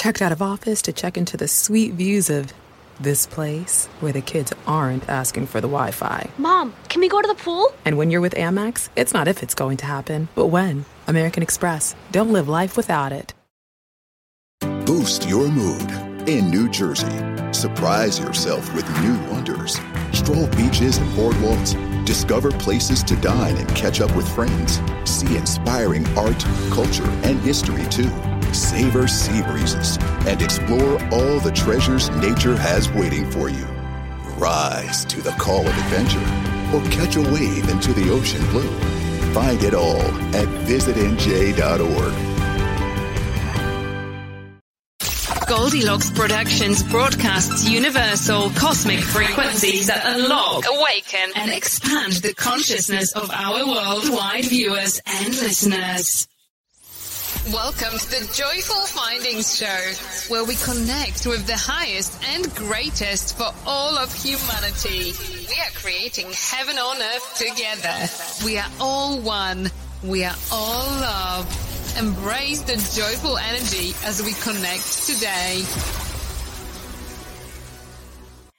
Checked 0.00 0.22
out 0.22 0.32
of 0.32 0.40
office 0.40 0.80
to 0.80 0.94
check 0.94 1.18
into 1.18 1.36
the 1.36 1.46
sweet 1.46 1.92
views 1.92 2.30
of 2.30 2.54
this 2.98 3.26
place 3.26 3.86
where 4.00 4.12
the 4.12 4.22
kids 4.22 4.50
aren't 4.66 5.06
asking 5.10 5.44
for 5.44 5.60
the 5.60 5.68
Wi 5.68 5.90
Fi. 5.90 6.30
Mom, 6.38 6.72
can 6.88 7.02
we 7.02 7.08
go 7.10 7.20
to 7.20 7.28
the 7.28 7.34
pool? 7.34 7.70
And 7.84 7.98
when 7.98 8.10
you're 8.10 8.22
with 8.22 8.32
Amex, 8.32 8.88
it's 8.96 9.12
not 9.12 9.28
if 9.28 9.42
it's 9.42 9.54
going 9.54 9.76
to 9.76 9.84
happen, 9.84 10.28
but 10.34 10.46
when. 10.46 10.86
American 11.06 11.42
Express. 11.42 11.94
Don't 12.12 12.32
live 12.32 12.48
life 12.48 12.78
without 12.78 13.12
it. 13.12 13.34
Boost 14.86 15.28
your 15.28 15.50
mood 15.50 15.90
in 16.26 16.50
New 16.50 16.70
Jersey. 16.70 17.20
Surprise 17.52 18.18
yourself 18.18 18.74
with 18.74 18.88
new 19.02 19.18
wonders. 19.30 19.78
Stroll 20.12 20.46
beaches 20.56 20.96
and 20.96 21.10
boardwalks. 21.10 21.76
Discover 22.06 22.52
places 22.52 23.04
to 23.04 23.16
dine 23.16 23.58
and 23.58 23.68
catch 23.76 24.00
up 24.00 24.16
with 24.16 24.26
friends. 24.34 24.80
See 25.04 25.36
inspiring 25.36 26.06
art, 26.16 26.42
culture, 26.70 27.10
and 27.22 27.38
history 27.40 27.84
too. 27.90 28.10
Savor 28.52 29.08
sea 29.08 29.42
breezes 29.42 29.98
and 30.26 30.42
explore 30.42 31.02
all 31.12 31.40
the 31.40 31.52
treasures 31.52 32.10
nature 32.10 32.56
has 32.56 32.90
waiting 32.92 33.30
for 33.30 33.48
you. 33.48 33.64
Rise 34.36 35.04
to 35.06 35.20
the 35.20 35.32
call 35.32 35.66
of 35.66 35.78
adventure 35.78 36.20
or 36.74 36.82
catch 36.90 37.16
a 37.16 37.22
wave 37.22 37.68
into 37.68 37.92
the 37.92 38.10
ocean 38.10 38.44
blue. 38.50 38.70
Find 39.32 39.62
it 39.62 39.74
all 39.74 40.02
at 40.34 40.48
visitnj.org. 40.66 42.30
Goldilocks 45.50 46.10
Productions 46.12 46.84
broadcasts 46.84 47.68
universal 47.68 48.50
cosmic 48.50 49.00
frequencies 49.00 49.88
that 49.88 50.00
unlock, 50.04 50.64
awaken, 50.64 51.32
and 51.34 51.50
expand 51.50 52.12
the 52.12 52.32
consciousness 52.34 53.12
of 53.14 53.28
our 53.32 53.66
worldwide 53.66 54.44
viewers 54.44 55.00
and 55.04 55.28
listeners. 55.28 56.28
Welcome 57.46 57.98
to 57.98 58.10
the 58.10 58.32
Joyful 58.34 58.84
Findings 58.86 59.56
Show, 59.56 60.30
where 60.32 60.44
we 60.44 60.56
connect 60.56 61.26
with 61.26 61.46
the 61.46 61.56
highest 61.56 62.22
and 62.34 62.54
greatest 62.54 63.36
for 63.38 63.48
all 63.66 63.96
of 63.96 64.12
humanity. 64.12 65.14
We 65.48 65.54
are 65.54 65.72
creating 65.74 66.26
heaven 66.32 66.76
on 66.76 67.00
earth 67.00 67.38
together. 67.38 68.44
We 68.44 68.58
are 68.58 68.70
all 68.78 69.18
one. 69.20 69.70
We 70.04 70.24
are 70.24 70.36
all 70.52 70.84
love. 71.00 71.96
Embrace 71.98 72.60
the 72.60 72.76
joyful 72.94 73.38
energy 73.38 73.94
as 74.04 74.22
we 74.22 74.34
connect 74.34 75.06
today. 75.06 75.64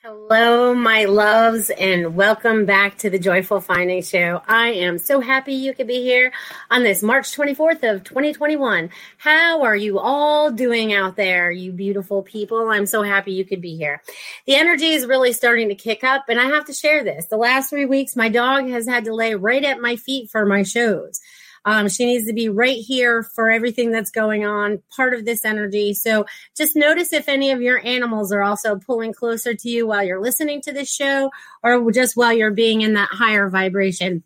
Hello, 0.03 0.73
my 0.73 1.06
loves, 1.06 1.69
and 1.69 2.16
welcome 2.16 2.66
back 2.66 2.97
to 2.97 3.12
the 3.12 3.19
Joyful 3.19 3.62
Finding 3.62 4.01
Show. 4.01 4.41
I 4.47 4.69
am 4.69 4.97
so 4.97 5.19
happy 5.19 5.53
you 5.53 5.75
could 5.75 5.85
be 5.85 6.01
here 6.01 6.34
on 6.72 6.81
this 6.81 7.03
March 7.03 7.38
24th 7.38 7.84
of 7.84 8.03
2021. 8.03 8.89
How 9.17 9.62
are 9.62 9.75
you 9.75 10.00
all 10.00 10.50
doing 10.50 10.91
out 10.91 11.17
there, 11.17 11.51
you 11.51 11.72
beautiful 11.72 12.23
people? 12.23 12.72
I'm 12.72 12.88
so 12.88 13.03
happy 13.03 13.34
you 13.34 13.45
could 13.45 13.62
be 13.62 13.78
here. 13.78 14.01
The 14.47 14.56
energy 14.56 14.88
is 14.88 15.06
really 15.06 15.34
starting 15.34 15.69
to 15.69 15.75
kick 15.75 16.03
up, 16.03 16.23
and 16.29 16.39
I 16.39 16.45
have 16.45 16.66
to 16.66 16.73
share 16.73 17.03
this. 17.03 17.28
The 17.28 17.38
last 17.38 17.69
three 17.69 17.85
weeks, 17.85 18.16
my 18.16 18.29
dog 18.29 18.68
has 18.69 18.88
had 18.88 19.06
to 19.06 19.13
lay 19.13 19.35
right 19.35 19.63
at 19.63 19.81
my 19.81 19.97
feet 19.97 20.31
for 20.31 20.47
my 20.47 20.63
shows. 20.63 21.22
Um, 21.66 21.90
she 21.90 22.06
needs 22.06 22.28
to 22.28 22.34
be 22.34 22.50
right 22.50 22.78
here 22.78 23.24
for 23.24 23.50
everything 23.50 23.92
that's 23.92 24.12
going 24.12 24.46
on, 24.46 24.82
part 24.96 25.14
of 25.14 25.26
this 25.26 25.46
energy. 25.46 25.94
So 25.94 26.26
just 26.58 26.76
notice 26.76 27.14
if 27.14 27.30
any 27.30 27.52
of 27.52 27.62
your 27.62 27.86
animals 27.86 28.32
are 28.32 28.44
also 28.44 28.78
pulling 28.78 29.14
closer 29.14 29.54
to 29.54 29.70
you 29.70 29.88
while 29.88 30.04
you're 30.04 30.22
listening 30.22 30.62
to 30.62 30.72
this 30.72 30.92
show 30.92 31.30
or 31.64 31.92
just 31.92 32.18
while 32.18 32.34
you're 32.34 32.52
being 32.52 32.82
in 32.82 32.94
that 32.94 33.10
higher 33.12 33.50
vibration. 33.50 34.24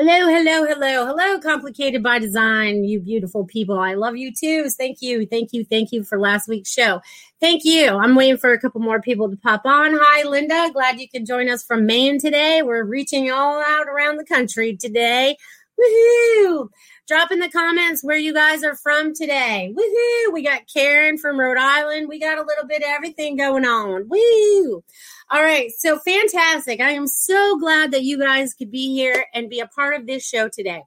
Hello, 0.00 0.28
hello, 0.28 0.64
hello, 0.64 1.06
hello, 1.06 1.40
complicated 1.40 2.04
by 2.04 2.20
design, 2.20 2.84
you 2.84 3.00
beautiful 3.00 3.44
people. 3.44 3.80
I 3.80 3.94
love 3.94 4.16
you 4.16 4.32
too. 4.32 4.70
Thank 4.70 4.98
you, 5.02 5.26
thank 5.26 5.52
you, 5.52 5.64
thank 5.64 5.90
you 5.90 6.04
for 6.04 6.20
last 6.20 6.46
week's 6.46 6.72
show. 6.72 7.00
Thank 7.40 7.64
you. 7.64 7.88
I'm 7.88 8.14
waiting 8.14 8.36
for 8.36 8.52
a 8.52 8.60
couple 8.60 8.80
more 8.80 9.00
people 9.00 9.28
to 9.28 9.36
pop 9.36 9.62
on. 9.64 9.98
Hi, 10.00 10.22
Linda. 10.22 10.70
Glad 10.72 11.00
you 11.00 11.08
could 11.08 11.26
join 11.26 11.48
us 11.48 11.64
from 11.64 11.84
Maine 11.84 12.20
today. 12.20 12.62
We're 12.62 12.84
reaching 12.84 13.32
all 13.32 13.60
out 13.60 13.88
around 13.88 14.18
the 14.18 14.24
country 14.24 14.76
today. 14.76 15.36
Woohoo! 15.78 16.68
Drop 17.06 17.30
in 17.30 17.38
the 17.38 17.48
comments 17.48 18.02
where 18.02 18.16
you 18.16 18.34
guys 18.34 18.64
are 18.64 18.76
from 18.76 19.14
today. 19.14 19.72
Woohoo! 19.74 20.32
We 20.32 20.42
got 20.42 20.62
Karen 20.72 21.18
from 21.18 21.38
Rhode 21.38 21.56
Island. 21.58 22.08
We 22.08 22.18
got 22.18 22.38
a 22.38 22.42
little 22.42 22.66
bit 22.66 22.82
of 22.82 22.88
everything 22.88 23.36
going 23.36 23.64
on. 23.64 24.08
Woo! 24.08 24.84
All 25.30 25.42
right, 25.42 25.70
so 25.76 25.98
fantastic. 25.98 26.80
I 26.80 26.90
am 26.90 27.06
so 27.06 27.58
glad 27.58 27.92
that 27.92 28.02
you 28.02 28.18
guys 28.18 28.54
could 28.54 28.70
be 28.70 28.92
here 28.92 29.26
and 29.34 29.50
be 29.50 29.60
a 29.60 29.66
part 29.66 29.94
of 29.94 30.06
this 30.06 30.26
show 30.26 30.48
today. 30.48 30.82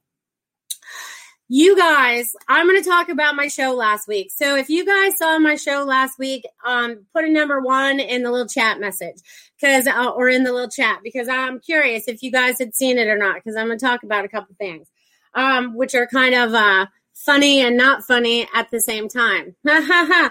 You 1.53 1.75
guys, 1.75 2.33
I'm 2.47 2.65
going 2.65 2.81
to 2.81 2.89
talk 2.89 3.09
about 3.09 3.35
my 3.35 3.49
show 3.49 3.73
last 3.73 4.07
week. 4.07 4.31
So 4.31 4.55
if 4.55 4.69
you 4.69 4.85
guys 4.85 5.17
saw 5.17 5.37
my 5.37 5.55
show 5.55 5.83
last 5.83 6.17
week, 6.17 6.45
um, 6.65 7.05
put 7.13 7.25
a 7.25 7.29
number 7.29 7.59
one 7.59 7.99
in 7.99 8.23
the 8.23 8.31
little 8.31 8.47
chat 8.47 8.79
message 8.79 9.17
because, 9.59 9.85
uh, 9.85 10.11
or 10.11 10.29
in 10.29 10.45
the 10.45 10.53
little 10.53 10.69
chat 10.69 10.99
because 11.03 11.27
I'm 11.27 11.59
curious 11.59 12.07
if 12.07 12.23
you 12.23 12.31
guys 12.31 12.57
had 12.57 12.73
seen 12.73 12.97
it 12.97 13.09
or 13.09 13.17
not 13.17 13.35
because 13.35 13.57
I'm 13.57 13.67
going 13.67 13.77
to 13.77 13.85
talk 13.85 14.03
about 14.03 14.23
a 14.23 14.29
couple 14.29 14.55
things, 14.57 14.87
um, 15.33 15.75
which 15.75 15.93
are 15.93 16.07
kind 16.07 16.35
of 16.35 16.53
uh, 16.53 16.85
funny 17.13 17.59
and 17.59 17.75
not 17.75 18.05
funny 18.05 18.47
at 18.55 18.71
the 18.71 18.79
same 18.79 19.09
time. 19.09 19.53
hello, 19.65 20.29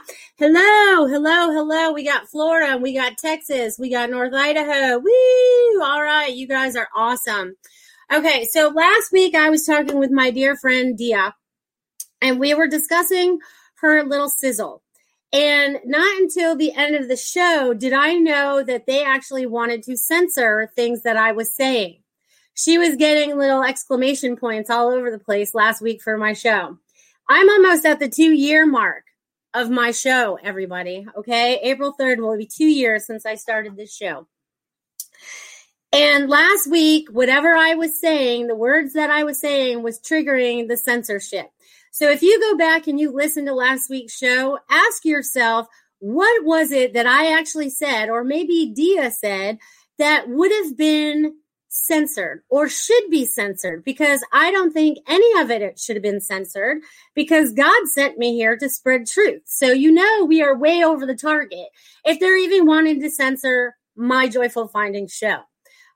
hello, 1.07 1.51
hello. 1.53 1.93
We 1.93 2.03
got 2.03 2.31
Florida, 2.31 2.79
we 2.79 2.95
got 2.95 3.19
Texas, 3.19 3.79
we 3.79 3.91
got 3.91 4.09
North 4.09 4.33
Idaho. 4.33 4.99
Woo! 4.99 5.83
All 5.83 6.01
right, 6.01 6.33
you 6.33 6.49
guys 6.49 6.77
are 6.77 6.89
awesome. 6.97 7.57
Okay, 8.13 8.45
so 8.51 8.71
last 8.71 9.13
week 9.13 9.37
I 9.37 9.51
was 9.51 9.65
talking 9.65 9.97
with 10.01 10.11
my 10.11 10.33
dear 10.33 10.57
friend 10.57 10.99
Dia, 10.99 11.33
and 12.21 12.41
we 12.41 12.55
were 12.55 12.67
discussing 12.67 13.39
her 13.83 14.03
little 14.03 14.29
sizzle. 14.29 14.83
And 15.33 15.79
not 15.85 16.21
until 16.21 16.57
the 16.57 16.73
end 16.73 16.97
of 16.97 17.07
the 17.07 17.17
show 17.17 17.73
did 17.73 17.93
I 17.93 18.15
know 18.15 18.65
that 18.65 18.87
they 18.87 19.05
actually 19.05 19.47
wanted 19.47 19.85
to 19.85 19.97
censor 19.97 20.73
things 20.75 21.03
that 21.03 21.17
I 21.17 21.31
was 21.31 21.55
saying. 21.55 22.03
She 22.55 22.79
was 22.79 22.97
getting 22.97 23.39
little 23.39 23.63
exclamation 23.63 24.37
points 24.37 24.71
all 24.71 24.89
over 24.89 25.13
the 25.13 25.21
place 25.21 25.55
last 25.55 25.81
week 25.81 26.03
for 26.03 26.19
my 26.19 26.33
show. 26.33 26.79
I'm 27.29 27.49
almost 27.49 27.87
at 27.87 28.01
the 28.01 28.09
two 28.09 28.33
year 28.33 28.67
mark 28.67 29.05
of 29.55 29.71
my 29.71 29.93
show, 29.93 30.37
everybody. 30.43 31.07
Okay. 31.17 31.61
April 31.63 31.95
3rd 31.99 32.19
will 32.19 32.37
be 32.37 32.47
two 32.47 32.67
years 32.67 33.07
since 33.07 33.25
I 33.25 33.37
started 33.37 33.77
this 33.77 33.95
show. 33.95 34.27
And 35.93 36.29
last 36.29 36.71
week, 36.71 37.09
whatever 37.11 37.55
I 37.55 37.75
was 37.75 38.01
saying, 38.01 38.47
the 38.47 38.55
words 38.55 38.93
that 38.93 39.11
I 39.11 39.25
was 39.25 39.41
saying 39.41 39.83
was 39.83 39.99
triggering 40.01 40.69
the 40.69 40.77
censorship. 40.77 41.51
So 41.91 42.09
if 42.09 42.23
you 42.23 42.39
go 42.39 42.57
back 42.57 42.87
and 42.87 43.01
you 43.01 43.13
listen 43.13 43.47
to 43.47 43.55
last 43.55 43.91
week's 43.91 44.17
show, 44.17 44.61
ask 44.71 45.05
yourself, 45.05 45.67
what 45.99 46.45
was 46.45 46.71
it 46.71 46.95
that 46.95 47.07
I 47.07 47.37
actually 47.37 47.71
said, 47.71 48.09
or 48.09 48.23
maybe 48.23 48.73
Dia 48.75 49.11
said, 49.11 49.59
that 49.99 50.29
would 50.29 50.53
have 50.53 50.77
been 50.77 51.35
censored 51.69 52.43
or 52.49 52.69
should 52.69 53.11
be 53.11 53.25
censored 53.25 53.85
because 53.85 54.25
I 54.33 54.51
don't 54.51 54.73
think 54.73 54.99
any 55.09 55.41
of 55.41 55.51
it 55.51 55.79
should 55.79 55.97
have 55.97 56.03
been 56.03 56.21
censored 56.21 56.79
because 57.15 57.53
God 57.53 57.89
sent 57.89 58.19
me 58.19 58.35
here 58.35 58.57
to 58.57 58.69
spread 58.69 59.07
truth. 59.07 59.43
So 59.47 59.71
you 59.71 59.93
know 59.93 60.25
we 60.25 60.43
are 60.43 60.57
way 60.57 60.83
over 60.85 61.07
the 61.07 61.15
target 61.15 61.69
if 62.05 62.19
they're 62.19 62.37
even 62.37 62.67
wanting 62.67 63.01
to 63.01 63.11
censor 63.11 63.77
my 63.95 64.29
joyful 64.29 64.69
findings 64.69 65.13
show. 65.13 65.41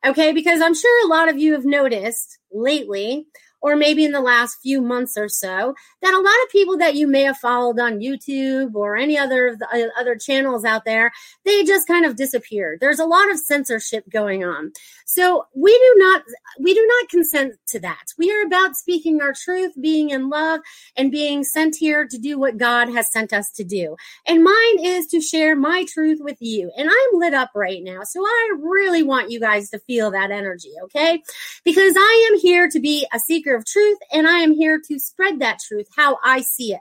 Okay, 0.06 0.32
because 0.32 0.60
I'm 0.60 0.74
sure 0.74 1.06
a 1.06 1.08
lot 1.08 1.28
of 1.30 1.38
you 1.38 1.52
have 1.54 1.64
noticed 1.64 2.38
lately 2.52 3.26
or 3.64 3.76
maybe 3.76 4.04
in 4.04 4.12
the 4.12 4.20
last 4.20 4.58
few 4.62 4.82
months 4.82 5.16
or 5.16 5.26
so, 5.26 5.74
that 6.02 6.12
a 6.12 6.18
lot 6.18 6.44
of 6.44 6.52
people 6.52 6.76
that 6.76 6.94
you 6.94 7.06
may 7.06 7.22
have 7.22 7.38
followed 7.38 7.80
on 7.80 7.98
YouTube 7.98 8.74
or 8.74 8.94
any 8.94 9.16
other 9.16 9.56
uh, 9.72 9.86
other 9.98 10.16
channels 10.16 10.66
out 10.66 10.84
there, 10.84 11.10
they 11.46 11.64
just 11.64 11.88
kind 11.88 12.04
of 12.04 12.14
disappeared. 12.14 12.78
There's 12.82 12.98
a 12.98 13.06
lot 13.06 13.30
of 13.30 13.38
censorship 13.38 14.04
going 14.10 14.44
on. 14.44 14.72
So 15.04 15.46
we 15.54 15.72
do 15.72 15.94
not 15.98 16.22
we 16.58 16.74
do 16.74 16.86
not 16.86 17.08
consent 17.08 17.54
to 17.68 17.80
that. 17.80 18.06
We 18.18 18.32
are 18.32 18.42
about 18.42 18.76
speaking 18.76 19.20
our 19.20 19.32
truth, 19.32 19.72
being 19.80 20.10
in 20.10 20.28
love, 20.28 20.60
and 20.96 21.10
being 21.10 21.44
sent 21.44 21.76
here 21.76 22.06
to 22.06 22.18
do 22.18 22.38
what 22.38 22.56
God 22.56 22.88
has 22.88 23.12
sent 23.12 23.32
us 23.32 23.50
to 23.52 23.64
do. 23.64 23.96
And 24.26 24.42
mine 24.42 24.84
is 24.84 25.06
to 25.08 25.20
share 25.20 25.56
my 25.56 25.84
truth 25.92 26.18
with 26.20 26.38
you. 26.40 26.70
And 26.76 26.88
I'm 26.88 27.20
lit 27.20 27.34
up 27.34 27.50
right 27.54 27.82
now. 27.82 28.02
So 28.04 28.20
I 28.24 28.52
really 28.60 29.02
want 29.02 29.30
you 29.30 29.40
guys 29.40 29.70
to 29.70 29.78
feel 29.80 30.10
that 30.12 30.30
energy, 30.30 30.72
okay? 30.84 31.22
Because 31.64 31.94
I 31.96 32.30
am 32.32 32.40
here 32.40 32.68
to 32.70 32.80
be 32.80 33.06
a 33.12 33.18
seeker 33.18 33.54
of 33.54 33.66
truth, 33.66 33.98
and 34.12 34.26
I 34.26 34.38
am 34.38 34.52
here 34.52 34.80
to 34.88 34.98
spread 34.98 35.40
that 35.40 35.58
truth 35.66 35.88
how 35.96 36.18
I 36.24 36.40
see 36.40 36.72
it. 36.72 36.80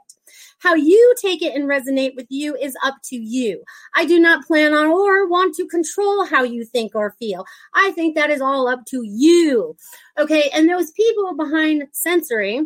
How 0.59 0.75
you 0.75 1.13
take 1.21 1.41
it 1.41 1.56
and 1.56 1.69
resonate 1.69 2.15
with 2.15 2.27
you 2.30 2.56
is 2.56 2.75
up 2.83 2.95
to 3.06 3.15
you. 3.15 3.63
I 3.95 4.06
do 4.06 4.19
not 4.19 4.45
plan 4.45 4.74
on 4.74 4.88
or 4.88 5.27
want 5.27 5.56
to 5.56 5.68
control 5.68 6.25
how 6.25 6.44
you 6.44 6.65
think 6.65 6.95
or 6.95 7.15
feel. 7.19 7.45
I 7.74 7.91
think 7.91 8.15
that 8.15 8.30
is 8.30 8.41
all 8.41 8.68
up 8.68 8.85
to 8.88 9.03
you. 9.03 9.75
Okay. 10.18 10.50
And 10.53 10.69
those 10.69 10.91
people 10.91 11.35
behind 11.35 11.88
sensory 11.91 12.62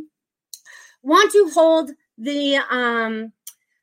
want 1.03 1.31
to 1.31 1.49
hold 1.53 1.91
the 2.17 2.57
um, 2.69 3.31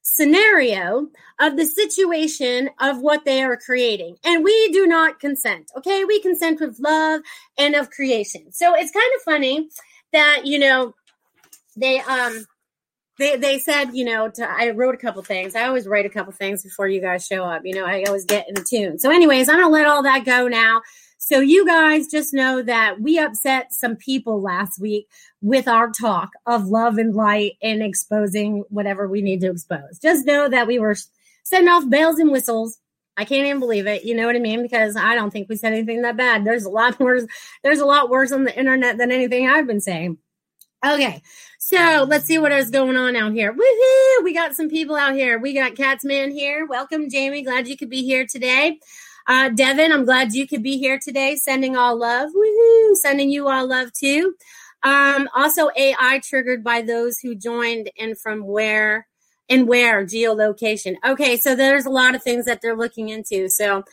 scenario 0.02 1.08
of 1.40 1.56
the 1.56 1.66
situation 1.66 2.70
of 2.80 3.00
what 3.00 3.24
they 3.24 3.42
are 3.42 3.56
creating. 3.56 4.16
And 4.24 4.44
we 4.44 4.72
do 4.72 4.86
not 4.86 5.20
consent. 5.20 5.70
Okay. 5.76 6.04
We 6.04 6.20
consent 6.20 6.60
with 6.60 6.78
love 6.78 7.22
and 7.58 7.74
of 7.74 7.90
creation. 7.90 8.52
So 8.52 8.74
it's 8.74 8.92
kind 8.92 9.10
of 9.16 9.22
funny 9.22 9.68
that 10.12 10.42
you 10.44 10.58
know 10.58 10.94
they 11.76 12.00
um 12.00 12.46
they 13.18 13.36
they 13.36 13.58
said 13.58 13.94
you 13.94 14.04
know 14.04 14.28
to, 14.30 14.48
I 14.48 14.70
wrote 14.70 14.94
a 14.94 14.98
couple 14.98 15.22
things. 15.22 15.54
I 15.54 15.66
always 15.66 15.86
write 15.86 16.06
a 16.06 16.10
couple 16.10 16.32
things 16.32 16.62
before 16.62 16.88
you 16.88 17.00
guys 17.00 17.26
show 17.26 17.44
up. 17.44 17.62
You 17.64 17.74
know 17.74 17.84
I 17.84 18.04
always 18.04 18.24
get 18.24 18.48
in 18.48 18.56
tune. 18.64 18.98
So, 18.98 19.10
anyways, 19.10 19.48
I'm 19.48 19.56
gonna 19.56 19.68
let 19.68 19.86
all 19.86 20.02
that 20.02 20.24
go 20.24 20.48
now. 20.48 20.82
So 21.26 21.40
you 21.40 21.64
guys 21.64 22.06
just 22.06 22.34
know 22.34 22.60
that 22.62 23.00
we 23.00 23.18
upset 23.18 23.72
some 23.72 23.96
people 23.96 24.42
last 24.42 24.78
week 24.78 25.08
with 25.40 25.66
our 25.66 25.90
talk 25.90 26.32
of 26.44 26.66
love 26.66 26.98
and 26.98 27.14
light 27.14 27.52
and 27.62 27.82
exposing 27.82 28.62
whatever 28.68 29.08
we 29.08 29.22
need 29.22 29.40
to 29.40 29.50
expose. 29.50 29.98
Just 30.02 30.26
know 30.26 30.50
that 30.50 30.66
we 30.66 30.78
were 30.78 30.94
setting 31.42 31.68
off 31.68 31.88
bells 31.88 32.18
and 32.18 32.30
whistles. 32.30 32.78
I 33.16 33.24
can't 33.24 33.46
even 33.46 33.58
believe 33.58 33.86
it. 33.86 34.04
You 34.04 34.14
know 34.14 34.26
what 34.26 34.36
I 34.36 34.40
mean? 34.40 34.60
Because 34.60 34.96
I 34.96 35.14
don't 35.14 35.30
think 35.30 35.48
we 35.48 35.56
said 35.56 35.72
anything 35.72 36.02
that 36.02 36.18
bad. 36.18 36.44
There's 36.44 36.66
a 36.66 36.70
lot 36.70 37.00
worse. 37.00 37.24
There's 37.62 37.80
a 37.80 37.86
lot 37.86 38.10
worse 38.10 38.30
on 38.30 38.44
the 38.44 38.58
internet 38.58 38.98
than 38.98 39.10
anything 39.10 39.48
I've 39.48 39.66
been 39.66 39.80
saying. 39.80 40.18
Okay, 40.86 41.22
so 41.64 42.04
let's 42.06 42.26
see 42.26 42.36
what 42.36 42.52
is 42.52 42.68
going 42.68 42.94
on 42.94 43.16
out 43.16 43.32
here. 43.32 43.50
Woohoo! 43.50 44.22
We 44.22 44.34
got 44.34 44.54
some 44.54 44.68
people 44.68 44.96
out 44.96 45.14
here. 45.14 45.38
We 45.38 45.54
got 45.54 45.74
Catsman 45.74 46.30
here. 46.30 46.66
Welcome, 46.66 47.08
Jamie. 47.08 47.40
Glad 47.40 47.68
you 47.68 47.74
could 47.74 47.88
be 47.88 48.02
here 48.02 48.26
today. 48.30 48.80
Uh, 49.26 49.48
Devin, 49.48 49.90
I'm 49.90 50.04
glad 50.04 50.34
you 50.34 50.46
could 50.46 50.62
be 50.62 50.76
here 50.76 51.00
today. 51.02 51.36
Sending 51.36 51.74
all 51.74 51.98
love. 51.98 52.32
Woohoo! 52.36 52.96
Sending 52.96 53.30
you 53.30 53.48
all 53.48 53.66
love 53.66 53.94
too. 53.94 54.34
Um, 54.82 55.26
also, 55.34 55.70
AI 55.74 56.20
triggered 56.22 56.62
by 56.62 56.82
those 56.82 57.18
who 57.18 57.34
joined 57.34 57.90
and 57.98 58.18
from 58.18 58.46
where 58.46 59.06
and 59.48 59.66
where 59.66 60.04
geolocation. 60.04 60.96
Okay, 61.02 61.38
so 61.38 61.56
there's 61.56 61.86
a 61.86 61.90
lot 61.90 62.14
of 62.14 62.22
things 62.22 62.44
that 62.44 62.60
they're 62.60 62.76
looking 62.76 63.08
into. 63.08 63.48
So, 63.48 63.84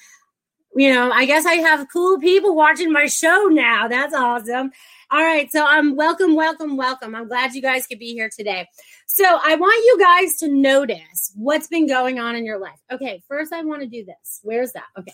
you 0.76 0.94
know, 0.94 1.10
I 1.10 1.24
guess 1.24 1.46
I 1.46 1.54
have 1.54 1.88
cool 1.92 2.20
people 2.20 2.54
watching 2.54 2.92
my 2.92 3.06
show 3.06 3.48
now. 3.50 3.88
That's 3.88 4.14
awesome. 4.14 4.72
All 5.14 5.22
right, 5.22 5.52
so 5.52 5.66
um, 5.66 5.98
welcome, 5.98 6.36
welcome, 6.36 6.78
welcome. 6.78 7.16
I'm 7.16 7.28
glad 7.28 7.54
you 7.54 7.62
guys 7.62 7.86
could 7.86 8.00
be 8.00 8.14
here 8.14 8.30
today. 8.34 8.66
So 9.08 9.26
I 9.26 9.56
want 9.56 9.84
you 9.86 10.00
guys 10.00 10.38
to 10.38 10.48
notice 10.48 11.34
what's 11.36 11.68
been 11.68 11.86
going 11.86 12.18
on 12.18 12.38
in 12.38 12.46
your 12.46 12.60
life. 12.60 12.80
Okay, 12.90 13.22
first 13.28 13.52
I 13.52 13.62
want 13.62 13.82
to 13.82 13.90
do 13.90 14.06
this. 14.06 14.40
Where's 14.42 14.72
that? 14.72 14.86
Okay, 14.98 15.14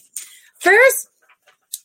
first 0.59 1.09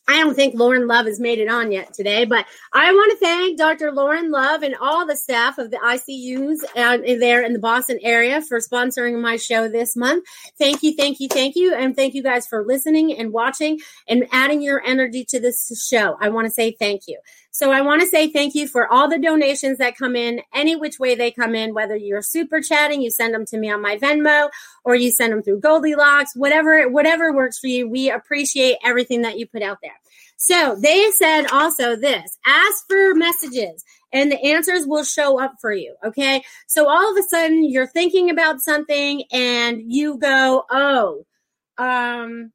I 0.07 0.19
don't 0.19 0.35
think 0.35 0.53
Lauren 0.53 0.85
Love 0.85 1.05
has 1.05 1.19
made 1.19 1.39
it 1.39 1.47
on 1.47 1.71
yet 1.71 1.93
today, 1.93 2.25
but 2.25 2.45
I 2.73 2.91
want 2.91 3.11
to 3.11 3.25
thank 3.25 3.57
Dr. 3.57 3.91
Lauren 3.93 4.31
Love 4.31 4.61
and 4.61 4.75
all 4.75 5.07
the 5.07 5.15
staff 5.15 5.57
of 5.57 5.71
the 5.71 5.77
ICUs 5.77 6.59
and 6.75 7.21
there 7.21 7.41
in 7.41 7.53
the 7.53 7.59
Boston 7.59 7.99
area 8.03 8.41
for 8.41 8.59
sponsoring 8.59 9.21
my 9.21 9.37
show 9.37 9.69
this 9.69 9.95
month. 9.95 10.25
Thank 10.59 10.83
you, 10.83 10.93
thank 10.97 11.21
you, 11.21 11.29
thank 11.29 11.55
you, 11.55 11.73
and 11.73 11.95
thank 11.95 12.15
you 12.15 12.21
guys 12.21 12.45
for 12.45 12.65
listening 12.65 13.17
and 13.17 13.31
watching 13.31 13.79
and 14.07 14.27
adding 14.33 14.61
your 14.61 14.83
energy 14.85 15.23
to 15.29 15.39
this 15.39 15.71
show. 15.89 16.17
I 16.19 16.29
want 16.29 16.47
to 16.47 16.51
say 16.51 16.75
thank 16.77 17.03
you. 17.07 17.17
So 17.53 17.71
I 17.71 17.81
want 17.81 18.01
to 18.01 18.07
say 18.07 18.29
thank 18.29 18.55
you 18.55 18.67
for 18.67 18.91
all 18.91 19.07
the 19.07 19.19
donations 19.19 19.77
that 19.77 19.95
come 19.95 20.15
in, 20.15 20.41
any 20.55 20.75
which 20.75 20.97
way 20.97 21.13
they 21.13 21.29
come 21.29 21.53
in, 21.53 21.75
whether 21.75 21.95
you're 21.95 22.23
super 22.23 22.61
chatting, 22.61 22.99
you 23.03 23.11
send 23.11 23.31
them 23.31 23.45
to 23.45 23.59
me 23.59 23.69
on 23.69 23.79
my 23.79 23.95
Venmo, 23.95 24.49
or 24.83 24.95
you 24.95 25.11
send 25.11 25.31
them 25.31 25.43
through 25.43 25.59
Goldilocks, 25.59 26.35
whatever, 26.35 26.89
whatever 26.89 27.31
works 27.31 27.59
for 27.59 27.67
you. 27.67 27.87
We 27.87 28.09
appreciate 28.09 28.77
everything 28.83 29.21
that 29.21 29.37
you 29.37 29.45
put 29.45 29.61
out 29.61 29.77
there. 29.83 29.93
So 30.35 30.75
they 30.81 31.11
said 31.11 31.45
also 31.51 31.95
this 31.95 32.39
ask 32.43 32.87
for 32.87 33.13
messages 33.13 33.83
and 34.11 34.31
the 34.31 34.43
answers 34.43 34.87
will 34.87 35.03
show 35.03 35.39
up 35.39 35.53
for 35.61 35.71
you. 35.71 35.95
Okay. 36.03 36.43
So 36.65 36.89
all 36.89 37.11
of 37.11 37.17
a 37.23 37.27
sudden 37.27 37.69
you're 37.69 37.85
thinking 37.85 38.31
about 38.31 38.61
something 38.61 39.25
and 39.31 39.93
you 39.93 40.17
go, 40.17 40.65
oh, 40.71 41.25
um, 41.77 42.51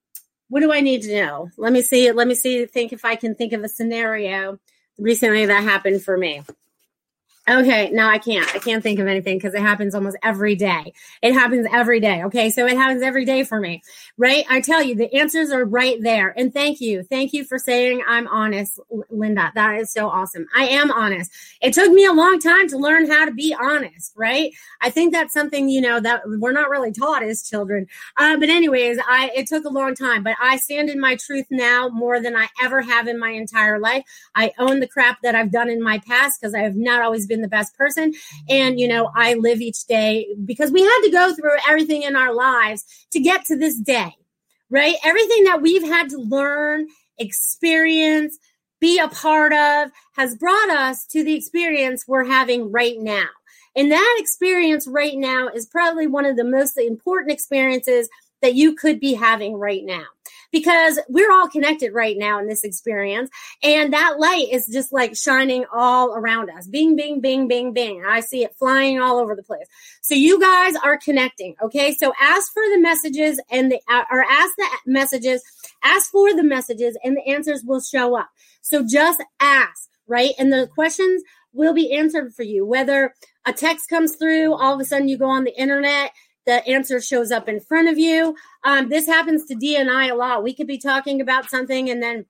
what 0.48 0.58
do 0.58 0.72
I 0.72 0.80
need 0.80 1.02
to 1.02 1.14
know? 1.14 1.50
Let 1.56 1.72
me 1.72 1.82
see. 1.82 2.10
Let 2.10 2.26
me 2.26 2.34
see. 2.34 2.66
Think 2.66 2.92
if 2.92 3.04
I 3.04 3.14
can 3.14 3.36
think 3.36 3.52
of 3.52 3.62
a 3.62 3.68
scenario 3.68 4.58
recently 4.98 5.46
that 5.46 5.62
happened 5.62 6.02
for 6.02 6.16
me. 6.16 6.42
Okay, 7.48 7.90
no, 7.92 8.06
I 8.06 8.18
can't. 8.18 8.46
I 8.54 8.58
can't 8.58 8.82
think 8.82 8.98
of 8.98 9.06
anything 9.06 9.38
because 9.38 9.54
it 9.54 9.62
happens 9.62 9.94
almost 9.94 10.18
every 10.22 10.54
day. 10.54 10.92
It 11.22 11.32
happens 11.32 11.66
every 11.72 11.98
day. 11.98 12.22
Okay, 12.24 12.50
so 12.50 12.66
it 12.66 12.76
happens 12.76 13.02
every 13.02 13.24
day 13.24 13.42
for 13.42 13.58
me, 13.58 13.82
right? 14.18 14.44
I 14.50 14.60
tell 14.60 14.82
you, 14.82 14.94
the 14.94 15.12
answers 15.14 15.50
are 15.50 15.64
right 15.64 15.96
there. 16.02 16.34
And 16.36 16.52
thank 16.52 16.80
you. 16.80 17.02
Thank 17.04 17.32
you 17.32 17.44
for 17.44 17.58
saying 17.58 18.02
I'm 18.06 18.26
honest, 18.28 18.78
Linda. 19.08 19.50
That 19.54 19.78
is 19.80 19.90
so 19.90 20.08
awesome. 20.08 20.46
I 20.54 20.66
am 20.66 20.90
honest. 20.90 21.30
It 21.62 21.72
took 21.72 21.90
me 21.90 22.04
a 22.04 22.12
long 22.12 22.38
time 22.38 22.68
to 22.68 22.76
learn 22.76 23.10
how 23.10 23.24
to 23.24 23.32
be 23.32 23.56
honest, 23.58 24.12
right? 24.14 24.52
I 24.82 24.90
think 24.90 25.14
that's 25.14 25.32
something, 25.32 25.70
you 25.70 25.80
know, 25.80 26.00
that 26.00 26.22
we're 26.26 26.52
not 26.52 26.68
really 26.68 26.92
taught 26.92 27.22
as 27.22 27.48
children. 27.48 27.86
Uh, 28.18 28.36
but, 28.36 28.50
anyways, 28.50 28.98
I 29.08 29.30
it 29.34 29.46
took 29.46 29.64
a 29.64 29.70
long 29.70 29.94
time, 29.94 30.22
but 30.22 30.36
I 30.40 30.58
stand 30.58 30.90
in 30.90 31.00
my 31.00 31.16
truth 31.16 31.46
now 31.50 31.88
more 31.88 32.20
than 32.20 32.36
I 32.36 32.48
ever 32.62 32.82
have 32.82 33.08
in 33.08 33.18
my 33.18 33.30
entire 33.30 33.78
life. 33.78 34.04
I 34.34 34.52
own 34.58 34.80
the 34.80 34.88
crap 34.88 35.22
that 35.22 35.34
I've 35.34 35.50
done 35.50 35.70
in 35.70 35.82
my 35.82 35.98
past 35.98 36.40
because 36.40 36.54
I 36.54 36.60
have 36.60 36.76
not 36.76 37.00
always 37.00 37.26
been 37.26 37.37
been 37.38 37.42
the 37.42 37.48
best 37.48 37.76
person. 37.76 38.12
And, 38.48 38.78
you 38.80 38.88
know, 38.88 39.10
I 39.14 39.34
live 39.34 39.60
each 39.60 39.84
day 39.86 40.26
because 40.44 40.70
we 40.70 40.82
had 40.82 41.00
to 41.04 41.10
go 41.10 41.34
through 41.34 41.56
everything 41.68 42.02
in 42.02 42.16
our 42.16 42.34
lives 42.34 42.84
to 43.12 43.20
get 43.20 43.44
to 43.46 43.56
this 43.56 43.76
day, 43.78 44.14
right? 44.70 44.96
Everything 45.04 45.44
that 45.44 45.62
we've 45.62 45.84
had 45.84 46.10
to 46.10 46.18
learn, 46.18 46.88
experience, 47.18 48.38
be 48.80 48.98
a 48.98 49.08
part 49.08 49.52
of 49.52 49.90
has 50.14 50.36
brought 50.36 50.70
us 50.70 51.06
to 51.06 51.24
the 51.24 51.34
experience 51.34 52.04
we're 52.06 52.24
having 52.24 52.70
right 52.70 52.98
now. 52.98 53.26
And 53.76 53.92
that 53.92 54.16
experience 54.18 54.86
right 54.86 55.16
now 55.16 55.48
is 55.48 55.66
probably 55.66 56.06
one 56.06 56.24
of 56.24 56.36
the 56.36 56.44
most 56.44 56.76
important 56.78 57.32
experiences 57.32 58.08
that 58.42 58.54
you 58.54 58.74
could 58.74 59.00
be 59.00 59.14
having 59.14 59.54
right 59.54 59.84
now 59.84 60.04
because 60.50 60.98
we're 61.08 61.30
all 61.30 61.48
connected 61.48 61.92
right 61.92 62.16
now 62.16 62.38
in 62.38 62.48
this 62.48 62.64
experience. 62.64 63.30
And 63.62 63.92
that 63.92 64.18
light 64.18 64.46
is 64.50 64.66
just 64.66 64.92
like 64.92 65.16
shining 65.16 65.64
all 65.72 66.14
around 66.14 66.50
us. 66.50 66.66
Bing, 66.66 66.96
bing, 66.96 67.20
bing, 67.20 67.48
bing, 67.48 67.72
bing. 67.72 68.02
I 68.06 68.20
see 68.20 68.44
it 68.44 68.56
flying 68.58 69.00
all 69.00 69.18
over 69.18 69.34
the 69.34 69.42
place. 69.42 69.66
So 70.00 70.14
you 70.14 70.40
guys 70.40 70.74
are 70.76 70.96
connecting. 70.98 71.54
Okay. 71.62 71.94
So 71.94 72.12
ask 72.20 72.52
for 72.52 72.62
the 72.62 72.80
messages 72.80 73.40
and 73.50 73.72
the, 73.72 73.80
uh, 73.88 74.04
or 74.10 74.22
ask 74.22 74.54
the 74.56 74.68
messages, 74.86 75.42
ask 75.84 76.10
for 76.10 76.34
the 76.34 76.44
messages 76.44 76.96
and 77.04 77.16
the 77.16 77.26
answers 77.26 77.62
will 77.64 77.80
show 77.80 78.16
up. 78.16 78.30
So 78.62 78.84
just 78.86 79.22
ask, 79.40 79.88
right? 80.06 80.32
And 80.38 80.52
the 80.52 80.68
questions 80.74 81.22
will 81.52 81.74
be 81.74 81.92
answered 81.92 82.34
for 82.34 82.42
you. 82.42 82.64
Whether 82.64 83.14
a 83.46 83.52
text 83.52 83.88
comes 83.88 84.16
through, 84.16 84.54
all 84.54 84.74
of 84.74 84.80
a 84.80 84.84
sudden 84.84 85.08
you 85.08 85.16
go 85.16 85.28
on 85.28 85.44
the 85.44 85.58
internet, 85.58 86.12
the 86.48 86.66
answer 86.66 86.98
shows 86.98 87.30
up 87.30 87.46
in 87.46 87.60
front 87.60 87.90
of 87.90 87.98
you. 87.98 88.34
Um, 88.64 88.88
this 88.88 89.06
happens 89.06 89.44
to 89.44 89.54
D 89.54 89.76
and 89.76 89.90
I 89.90 90.06
a 90.06 90.14
lot. 90.14 90.42
We 90.42 90.54
could 90.54 90.66
be 90.66 90.78
talking 90.78 91.20
about 91.20 91.50
something 91.50 91.90
and 91.90 92.02
then 92.02 92.24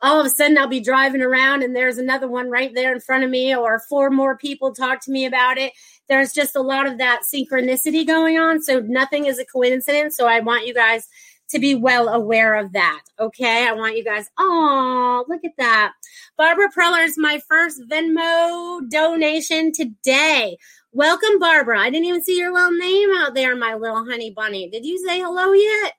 all 0.00 0.18
of 0.18 0.24
a 0.24 0.30
sudden 0.30 0.56
I'll 0.56 0.66
be 0.66 0.80
driving 0.80 1.20
around 1.20 1.62
and 1.62 1.76
there's 1.76 1.98
another 1.98 2.26
one 2.26 2.48
right 2.48 2.74
there 2.74 2.94
in 2.94 3.00
front 3.00 3.22
of 3.22 3.28
me, 3.28 3.54
or 3.54 3.82
four 3.90 4.08
more 4.08 4.38
people 4.38 4.72
talk 4.72 5.04
to 5.04 5.10
me 5.10 5.26
about 5.26 5.58
it. 5.58 5.74
There's 6.08 6.32
just 6.32 6.56
a 6.56 6.62
lot 6.62 6.86
of 6.86 6.96
that 6.96 7.24
synchronicity 7.30 8.06
going 8.06 8.38
on. 8.38 8.62
So 8.62 8.80
nothing 8.80 9.26
is 9.26 9.38
a 9.38 9.44
coincidence. 9.44 10.16
So 10.16 10.26
I 10.26 10.40
want 10.40 10.66
you 10.66 10.72
guys 10.72 11.06
to 11.50 11.58
be 11.58 11.74
well 11.74 12.08
aware 12.08 12.54
of 12.54 12.72
that. 12.72 13.02
Okay. 13.18 13.68
I 13.68 13.72
want 13.72 13.98
you 13.98 14.04
guys, 14.04 14.30
oh, 14.38 15.26
look 15.28 15.44
at 15.44 15.58
that. 15.58 15.92
Barbara 16.38 16.70
Preller 16.74 17.04
is 17.04 17.18
my 17.18 17.38
first 17.48 17.82
Venmo 17.90 18.88
donation 18.88 19.72
today. 19.72 20.56
Welcome, 20.92 21.38
Barbara. 21.38 21.78
I 21.78 21.88
didn't 21.88 22.06
even 22.06 22.24
see 22.24 22.36
your 22.36 22.52
little 22.52 22.72
name 22.72 23.10
out 23.14 23.32
there, 23.32 23.54
my 23.54 23.74
little 23.74 24.04
honey 24.04 24.30
bunny. 24.30 24.68
Did 24.68 24.84
you 24.84 24.98
say 24.98 25.20
hello 25.20 25.52
yet? 25.52 25.92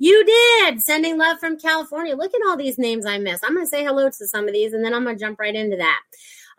You 0.00 0.24
did. 0.24 0.80
Sending 0.82 1.16
love 1.16 1.38
from 1.38 1.60
California. 1.60 2.16
Look 2.16 2.34
at 2.34 2.40
all 2.44 2.56
these 2.56 2.76
names 2.76 3.06
I 3.06 3.18
missed. 3.18 3.44
I'm 3.44 3.54
going 3.54 3.64
to 3.64 3.70
say 3.70 3.84
hello 3.84 4.08
to 4.10 4.26
some 4.26 4.48
of 4.48 4.52
these 4.52 4.72
and 4.72 4.84
then 4.84 4.94
I'm 4.94 5.04
going 5.04 5.16
to 5.16 5.24
jump 5.24 5.38
right 5.38 5.54
into 5.54 5.76
that. 5.76 6.00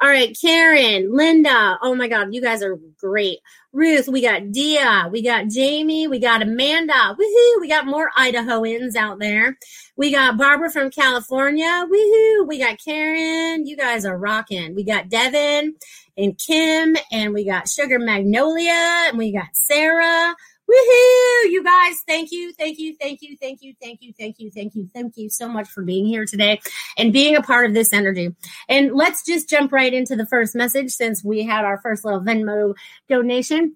All 0.02 0.08
right, 0.08 0.36
Karen, 0.40 1.13
Linda. 1.13 1.78
Oh 1.82 1.94
my 1.94 2.08
God, 2.08 2.34
you 2.34 2.42
guys 2.42 2.63
are 2.63 2.80
great. 2.98 3.40
Ruth, 3.74 4.08
we 4.08 4.22
got 4.22 4.52
Dia, 4.52 5.10
we 5.12 5.22
got 5.22 5.48
Jamie, 5.48 6.08
we 6.08 6.20
got 6.20 6.42
Amanda. 6.42 7.16
Woohoo! 7.20 7.62
We 7.62 7.68
got 7.68 7.86
more 7.86 8.12
Idahoans 8.18 8.96
out 8.96 9.20
there. 9.20 9.58
We 9.96 10.12
got 10.12 10.38
Barbara 10.38 10.72
from 10.72 10.90
California. 10.90 11.86
Woohoo! 11.92 12.48
We 12.48 12.60
got 12.60 12.84
Karen. 12.84 13.66
You 13.66 13.75
guys 13.75 14.06
are 14.06 14.18
rocking. 14.18 14.74
We 14.74 14.84
got 14.84 15.10
Devin 15.10 15.75
and 16.17 16.38
Kim, 16.38 16.96
and 17.12 17.34
we 17.34 17.46
got 17.46 17.67
Sugar 17.67 18.00
Magnolia, 18.00 19.08
and 19.08 19.17
we 19.17 19.32
got 19.32 19.48
Sarah. 19.53 20.36
Woohoo! 20.70 21.51
You 21.51 21.62
guys, 21.63 21.96
thank 22.08 22.32
you, 22.32 22.53
thank 22.53 22.79
you, 22.79 22.96
thank 23.00 23.22
you, 23.22 23.36
thank 23.39 23.62
you, 23.62 23.74
thank 23.82 24.01
you, 24.01 24.13
thank 24.17 24.39
you, 24.39 24.50
thank 24.50 24.75
you, 24.75 24.89
thank 24.93 25.17
you 25.17 25.29
so 25.29 25.50
much 25.50 25.67
for 25.67 25.84
being 25.84 26.05
here 26.05 26.25
today 26.25 26.62
and 26.98 27.12
being 27.12 27.36
a 27.36 27.41
part 27.41 27.65
of 27.65 27.74
this 27.74 27.91
energy. 27.91 28.34
And 28.70 28.93
let's 28.93 29.25
just 29.25 29.50
jump 29.50 29.74
right 29.74 29.93
into 29.93 30.15
the 30.15 30.25
first 30.25 30.55
message 30.55 30.91
since 30.91 31.24
we 31.24 31.43
had 31.43 31.65
our 31.65 31.79
first 31.79 32.05
little 32.05 32.22
Venmo 32.22 32.75
donation. 33.10 33.75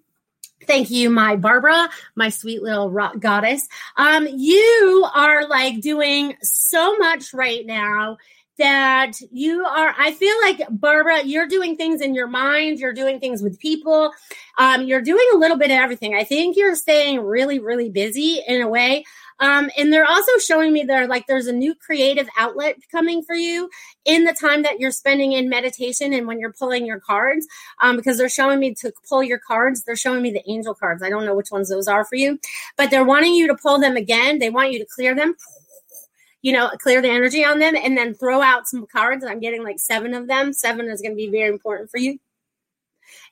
Thank 0.66 0.90
you, 0.90 1.10
my 1.10 1.36
Barbara, 1.36 1.88
my 2.16 2.30
sweet 2.30 2.62
little 2.62 2.90
rock 2.90 3.18
goddess. 3.20 3.68
Um, 3.96 4.26
you 4.30 5.06
are 5.14 5.46
like 5.46 5.80
doing 5.80 6.36
so 6.42 6.96
much 6.96 7.32
right 7.32 7.64
now 7.64 8.16
that 8.58 9.12
you 9.30 9.64
are 9.64 9.94
i 9.98 10.12
feel 10.12 10.34
like 10.42 10.60
barbara 10.70 11.22
you're 11.24 11.46
doing 11.46 11.76
things 11.76 12.00
in 12.00 12.14
your 12.14 12.26
mind. 12.26 12.78
You're 12.78 12.92
doing 12.92 13.20
things 13.20 13.42
with 13.42 13.58
people. 13.58 14.12
Um, 14.58 14.82
you're 14.82 15.02
doing 15.02 15.24
a 15.34 15.36
little 15.36 15.56
bit 15.56 15.70
of 15.70 15.76
everything. 15.76 16.14
I 16.14 16.24
think 16.24 16.56
you're 16.56 16.74
staying 16.74 17.20
really 17.20 17.58
really 17.58 17.90
busy 17.90 18.42
in 18.46 18.62
a 18.62 18.68
way. 18.68 19.04
Um, 19.40 19.70
and 19.78 19.92
they're 19.92 20.04
also 20.04 20.36
showing 20.38 20.72
me 20.72 20.82
there 20.82 21.06
like 21.06 21.28
there's 21.28 21.46
a 21.46 21.52
new 21.52 21.74
creative 21.74 22.28
outlet 22.36 22.76
coming 22.90 23.22
for 23.22 23.36
you 23.36 23.70
in 24.04 24.24
the 24.24 24.32
time 24.32 24.62
that 24.62 24.80
you're 24.80 24.90
spending 24.90 25.32
in 25.32 25.48
meditation 25.48 26.12
and 26.12 26.26
when 26.26 26.40
you're 26.40 26.52
pulling 26.52 26.84
your 26.86 26.98
cards. 26.98 27.46
Um, 27.80 27.96
because 27.96 28.18
they're 28.18 28.28
showing 28.28 28.58
me 28.58 28.74
to 28.74 28.92
pull 29.08 29.22
your 29.22 29.38
cards. 29.38 29.84
They're 29.84 29.94
showing 29.94 30.22
me 30.22 30.32
the 30.32 30.50
angel 30.50 30.74
cards. 30.74 31.02
I 31.02 31.10
don't 31.10 31.24
know 31.24 31.36
which 31.36 31.52
ones 31.52 31.68
those 31.68 31.86
are 31.86 32.04
for 32.04 32.16
you 32.16 32.38
but 32.76 32.90
they're 32.90 33.04
wanting 33.04 33.34
you 33.34 33.46
to 33.48 33.54
pull 33.54 33.78
them 33.78 33.96
again. 33.96 34.38
They 34.38 34.50
want 34.50 34.72
you 34.72 34.78
to 34.78 34.86
clear 34.86 35.14
them 35.14 35.34
you 36.42 36.52
know, 36.52 36.70
clear 36.78 37.02
the 37.02 37.08
energy 37.08 37.44
on 37.44 37.58
them 37.58 37.74
and 37.76 37.96
then 37.96 38.14
throw 38.14 38.40
out 38.40 38.68
some 38.68 38.86
cards. 38.86 39.24
I'm 39.24 39.40
getting 39.40 39.62
like 39.62 39.78
seven 39.78 40.14
of 40.14 40.28
them. 40.28 40.52
Seven 40.52 40.88
is 40.88 41.00
going 41.00 41.12
to 41.12 41.16
be 41.16 41.28
very 41.30 41.48
important 41.48 41.90
for 41.90 41.98
you. 41.98 42.18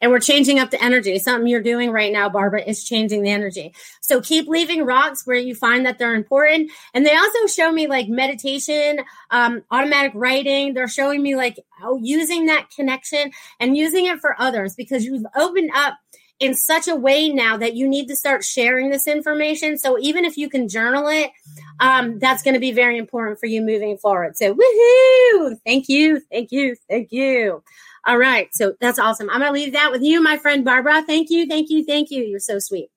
And 0.01 0.11
we're 0.11 0.21
changing 0.21 0.59
up 0.59 0.71
the 0.71 0.83
energy. 0.83 1.19
Something 1.19 1.49
you're 1.49 1.63
doing 1.63 1.91
right 1.91 2.13
now, 2.13 2.29
Barbara, 2.29 2.63
is 2.63 2.85
changing 2.85 3.23
the 3.23 3.31
energy. 3.31 3.75
So 4.01 4.21
keep 4.21 4.49
leaving 4.49 4.85
rocks 4.85 5.27
where 5.27 5.37
you 5.37 5.55
find 5.55 5.87
that 5.87 5.99
they're 5.99 6.15
important. 6.15 6.71
And 6.95 7.05
they 7.05 7.15
also 7.15 7.47
show 7.47 7.71
me 7.73 7.87
like 7.87 8.09
meditation, 8.09 9.01
um, 9.31 9.63
automatic 9.71 10.13
writing. 10.15 10.75
They're 10.75 10.89
showing 10.89 11.23
me 11.23 11.37
like 11.37 11.59
oh, 11.83 11.99
using 12.03 12.47
that 12.47 12.71
connection 12.71 13.31
and 13.61 13.77
using 13.77 14.07
it 14.07 14.21
for 14.21 14.41
others 14.41 14.75
because 14.75 15.05
you've 15.05 15.27
opened 15.35 15.71
up 15.75 15.95
in 16.39 16.55
such 16.55 16.87
a 16.87 16.95
way 16.95 17.29
now 17.29 17.57
that 17.57 17.75
you 17.75 17.89
need 17.89 18.09
to 18.09 18.17
start 18.17 18.45
sharing 18.45 18.91
this 18.91 19.07
information. 19.07 19.79
So 19.79 19.99
even 19.99 20.25
if 20.25 20.37
you 20.37 20.49
can 20.51 20.69
journal 20.69 21.09
it, 21.09 21.31
um, 21.81 22.19
that's 22.19 22.43
going 22.43 22.55
to 22.55 22.61
be 22.61 22.73
very 22.73 22.99
important 22.99 23.41
for 23.41 23.47
you 23.47 23.63
moving 23.63 23.97
forward. 23.97 24.37
So 24.37 24.55
woohoo! 24.55 25.57
Thank 25.65 25.89
you, 25.89 26.21
thank 26.31 26.53
you, 26.53 26.77
thank 26.89 27.11
you. 27.11 27.63
All 28.07 28.19
right, 28.19 28.49
so 28.53 28.75
that's 28.81 28.99
awesome. 28.99 29.29
I'm 29.31 29.41
going 29.41 29.53
to 29.53 29.59
leave 29.59 29.73
that 29.73 29.91
with 29.91 30.03
you, 30.03 30.23
my 30.23 30.37
friend 30.37 30.65
Barbara. 30.65 31.03
Thank 31.03 31.31
you, 31.31 31.47
thank 31.47 31.71
you, 31.71 31.85
thank 31.85 32.11
you. 32.11 32.23
You're 32.23 32.39
so 32.39 32.59
sweet. 32.59 32.91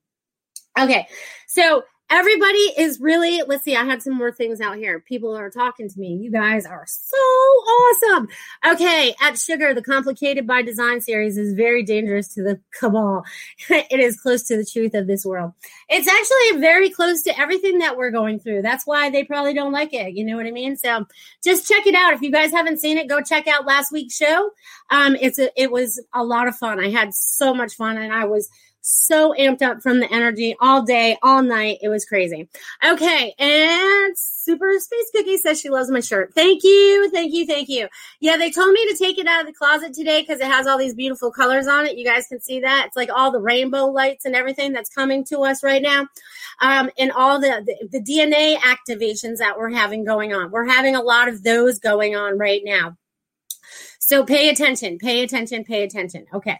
Okay, 0.78 1.08
so 1.48 1.82
everybody 2.10 2.58
is 2.76 3.00
really 3.00 3.40
let's 3.46 3.62
see 3.62 3.76
i 3.76 3.84
had 3.84 4.02
some 4.02 4.14
more 4.14 4.32
things 4.32 4.60
out 4.60 4.76
here. 4.76 5.00
People 5.00 5.36
are 5.36 5.48
talking 5.50 5.88
to 5.88 5.98
me. 5.98 6.16
You 6.16 6.30
guys 6.30 6.66
are 6.66 6.84
so 6.86 7.16
awesome. 7.16 8.28
Okay 8.66 9.14
at 9.20 9.38
sugar 9.38 9.72
the 9.72 9.82
complicated 9.82 10.46
by 10.46 10.62
design 10.62 11.00
series 11.00 11.38
is 11.38 11.54
very 11.54 11.82
dangerous 11.82 12.34
to 12.34 12.42
the 12.42 12.60
cabal. 12.78 13.24
It 13.90 14.00
is 14.00 14.20
close 14.20 14.42
to 14.44 14.56
the 14.56 14.64
truth 14.64 14.94
of 14.94 15.06
this 15.06 15.24
world. 15.24 15.52
It's 15.88 16.08
actually 16.08 16.60
very 16.60 16.90
close 16.90 17.22
to 17.22 17.40
everything 17.40 17.78
that 17.78 17.96
we're 17.96 18.10
going 18.10 18.38
through. 18.38 18.62
That's 18.62 18.86
why 18.86 19.10
they 19.10 19.24
probably 19.24 19.54
don't 19.54 19.72
like 19.72 19.92
it. 19.94 20.14
You 20.14 20.24
know 20.24 20.36
what 20.36 20.46
i 20.46 20.50
mean? 20.50 20.76
So 20.76 21.06
just 21.42 21.68
check 21.68 21.86
it 21.86 21.94
out. 21.94 22.12
If 22.12 22.22
you 22.22 22.30
guys 22.32 22.50
haven't 22.50 22.80
seen 22.80 22.98
it 22.98 23.08
go 23.08 23.22
check 23.22 23.46
out 23.46 23.66
last 23.66 23.92
week's 23.92 24.16
show. 24.16 24.50
Um 24.90 25.16
it's 25.20 25.38
a, 25.38 25.50
it 25.60 25.70
was 25.70 26.02
a 26.12 26.24
lot 26.24 26.48
of 26.48 26.56
fun. 26.56 26.80
I 26.80 26.90
had 26.90 27.14
so 27.14 27.54
much 27.54 27.74
fun 27.74 27.96
and 27.96 28.12
i 28.12 28.24
was 28.24 28.50
so 28.80 29.34
amped 29.38 29.62
up 29.62 29.82
from 29.82 30.00
the 30.00 30.12
energy 30.12 30.56
all 30.60 30.82
day, 30.82 31.16
all 31.22 31.42
night. 31.42 31.78
It 31.82 31.88
was 31.88 32.04
crazy. 32.04 32.48
Okay. 32.84 33.34
And 33.38 34.16
Super 34.16 34.78
Space 34.78 35.10
Cookie 35.14 35.36
says 35.36 35.60
she 35.60 35.68
loves 35.68 35.90
my 35.90 36.00
shirt. 36.00 36.32
Thank 36.34 36.64
you. 36.64 37.10
Thank 37.10 37.32
you. 37.32 37.46
Thank 37.46 37.68
you. 37.68 37.88
Yeah, 38.20 38.36
they 38.36 38.50
told 38.50 38.72
me 38.72 38.88
to 38.88 38.96
take 38.96 39.18
it 39.18 39.26
out 39.26 39.42
of 39.42 39.46
the 39.46 39.52
closet 39.52 39.92
today 39.92 40.20
because 40.22 40.40
it 40.40 40.46
has 40.46 40.66
all 40.66 40.78
these 40.78 40.94
beautiful 40.94 41.30
colors 41.30 41.66
on 41.66 41.86
it. 41.86 41.96
You 41.96 42.04
guys 42.04 42.26
can 42.26 42.40
see 42.40 42.60
that. 42.60 42.86
It's 42.86 42.96
like 42.96 43.10
all 43.14 43.30
the 43.30 43.40
rainbow 43.40 43.86
lights 43.86 44.24
and 44.24 44.34
everything 44.34 44.72
that's 44.72 44.90
coming 44.90 45.24
to 45.26 45.40
us 45.40 45.62
right 45.62 45.82
now. 45.82 46.06
Um, 46.60 46.90
and 46.98 47.12
all 47.12 47.40
the, 47.40 47.62
the, 47.64 47.98
the 47.98 48.02
DNA 48.02 48.56
activations 48.56 49.38
that 49.38 49.58
we're 49.58 49.70
having 49.70 50.04
going 50.04 50.32
on. 50.32 50.50
We're 50.50 50.68
having 50.68 50.96
a 50.96 51.02
lot 51.02 51.28
of 51.28 51.42
those 51.42 51.78
going 51.78 52.16
on 52.16 52.38
right 52.38 52.62
now. 52.64 52.96
So 54.02 54.24
pay 54.24 54.48
attention, 54.48 54.98
pay 54.98 55.22
attention, 55.22 55.62
pay 55.62 55.84
attention. 55.84 56.26
Okay. 56.32 56.58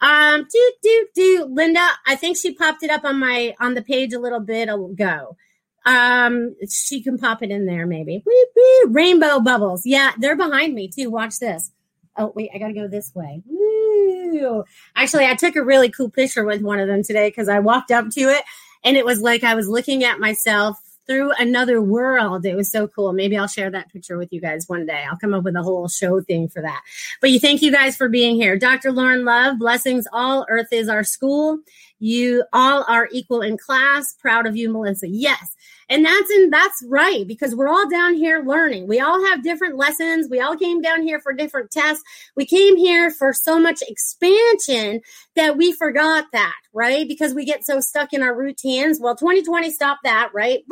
Um, 0.00 0.46
do 0.50 0.72
do 0.82 1.08
do. 1.14 1.48
Linda, 1.50 1.86
I 2.06 2.14
think 2.14 2.38
she 2.38 2.54
popped 2.54 2.82
it 2.84 2.90
up 2.90 3.04
on 3.04 3.18
my 3.18 3.54
on 3.60 3.74
the 3.74 3.82
page 3.82 4.12
a 4.12 4.20
little 4.20 4.40
bit 4.40 4.68
ago. 4.68 5.36
Um, 5.84 6.54
she 6.70 7.02
can 7.02 7.18
pop 7.18 7.42
it 7.42 7.50
in 7.50 7.66
there 7.66 7.86
maybe. 7.86 8.22
Woo, 8.24 8.46
woo. 8.56 8.92
Rainbow 8.92 9.40
bubbles. 9.40 9.82
Yeah, 9.84 10.12
they're 10.18 10.36
behind 10.36 10.74
me 10.74 10.88
too. 10.88 11.10
Watch 11.10 11.38
this. 11.40 11.72
Oh 12.16 12.32
wait, 12.36 12.50
I 12.54 12.58
gotta 12.58 12.72
go 12.72 12.86
this 12.86 13.12
way. 13.14 13.42
Woo. 13.46 14.64
Actually, 14.94 15.26
I 15.26 15.34
took 15.34 15.56
a 15.56 15.64
really 15.64 15.90
cool 15.90 16.08
picture 16.08 16.44
with 16.44 16.62
one 16.62 16.78
of 16.78 16.86
them 16.86 17.02
today 17.02 17.28
because 17.28 17.48
I 17.48 17.58
walked 17.58 17.90
up 17.90 18.10
to 18.10 18.20
it 18.20 18.44
and 18.84 18.96
it 18.96 19.04
was 19.04 19.20
like 19.20 19.42
I 19.42 19.56
was 19.56 19.68
looking 19.68 20.04
at 20.04 20.20
myself 20.20 20.78
through 21.06 21.32
another 21.38 21.80
world. 21.80 22.44
It 22.44 22.54
was 22.54 22.70
so 22.70 22.88
cool. 22.88 23.12
Maybe 23.12 23.36
I'll 23.36 23.46
share 23.46 23.70
that 23.70 23.92
picture 23.92 24.18
with 24.18 24.32
you 24.32 24.40
guys 24.40 24.68
one 24.68 24.86
day. 24.86 25.04
I'll 25.08 25.18
come 25.18 25.34
up 25.34 25.44
with 25.44 25.56
a 25.56 25.62
whole 25.62 25.88
show 25.88 26.20
thing 26.20 26.48
for 26.48 26.62
that. 26.62 26.82
But 27.20 27.30
you 27.30 27.40
thank 27.40 27.62
you 27.62 27.72
guys 27.72 27.96
for 27.96 28.08
being 28.08 28.36
here. 28.36 28.58
Dr. 28.58 28.92
Lauren 28.92 29.24
Love, 29.24 29.58
blessings. 29.58 30.06
All 30.12 30.46
earth 30.48 30.68
is 30.72 30.88
our 30.88 31.04
school. 31.04 31.58
You 31.98 32.44
all 32.52 32.84
are 32.88 33.08
equal 33.10 33.40
in 33.40 33.56
class. 33.56 34.14
Proud 34.20 34.46
of 34.46 34.56
you, 34.56 34.70
Melissa. 34.70 35.08
Yes. 35.08 35.55
And 35.88 36.04
that's 36.04 36.30
in 36.30 36.50
that's 36.50 36.84
right 36.88 37.26
because 37.26 37.54
we're 37.54 37.68
all 37.68 37.88
down 37.88 38.14
here 38.14 38.42
learning. 38.44 38.88
We 38.88 39.00
all 39.00 39.24
have 39.26 39.42
different 39.42 39.76
lessons. 39.76 40.28
We 40.28 40.40
all 40.40 40.56
came 40.56 40.80
down 40.80 41.02
here 41.02 41.20
for 41.20 41.32
different 41.32 41.70
tests. 41.70 42.02
We 42.34 42.44
came 42.44 42.76
here 42.76 43.10
for 43.10 43.32
so 43.32 43.58
much 43.60 43.82
expansion 43.86 45.00
that 45.36 45.56
we 45.56 45.72
forgot 45.72 46.26
that, 46.32 46.54
right? 46.72 47.06
Because 47.06 47.34
we 47.34 47.44
get 47.44 47.64
so 47.64 47.80
stuck 47.80 48.12
in 48.12 48.22
our 48.22 48.36
routines. 48.36 48.98
Well, 49.00 49.14
2020 49.14 49.70
stopped 49.70 50.04
that, 50.04 50.30
right? 50.34 50.60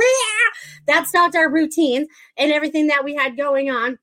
That 0.87 1.06
stopped 1.06 1.35
our 1.35 1.50
routines 1.50 2.09
and 2.37 2.52
everything 2.52 2.88
that 2.88 3.04
we 3.04 3.14
had 3.14 3.37
going 3.38 3.71
on. 3.71 3.99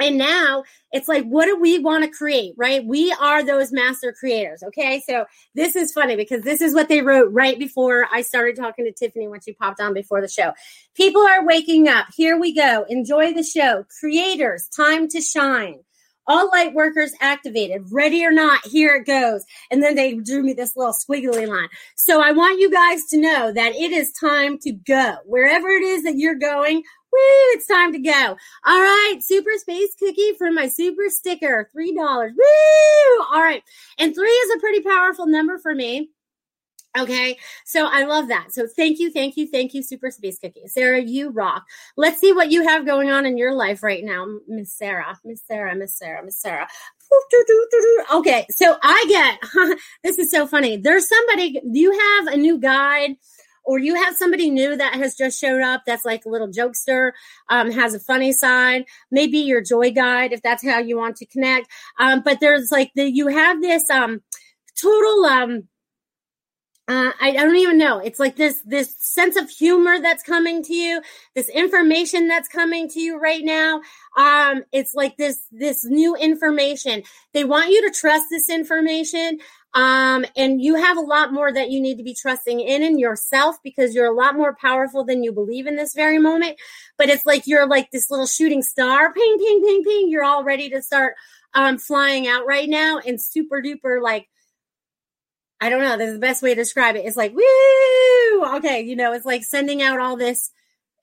And 0.00 0.18
now 0.18 0.64
it's 0.90 1.06
like, 1.06 1.24
what 1.24 1.46
do 1.46 1.58
we 1.58 1.78
want 1.78 2.04
to 2.04 2.10
create, 2.10 2.54
right? 2.56 2.84
We 2.84 3.12
are 3.20 3.44
those 3.44 3.72
master 3.72 4.12
creators. 4.12 4.62
Okay. 4.62 5.02
So 5.08 5.24
this 5.54 5.76
is 5.76 5.92
funny 5.92 6.16
because 6.16 6.42
this 6.42 6.60
is 6.60 6.74
what 6.74 6.88
they 6.88 7.00
wrote 7.00 7.32
right 7.32 7.58
before 7.58 8.06
I 8.12 8.22
started 8.22 8.56
talking 8.56 8.84
to 8.86 8.92
Tiffany 8.92 9.28
when 9.28 9.40
she 9.40 9.52
popped 9.52 9.80
on 9.80 9.94
before 9.94 10.20
the 10.20 10.28
show. 10.28 10.52
People 10.94 11.22
are 11.22 11.44
waking 11.46 11.88
up. 11.88 12.06
Here 12.14 12.38
we 12.38 12.52
go. 12.54 12.84
Enjoy 12.88 13.32
the 13.32 13.44
show. 13.44 13.84
Creators, 14.00 14.68
time 14.68 15.08
to 15.08 15.20
shine. 15.20 15.80
All 16.26 16.48
light 16.48 16.72
workers 16.72 17.12
activated. 17.20 17.82
Ready 17.90 18.24
or 18.24 18.32
not, 18.32 18.66
here 18.66 18.96
it 18.96 19.06
goes. 19.06 19.44
And 19.70 19.82
then 19.82 19.94
they 19.94 20.14
drew 20.14 20.42
me 20.42 20.54
this 20.54 20.74
little 20.74 20.94
squiggly 20.94 21.46
line. 21.46 21.68
So 21.96 22.22
I 22.22 22.32
want 22.32 22.60
you 22.60 22.70
guys 22.70 23.04
to 23.10 23.18
know 23.18 23.52
that 23.52 23.74
it 23.74 23.92
is 23.92 24.10
time 24.12 24.58
to 24.60 24.72
go. 24.72 25.16
Wherever 25.26 25.68
it 25.68 25.82
is 25.82 26.02
that 26.04 26.16
you're 26.16 26.34
going, 26.34 26.82
Woo, 27.14 27.52
it's 27.52 27.68
time 27.68 27.92
to 27.92 27.98
go. 28.00 28.36
All 28.66 28.80
right, 28.80 29.18
super 29.22 29.52
space 29.56 29.94
cookie 29.96 30.32
for 30.36 30.50
my 30.50 30.66
super 30.66 31.08
sticker, 31.08 31.70
$3. 31.76 31.94
Woo! 31.94 33.24
All 33.32 33.40
right. 33.40 33.62
And 33.98 34.12
three 34.12 34.28
is 34.28 34.56
a 34.56 34.58
pretty 34.58 34.80
powerful 34.80 35.26
number 35.26 35.58
for 35.58 35.72
me. 35.74 36.10
Okay, 36.96 37.38
so 37.64 37.86
I 37.86 38.04
love 38.04 38.28
that. 38.28 38.52
So 38.52 38.66
thank 38.68 39.00
you, 39.00 39.10
thank 39.10 39.36
you, 39.36 39.48
thank 39.48 39.74
you, 39.74 39.82
Super 39.82 40.12
Space 40.12 40.38
Cookie. 40.38 40.66
Sarah, 40.66 41.00
you 41.00 41.30
rock. 41.30 41.64
Let's 41.96 42.20
see 42.20 42.32
what 42.32 42.52
you 42.52 42.62
have 42.66 42.86
going 42.86 43.10
on 43.10 43.26
in 43.26 43.36
your 43.36 43.52
life 43.52 43.82
right 43.82 44.04
now, 44.04 44.26
Miss 44.46 44.72
Sarah. 44.72 45.18
Miss 45.24 45.42
Sarah, 45.44 45.74
Miss 45.74 45.96
Sarah, 45.96 46.24
Miss 46.24 46.40
Sarah. 46.40 46.68
Okay, 48.12 48.46
so 48.50 48.76
I 48.82 49.04
get 49.08 49.78
this 50.02 50.18
is 50.18 50.30
so 50.30 50.46
funny. 50.46 50.76
There's 50.76 51.08
somebody, 51.08 51.60
you 51.64 51.92
have 51.92 52.34
a 52.34 52.36
new 52.36 52.58
guide 52.58 53.16
or 53.64 53.78
you 53.78 53.94
have 53.94 54.16
somebody 54.16 54.50
new 54.50 54.76
that 54.76 54.94
has 54.94 55.14
just 55.14 55.40
showed 55.40 55.62
up 55.62 55.82
that's 55.86 56.04
like 56.04 56.24
a 56.24 56.28
little 56.28 56.48
jokester, 56.48 57.12
um, 57.48 57.70
has 57.70 57.94
a 57.94 58.00
funny 58.00 58.32
side, 58.32 58.84
maybe 59.10 59.38
your 59.38 59.62
joy 59.62 59.90
guide 59.90 60.32
if 60.32 60.42
that's 60.42 60.64
how 60.64 60.78
you 60.78 60.96
want 60.96 61.16
to 61.16 61.26
connect. 61.26 61.68
Um, 61.98 62.22
but 62.24 62.40
there's 62.40 62.70
like 62.70 62.90
the 62.94 63.10
you 63.10 63.28
have 63.28 63.60
this 63.60 63.88
um 63.90 64.22
total 64.80 65.24
um 65.24 65.68
uh, 66.86 67.12
I, 67.18 67.30
I, 67.30 67.32
don't 67.32 67.56
even 67.56 67.78
know. 67.78 67.98
It's 67.98 68.20
like 68.20 68.36
this 68.36 68.60
this 68.66 68.94
sense 68.98 69.36
of 69.36 69.48
humor 69.48 70.00
that's 70.02 70.22
coming 70.22 70.62
to 70.64 70.74
you, 70.74 71.00
this 71.34 71.48
information 71.48 72.28
that's 72.28 72.46
coming 72.46 72.90
to 72.90 73.00
you 73.00 73.18
right 73.18 73.42
now. 73.42 73.80
Um, 74.18 74.64
it's 74.70 74.94
like 74.94 75.16
this 75.16 75.38
this 75.50 75.86
new 75.86 76.14
information. 76.14 77.02
They 77.32 77.44
want 77.44 77.70
you 77.70 77.88
to 77.88 77.98
trust 77.98 78.26
this 78.30 78.50
information. 78.50 79.38
Um, 79.74 80.24
and 80.36 80.62
you 80.62 80.76
have 80.76 80.96
a 80.96 81.02
lot 81.02 81.32
more 81.32 81.52
that 81.52 81.70
you 81.70 81.80
need 81.80 81.96
to 81.96 82.04
be 82.04 82.14
trusting 82.14 82.60
in 82.60 82.82
in 82.82 82.98
yourself 82.98 83.56
because 83.64 83.94
you're 83.94 84.06
a 84.06 84.14
lot 84.14 84.36
more 84.36 84.54
powerful 84.54 85.04
than 85.04 85.24
you 85.24 85.32
believe 85.32 85.66
in 85.66 85.74
this 85.74 85.94
very 85.94 86.18
moment. 86.18 86.56
But 86.96 87.08
it's 87.08 87.26
like 87.26 87.46
you're 87.46 87.66
like 87.66 87.90
this 87.90 88.10
little 88.10 88.26
shooting 88.26 88.62
star, 88.62 89.12
ping, 89.12 89.38
ping, 89.38 89.62
ping, 89.64 89.82
ping. 89.84 90.08
You're 90.10 90.22
all 90.24 90.44
ready 90.44 90.70
to 90.70 90.80
start 90.80 91.14
um, 91.54 91.78
flying 91.78 92.28
out 92.28 92.46
right 92.46 92.68
now 92.68 93.00
and 93.04 93.20
super 93.20 93.60
duper 93.60 94.00
like 94.00 94.28
I 95.60 95.70
don't 95.70 95.82
know. 95.82 95.96
That's 95.96 96.12
the 96.12 96.18
best 96.18 96.42
way 96.42 96.50
to 96.50 96.60
describe 96.60 96.96
it. 96.96 97.06
It's 97.06 97.16
like, 97.16 97.32
woo! 97.32 98.56
Okay, 98.56 98.82
you 98.82 98.96
know, 98.96 99.12
it's 99.12 99.24
like 99.24 99.44
sending 99.44 99.80
out 99.80 99.98
all 99.98 100.16
this 100.16 100.50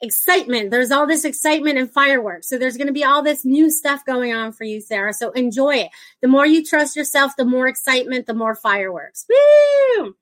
excitement. 0.01 0.72
There's 0.72 0.91
all 0.91 1.05
this 1.05 1.25
excitement 1.25 1.77
and 1.77 1.91
fireworks. 1.91 2.50
So 2.50 2.58
there's 2.58 2.77
going 2.77 2.88
to 2.88 2.93
be 2.93 3.03
all 3.03 3.22
this 3.22 3.46
new 3.46 3.70
stuff 3.70 4.03
going 4.05 4.34
on 4.34 4.51
for 4.51 4.63
you, 4.63 4.81
Sarah. 4.81 5.13
So 5.13 5.31
enjoy 5.31 5.75
it. 5.75 5.89
The 6.22 6.27
more 6.27 6.46
you 6.46 6.63
trust 6.63 6.96
yourself, 6.96 7.36
the 7.38 7.46
more 7.46 7.67
excitement, 7.67 8.25
the 8.25 8.34
more 8.34 8.55
fireworks. 8.55 9.25
Woo! 9.29 10.15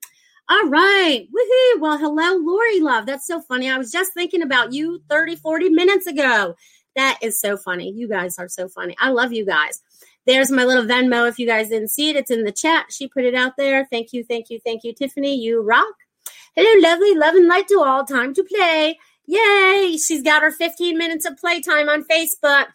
All 0.49 0.65
right. 0.67 1.27
Woohoo. 1.27 1.79
Well, 1.79 1.97
hello, 1.97 2.37
Lori 2.37 2.79
Love. 2.79 3.05
That's 3.05 3.27
so 3.27 3.39
funny. 3.41 3.69
I 3.69 3.77
was 3.77 3.91
just 3.91 4.13
thinking 4.13 4.41
about 4.41 4.73
you 4.73 5.01
30, 5.09 5.35
40 5.35 5.69
minutes 5.69 6.07
ago. 6.07 6.55
That 6.95 7.19
is 7.21 7.39
so 7.39 7.55
funny. 7.55 7.91
You 7.91 8.09
guys 8.09 8.39
are 8.39 8.49
so 8.49 8.67
funny. 8.67 8.95
I 8.99 9.09
love 9.09 9.31
you 9.31 9.45
guys. 9.45 9.81
There's 10.25 10.51
my 10.51 10.63
little 10.65 10.83
Venmo. 10.83 11.27
If 11.29 11.39
you 11.39 11.47
guys 11.47 11.69
didn't 11.69 11.89
see 11.89 12.09
it, 12.09 12.15
it's 12.15 12.31
in 12.31 12.43
the 12.43 12.51
chat. 12.51 12.87
She 12.89 13.07
put 13.07 13.23
it 13.23 13.35
out 13.35 13.53
there. 13.57 13.87
Thank 13.89 14.11
you, 14.11 14.23
thank 14.23 14.49
you, 14.49 14.59
thank 14.65 14.83
you, 14.83 14.93
Tiffany. 14.93 15.35
You 15.35 15.61
rock. 15.61 15.85
Hello, 16.55 16.81
lovely, 16.81 17.15
love 17.15 17.35
and 17.35 17.47
light 17.47 17.67
to 17.69 17.81
all. 17.81 18.03
Time 18.03 18.33
to 18.33 18.43
play. 18.43 18.97
Yay! 19.29 19.95
She's 19.97 20.23
got 20.23 20.41
her 20.41 20.51
15 20.51 20.97
minutes 20.97 21.23
of 21.23 21.37
playtime 21.37 21.87
on 21.87 22.03
Facebook. 22.03 22.65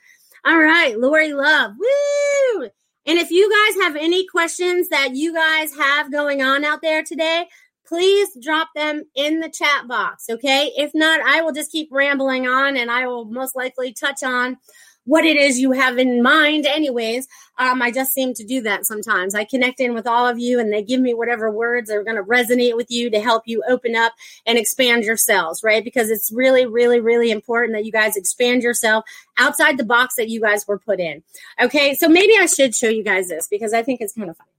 All 0.44 0.58
right, 0.58 0.96
Lori 0.96 1.32
Love. 1.32 1.72
Woo! 1.76 2.68
And 3.06 3.18
if 3.18 3.32
you 3.32 3.50
guys 3.50 3.82
have 3.82 3.96
any 3.96 4.24
questions 4.28 4.88
that 4.90 5.16
you 5.16 5.34
guys 5.34 5.74
have 5.76 6.12
going 6.12 6.42
on 6.42 6.64
out 6.64 6.80
there 6.80 7.02
today, 7.02 7.48
please 7.88 8.28
drop 8.40 8.68
them 8.76 9.02
in 9.16 9.40
the 9.40 9.50
chat 9.50 9.88
box, 9.88 10.26
okay? 10.30 10.70
If 10.76 10.92
not, 10.94 11.20
I 11.22 11.42
will 11.42 11.52
just 11.52 11.72
keep 11.72 11.88
rambling 11.90 12.46
on 12.46 12.76
and 12.76 12.88
I 12.88 13.08
will 13.08 13.24
most 13.24 13.56
likely 13.56 13.92
touch 13.92 14.22
on 14.22 14.56
what 15.04 15.24
it 15.24 15.36
is 15.36 15.58
you 15.58 15.72
have 15.72 15.98
in 15.98 16.22
mind 16.22 16.66
anyways. 16.66 17.28
Um, 17.56 17.82
i 17.82 17.90
just 17.90 18.12
seem 18.12 18.34
to 18.34 18.44
do 18.44 18.60
that 18.62 18.84
sometimes. 18.84 19.34
I 19.34 19.44
connect 19.44 19.80
in 19.80 19.94
with 19.94 20.06
all 20.06 20.26
of 20.26 20.38
you 20.38 20.58
and 20.58 20.72
they 20.72 20.82
give 20.82 21.00
me 21.00 21.14
whatever 21.14 21.50
words 21.50 21.90
are 21.90 22.02
going 22.02 22.16
to 22.16 22.22
resonate 22.22 22.76
with 22.76 22.90
you 22.90 23.10
to 23.10 23.20
help 23.20 23.44
you 23.46 23.62
open 23.68 23.94
up 23.94 24.12
and 24.46 24.58
expand 24.58 25.04
yourselves 25.04 25.62
right? 25.62 25.84
Because 25.84 26.10
it's 26.10 26.32
really 26.32 26.66
really 26.66 27.00
really 27.00 27.30
important 27.30 27.74
that 27.74 27.84
you 27.84 27.92
guys 27.92 28.16
expand 28.16 28.62
yourself 28.62 29.04
outside 29.38 29.76
the 29.78 29.84
box 29.84 30.14
that 30.16 30.28
you 30.28 30.40
guys 30.40 30.66
were 30.66 30.78
put 30.78 31.00
in. 31.00 31.22
Okay 31.60 31.94
so 31.94 32.08
maybe 32.08 32.34
i 32.38 32.46
should 32.46 32.74
show 32.74 32.88
you 32.88 33.04
guys 33.04 33.28
this 33.28 33.46
because 33.48 33.72
i 33.72 33.82
think 33.82 34.00
it's 34.00 34.14
kind 34.14 34.30
of 34.30 34.36
funny. 34.36 34.50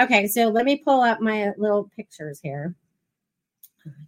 Okay 0.00 0.26
so 0.26 0.48
let 0.48 0.64
me 0.64 0.76
pull 0.76 1.00
up 1.00 1.20
my 1.20 1.52
little 1.58 1.90
pictures 1.96 2.40
here. 2.40 2.74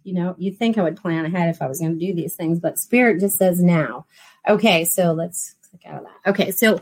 You 0.03 0.13
know, 0.13 0.35
you 0.37 0.51
think 0.51 0.77
I 0.77 0.83
would 0.83 0.97
plan 0.97 1.25
ahead 1.25 1.49
if 1.49 1.61
I 1.61 1.67
was 1.67 1.79
going 1.79 1.97
to 1.97 2.05
do 2.05 2.13
these 2.13 2.35
things, 2.35 2.59
but 2.59 2.77
spirit 2.77 3.19
just 3.19 3.37
says 3.37 3.63
now. 3.63 4.05
Okay, 4.47 4.85
so 4.85 5.11
let's 5.11 5.55
Okay, 6.25 6.51
so 6.51 6.79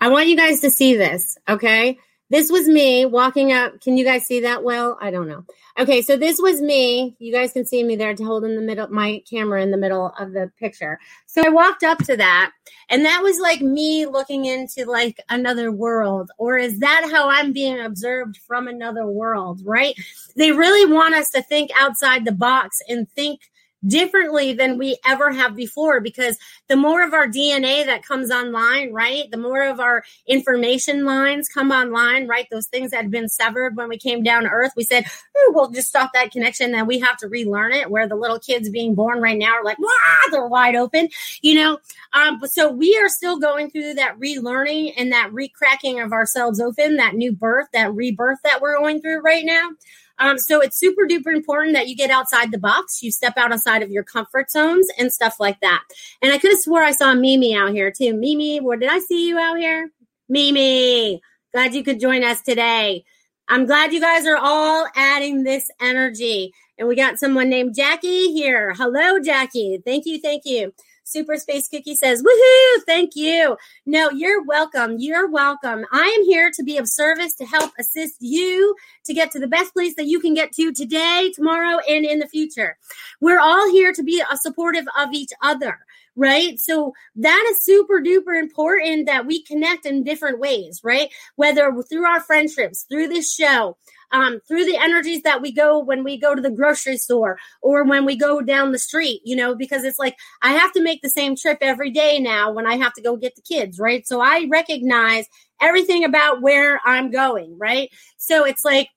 I 0.00 0.08
want 0.08 0.28
you 0.28 0.36
guys 0.36 0.60
to 0.60 0.70
see 0.70 0.96
this. 0.96 1.38
Okay, 1.48 1.98
this 2.32 2.50
was 2.50 2.66
me 2.66 3.04
walking 3.04 3.52
up. 3.52 3.80
Can 3.82 3.98
you 3.98 4.04
guys 4.04 4.26
see 4.26 4.40
that 4.40 4.64
well? 4.64 4.96
I 5.00 5.10
don't 5.10 5.28
know. 5.28 5.44
Okay, 5.78 6.00
so 6.00 6.16
this 6.16 6.40
was 6.40 6.62
me. 6.62 7.14
You 7.18 7.30
guys 7.30 7.52
can 7.52 7.66
see 7.66 7.84
me 7.84 7.94
there 7.94 8.14
to 8.14 8.24
hold 8.24 8.44
in 8.44 8.56
the 8.56 8.62
middle, 8.62 8.88
my 8.88 9.22
camera 9.30 9.62
in 9.62 9.70
the 9.70 9.76
middle 9.76 10.12
of 10.18 10.32
the 10.32 10.50
picture. 10.58 10.98
So 11.26 11.42
I 11.44 11.50
walked 11.50 11.82
up 11.82 11.98
to 12.04 12.16
that, 12.16 12.52
and 12.88 13.04
that 13.04 13.22
was 13.22 13.38
like 13.38 13.60
me 13.60 14.06
looking 14.06 14.46
into 14.46 14.86
like 14.86 15.20
another 15.28 15.70
world. 15.70 16.30
Or 16.38 16.56
is 16.56 16.78
that 16.78 17.08
how 17.12 17.28
I'm 17.28 17.52
being 17.52 17.78
observed 17.78 18.38
from 18.38 18.66
another 18.66 19.06
world, 19.06 19.60
right? 19.64 19.94
They 20.34 20.52
really 20.52 20.90
want 20.90 21.14
us 21.14 21.28
to 21.30 21.42
think 21.42 21.70
outside 21.78 22.24
the 22.24 22.32
box 22.32 22.80
and 22.88 23.10
think 23.10 23.40
differently 23.86 24.52
than 24.52 24.78
we 24.78 24.96
ever 25.06 25.32
have 25.32 25.56
before 25.56 26.00
because 26.00 26.38
the 26.68 26.76
more 26.76 27.02
of 27.02 27.12
our 27.12 27.26
DNA 27.26 27.84
that 27.84 28.04
comes 28.04 28.30
online, 28.30 28.92
right? 28.92 29.30
The 29.30 29.36
more 29.36 29.64
of 29.64 29.80
our 29.80 30.04
information 30.26 31.04
lines 31.04 31.48
come 31.48 31.70
online, 31.70 32.26
right? 32.26 32.46
Those 32.50 32.68
things 32.68 32.90
that 32.90 33.02
had 33.02 33.10
been 33.10 33.28
severed 33.28 33.76
when 33.76 33.88
we 33.88 33.98
came 33.98 34.22
down 34.22 34.44
to 34.44 34.48
earth, 34.48 34.72
we 34.76 34.84
said, 34.84 35.04
oh, 35.36 35.52
we'll 35.54 35.70
just 35.70 35.88
stop 35.88 36.10
that 36.14 36.30
connection. 36.30 36.72
Then 36.72 36.86
we 36.86 36.98
have 37.00 37.16
to 37.18 37.28
relearn 37.28 37.72
it 37.72 37.90
where 37.90 38.08
the 38.08 38.16
little 38.16 38.38
kids 38.38 38.70
being 38.70 38.94
born 38.94 39.20
right 39.20 39.38
now 39.38 39.54
are 39.54 39.64
like, 39.64 39.78
wow, 39.78 40.30
they're 40.30 40.46
wide 40.46 40.76
open, 40.76 41.08
you 41.40 41.54
know? 41.54 41.78
Um, 42.12 42.38
but 42.38 42.52
so 42.52 42.70
we 42.70 42.96
are 42.98 43.08
still 43.08 43.38
going 43.38 43.70
through 43.70 43.94
that 43.94 44.18
relearning 44.18 44.92
and 44.96 45.12
that 45.12 45.30
recracking 45.32 46.04
of 46.04 46.12
ourselves 46.12 46.60
open, 46.60 46.96
that 46.96 47.14
new 47.14 47.32
birth, 47.32 47.68
that 47.72 47.92
rebirth 47.94 48.38
that 48.44 48.60
we're 48.60 48.78
going 48.78 49.00
through 49.00 49.20
right 49.20 49.44
now. 49.44 49.70
Um, 50.18 50.38
so 50.38 50.60
it's 50.60 50.78
super 50.78 51.02
duper 51.08 51.34
important 51.34 51.74
that 51.74 51.88
you 51.88 51.96
get 51.96 52.10
outside 52.10 52.50
the 52.50 52.58
box, 52.58 53.02
you 53.02 53.10
step 53.10 53.34
outside 53.36 53.82
of 53.82 53.90
your 53.90 54.04
comfort 54.04 54.50
zones 54.50 54.86
and 54.98 55.12
stuff 55.12 55.40
like 55.40 55.60
that. 55.60 55.82
And 56.20 56.32
I 56.32 56.38
could 56.38 56.52
have 56.52 56.60
swore 56.60 56.82
I 56.82 56.92
saw 56.92 57.14
Mimi 57.14 57.54
out 57.54 57.72
here 57.72 57.90
too. 57.90 58.14
Mimi, 58.14 58.60
where 58.60 58.76
did 58.76 58.90
I 58.90 58.98
see 59.00 59.28
you 59.28 59.38
out 59.38 59.58
here? 59.58 59.90
Mimi, 60.28 61.20
glad 61.52 61.74
you 61.74 61.82
could 61.82 62.00
join 62.00 62.22
us 62.22 62.40
today. 62.40 63.04
I'm 63.48 63.66
glad 63.66 63.92
you 63.92 64.00
guys 64.00 64.26
are 64.26 64.38
all 64.38 64.86
adding 64.96 65.42
this 65.42 65.70
energy. 65.80 66.54
And 66.78 66.88
we 66.88 66.96
got 66.96 67.18
someone 67.18 67.50
named 67.50 67.74
Jackie 67.74 68.32
here. 68.32 68.72
Hello, 68.74 69.18
Jackie. 69.18 69.82
Thank 69.84 70.06
you. 70.06 70.20
Thank 70.20 70.44
you. 70.46 70.72
Super 71.04 71.36
Space 71.36 71.68
Cookie 71.68 71.94
says, 71.94 72.22
Woohoo! 72.22 72.82
Thank 72.86 73.12
you. 73.14 73.56
No, 73.86 74.10
you're 74.10 74.42
welcome. 74.44 74.96
You're 74.98 75.30
welcome. 75.30 75.84
I 75.92 76.16
am 76.18 76.24
here 76.24 76.50
to 76.54 76.62
be 76.62 76.78
of 76.78 76.88
service 76.88 77.34
to 77.36 77.44
help 77.44 77.72
assist 77.78 78.16
you 78.20 78.74
to 79.04 79.14
get 79.14 79.30
to 79.32 79.40
the 79.40 79.46
best 79.46 79.72
place 79.72 79.94
that 79.96 80.06
you 80.06 80.20
can 80.20 80.34
get 80.34 80.52
to 80.52 80.72
today, 80.72 81.32
tomorrow, 81.34 81.78
and 81.88 82.04
in 82.04 82.18
the 82.18 82.28
future. 82.28 82.76
We're 83.20 83.40
all 83.40 83.70
here 83.70 83.92
to 83.92 84.02
be 84.02 84.22
supportive 84.40 84.86
of 84.98 85.12
each 85.12 85.30
other 85.42 85.78
right? 86.16 86.60
So 86.60 86.92
that 87.16 87.46
is 87.50 87.64
super 87.64 88.00
duper 88.00 88.38
important 88.38 89.06
that 89.06 89.26
we 89.26 89.42
connect 89.42 89.86
in 89.86 90.04
different 90.04 90.38
ways, 90.38 90.80
right? 90.84 91.08
Whether 91.36 91.72
through 91.88 92.04
our 92.04 92.20
friendships, 92.20 92.84
through 92.88 93.08
this 93.08 93.34
show, 93.34 93.76
um, 94.12 94.40
through 94.46 94.64
the 94.66 94.76
energies 94.76 95.22
that 95.22 95.40
we 95.40 95.52
go 95.52 95.78
when 95.78 96.04
we 96.04 96.18
go 96.18 96.34
to 96.34 96.42
the 96.42 96.50
grocery 96.50 96.96
store 96.98 97.38
or 97.62 97.84
when 97.84 98.04
we 98.04 98.16
go 98.16 98.40
down 98.40 98.72
the 98.72 98.78
street, 98.78 99.20
you 99.24 99.34
know, 99.34 99.54
because 99.54 99.84
it's 99.84 99.98
like 99.98 100.16
I 100.42 100.52
have 100.52 100.72
to 100.72 100.82
make 100.82 101.02
the 101.02 101.08
same 101.08 101.34
trip 101.34 101.58
every 101.60 101.90
day 101.90 102.18
now 102.18 102.52
when 102.52 102.66
I 102.66 102.76
have 102.76 102.92
to 102.94 103.02
go 103.02 103.16
get 103.16 103.34
the 103.34 103.42
kids, 103.42 103.78
right? 103.78 104.06
So 104.06 104.20
I 104.20 104.46
recognize 104.50 105.26
everything 105.60 106.04
about 106.04 106.42
where 106.42 106.80
I'm 106.84 107.10
going, 107.10 107.56
right? 107.58 107.90
So 108.18 108.44
it's 108.44 108.64
like, 108.64 108.88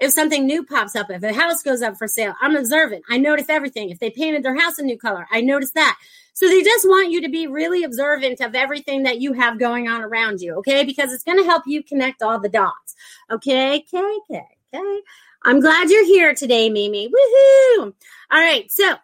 if 0.00 0.10
something 0.10 0.44
new 0.44 0.64
pops 0.64 0.96
up, 0.96 1.08
if 1.08 1.22
a 1.22 1.32
house 1.32 1.62
goes 1.62 1.80
up 1.80 1.96
for 1.96 2.08
sale, 2.08 2.34
I'm 2.40 2.56
observant. 2.56 3.04
I 3.08 3.16
notice 3.16 3.48
everything. 3.48 3.90
If 3.90 4.00
they 4.00 4.10
painted 4.10 4.42
their 4.42 4.58
house 4.58 4.78
a 4.78 4.82
new 4.82 4.98
color, 4.98 5.26
I 5.30 5.40
notice 5.40 5.70
that. 5.72 5.96
So 6.32 6.48
they 6.48 6.62
just 6.62 6.86
want 6.88 7.12
you 7.12 7.20
to 7.20 7.28
be 7.28 7.46
really 7.46 7.84
observant 7.84 8.40
of 8.40 8.56
everything 8.56 9.04
that 9.04 9.20
you 9.20 9.34
have 9.34 9.58
going 9.58 9.86
on 9.86 10.02
around 10.02 10.40
you, 10.40 10.56
okay? 10.56 10.84
Because 10.84 11.12
it's 11.12 11.22
going 11.22 11.38
to 11.38 11.44
help 11.44 11.62
you 11.66 11.84
connect 11.84 12.22
all 12.22 12.40
the 12.40 12.48
dots. 12.48 12.96
Okay, 13.30 13.84
okay, 13.94 14.44
okay. 14.74 15.00
I'm 15.42 15.60
glad 15.60 15.90
you're 15.90 16.06
here 16.06 16.34
today, 16.34 16.70
Mimi. 16.70 17.08
Woohoo! 17.08 17.92
All 18.30 18.40
right, 18.40 18.70
so 18.70 18.96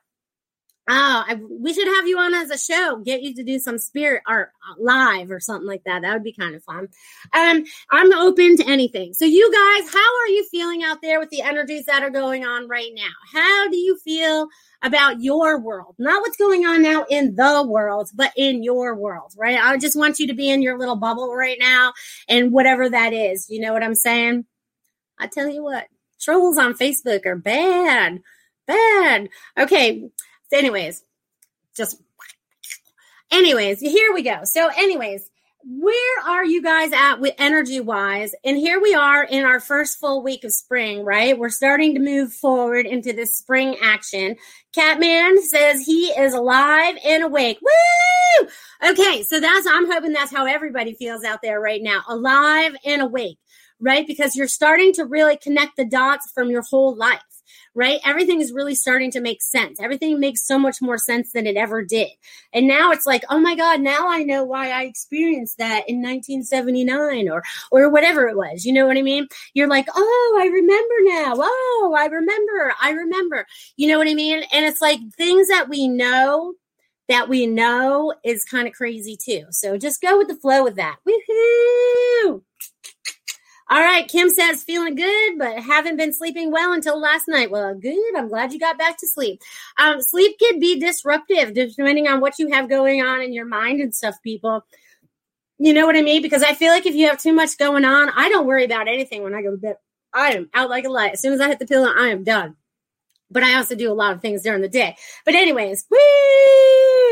Oh, 0.93 1.25
I, 1.29 1.35
we 1.49 1.73
should 1.73 1.87
have 1.87 2.09
you 2.09 2.19
on 2.19 2.35
as 2.35 2.51
a 2.51 2.59
show. 2.59 2.97
Get 2.97 3.23
you 3.23 3.33
to 3.35 3.45
do 3.45 3.61
some 3.61 3.79
spirit 3.79 4.23
art 4.27 4.51
uh, 4.69 4.75
live 4.81 5.31
or 5.31 5.39
something 5.39 5.69
like 5.69 5.85
that. 5.85 6.03
That 6.03 6.15
would 6.15 6.25
be 6.25 6.33
kind 6.33 6.57
of 6.57 6.65
fun. 6.65 6.89
Um, 7.33 7.63
I'm 7.93 8.13
open 8.13 8.57
to 8.57 8.67
anything. 8.67 9.15
So, 9.15 9.25
you 9.25 9.53
guys, 9.53 9.93
how 9.95 10.21
are 10.21 10.27
you 10.27 10.45
feeling 10.51 10.83
out 10.83 11.01
there 11.01 11.21
with 11.21 11.31
the 11.31 11.43
energies 11.43 11.85
that 11.87 12.03
are 12.03 12.11
going 12.11 12.45
on 12.45 12.67
right 12.67 12.91
now? 12.93 13.13
How 13.33 13.69
do 13.69 13.77
you 13.77 13.99
feel 13.99 14.49
about 14.83 15.21
your 15.21 15.61
world? 15.61 15.95
Not 16.01 16.23
what's 16.23 16.37
going 16.37 16.67
on 16.67 16.83
now 16.83 17.05
in 17.09 17.37
the 17.37 17.65
world, 17.65 18.11
but 18.13 18.33
in 18.37 18.65
your 18.65 18.97
world, 18.97 19.33
right? 19.37 19.61
I 19.63 19.77
just 19.79 19.97
want 19.97 20.19
you 20.19 20.27
to 20.27 20.35
be 20.35 20.51
in 20.51 20.61
your 20.61 20.77
little 20.77 20.97
bubble 20.97 21.33
right 21.37 21.59
now 21.61 21.93
and 22.29 22.51
whatever 22.51 22.89
that 22.89 23.13
is. 23.13 23.49
You 23.49 23.61
know 23.61 23.73
what 23.73 23.85
I'm 23.85 23.95
saying? 23.95 24.45
I 25.21 25.27
tell 25.27 25.49
you 25.49 25.63
what, 25.63 25.87
trolls 26.21 26.59
on 26.59 26.75
Facebook 26.75 27.27
are 27.27 27.37
bad, 27.37 28.23
bad. 28.67 29.29
Okay. 29.59 30.09
So 30.51 30.59
anyways, 30.59 31.05
just 31.77 32.01
anyways, 33.31 33.81
here 33.81 34.13
we 34.13 34.23
go. 34.23 34.41
So, 34.45 34.69
anyways, 34.77 35.31
where 35.63 36.25
are 36.27 36.45
you 36.45 36.63
guys 36.63 36.91
at 36.93 37.21
with 37.21 37.35
energy 37.39 37.81
wise? 37.81 38.35
And 38.45 38.57
here 38.57 38.81
we 38.81 38.95
are 38.95 39.23
in 39.23 39.45
our 39.45 39.61
first 39.61 39.99
full 39.99 40.23
week 40.23 40.43
of 40.45 40.53
spring, 40.53 41.05
right? 41.05 41.39
We're 41.39 41.51
starting 41.51 41.95
to 41.95 42.01
move 42.01 42.33
forward 42.33 42.87
into 42.87 43.13
this 43.13 43.37
spring 43.37 43.77
action. 43.83 44.37
Catman 44.75 45.43
says 45.43 45.85
he 45.85 46.07
is 46.07 46.33
alive 46.33 46.97
and 47.05 47.25
awake. 47.25 47.59
Woo! 47.61 48.49
Okay, 48.91 49.23
so 49.23 49.39
that's, 49.39 49.67
I'm 49.67 49.91
hoping 49.91 50.13
that's 50.13 50.35
how 50.35 50.47
everybody 50.47 50.95
feels 50.95 51.25
out 51.25 51.43
there 51.43 51.61
right 51.61 51.83
now 51.83 52.03
alive 52.09 52.75
and 52.87 53.03
awake, 53.03 53.39
right? 53.81 54.07
Because 54.07 54.37
you're 54.37 54.49
starting 54.49 54.93
to 54.95 55.05
really 55.05 55.37
connect 55.37 55.77
the 55.77 55.85
dots 55.85 56.31
from 56.33 56.51
your 56.51 56.63
whole 56.63 56.95
life 56.95 57.23
right? 57.75 58.01
Everything 58.05 58.41
is 58.41 58.53
really 58.53 58.75
starting 58.75 59.11
to 59.13 59.21
make 59.21 59.43
sense. 59.43 59.81
Everything 59.81 60.19
makes 60.19 60.47
so 60.47 60.59
much 60.59 60.81
more 60.81 60.99
sense 60.99 61.33
than 61.33 61.47
it 61.47 61.57
ever 61.57 61.83
did. 61.83 62.11
And 62.53 62.67
now 62.67 62.91
it's 62.91 63.07
like, 63.07 63.23
oh 63.31 63.39
my 63.39 63.55
God, 63.55 63.81
now 63.81 64.09
I 64.09 64.23
know 64.23 64.45
why 64.45 64.71
I 64.71 64.83
experienced 64.83 65.59
that 65.59 65.89
in 65.89 66.03
1979 66.03 67.29
or 67.29 67.43
or 67.71 67.89
whatever 67.89 68.27
it 68.27 68.37
was. 68.37 68.65
You 68.65 68.73
know 68.73 68.87
what 68.87 68.97
I 68.97 69.03
mean? 69.03 69.29
You're 69.55 69.69
like, 69.69 69.87
oh, 69.95 70.39
I 70.41 70.47
remember 70.47 70.95
now. 71.05 71.35
Oh, 71.37 71.95
I 71.97 72.07
remember. 72.07 72.73
I 72.83 72.91
remember. 72.91 73.47
You 73.77 73.89
know 73.89 73.99
what 73.99 74.09
I 74.09 74.15
mean? 74.15 74.43
And 74.53 74.65
it's 74.65 74.81
like 74.81 74.99
things 75.17 75.49
that 75.49 75.69
we 75.69 75.89
know 75.89 76.55
that 77.09 77.29
we 77.29 77.47
know 77.47 78.15
is 78.25 78.45
kind 78.45 78.69
of 78.69 78.75
crazy 78.75 79.17
too. 79.17 79.45
So 79.51 79.77
just 79.77 80.01
go 80.01 80.17
with 80.17 80.29
the 80.29 80.37
flow 80.37 80.63
with 80.63 80.77
that. 80.77 80.99
Woohoo! 81.07 82.43
All 83.71 83.81
right, 83.81 84.09
Kim 84.09 84.29
says 84.31 84.65
feeling 84.65 84.97
good, 84.97 85.39
but 85.39 85.61
haven't 85.61 85.97
been 85.97 86.13
sleeping 86.13 86.51
well 86.51 86.73
until 86.73 87.01
last 87.01 87.29
night. 87.29 87.53
Well, 87.53 87.73
good. 87.75 88.17
I'm 88.17 88.29
glad 88.29 88.53
you 88.53 88.59
got 88.59 88.79
back 88.79 88.99
to 88.99 89.07
sleep. 89.07 89.41
Um, 89.79 90.03
sleep 90.03 90.39
can 90.41 90.59
be 90.59 90.81
disruptive 90.81 91.55
depending 91.55 92.09
on 92.09 92.21
what 92.21 92.39
you 92.41 92.51
have 92.51 92.69
going 92.69 93.01
on 93.01 93.23
in 93.23 93.33
your 93.33 93.47
mind 93.47 93.81
and 93.81 93.95
stuff, 93.95 94.17
people. 94.25 94.65
You 95.59 95.73
know 95.73 95.87
what 95.87 95.97
I 95.97 96.03
mean? 96.03 96.21
Because 96.21 96.43
I 96.43 96.55
feel 96.55 96.73
like 96.73 96.87
if 96.87 96.97
you 96.97 97.07
have 97.07 97.23
too 97.23 97.33
much 97.33 97.59
going 97.59 97.85
on, 97.85 98.11
I 98.11 98.29
don't 98.29 98.47
worry 98.47 98.65
about 98.65 98.89
anything 98.89 99.23
when 99.23 99.35
I 99.35 99.43
go 99.43 99.53
to 99.53 99.57
bed. 99.57 99.77
I 100.13 100.33
am 100.33 100.51
out 100.53 100.69
like 100.69 100.85
a 100.85 100.89
light. 100.89 101.13
As 101.13 101.21
soon 101.21 101.33
as 101.33 101.41
I 101.41 101.47
hit 101.47 101.61
the 101.61 101.67
pillow, 101.67 101.93
I 101.97 102.09
am 102.09 102.25
done 102.25 102.57
but 103.31 103.43
I 103.43 103.55
also 103.55 103.75
do 103.75 103.91
a 103.91 103.95
lot 103.95 104.13
of 104.13 104.21
things 104.21 104.43
during 104.43 104.61
the 104.63 104.69
day. 104.69 104.97
But 105.25 105.35
anyways, 105.35 105.87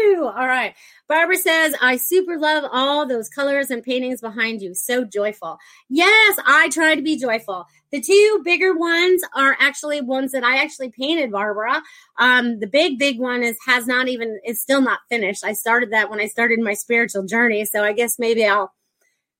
woo! 0.05 0.27
All 0.27 0.47
right. 0.47 0.75
Barbara 1.09 1.37
says, 1.37 1.75
I 1.81 1.97
super 1.97 2.39
love 2.39 2.65
all 2.71 3.07
those 3.07 3.29
colors 3.29 3.71
and 3.71 3.83
paintings 3.83 4.21
behind 4.21 4.61
you. 4.61 4.75
So 4.75 5.05
joyful. 5.05 5.59
Yes, 5.89 6.39
I 6.47 6.69
try 6.69 6.95
to 6.95 7.03
be 7.03 7.17
joyful. 7.17 7.67
The 7.91 8.01
two 8.01 8.43
bigger 8.45 8.77
ones 8.77 9.23
are 9.35 9.57
actually 9.59 10.03
ones 10.03 10.33
that 10.33 10.45
I 10.45 10.59
actually 10.59 10.91
painted, 10.91 11.33
Barbara. 11.33 11.83
Um, 12.19 12.61
the 12.61 12.67
big, 12.67 12.99
big 12.99 13.19
one 13.19 13.43
is 13.43 13.57
has 13.67 13.87
not 13.87 14.09
even 14.09 14.39
is 14.45 14.61
still 14.61 14.83
not 14.83 15.01
finished. 15.09 15.45
I 15.45 15.55
started 15.55 15.91
that 15.93 16.11
when 16.11 16.21
I 16.21 16.27
started 16.27 16.61
my 16.61 16.75
spiritual 16.75 17.25
journey. 17.25 17.65
So 17.65 17.83
I 17.83 17.93
guess 17.93 18.19
maybe 18.19 18.45
I'll 18.45 18.73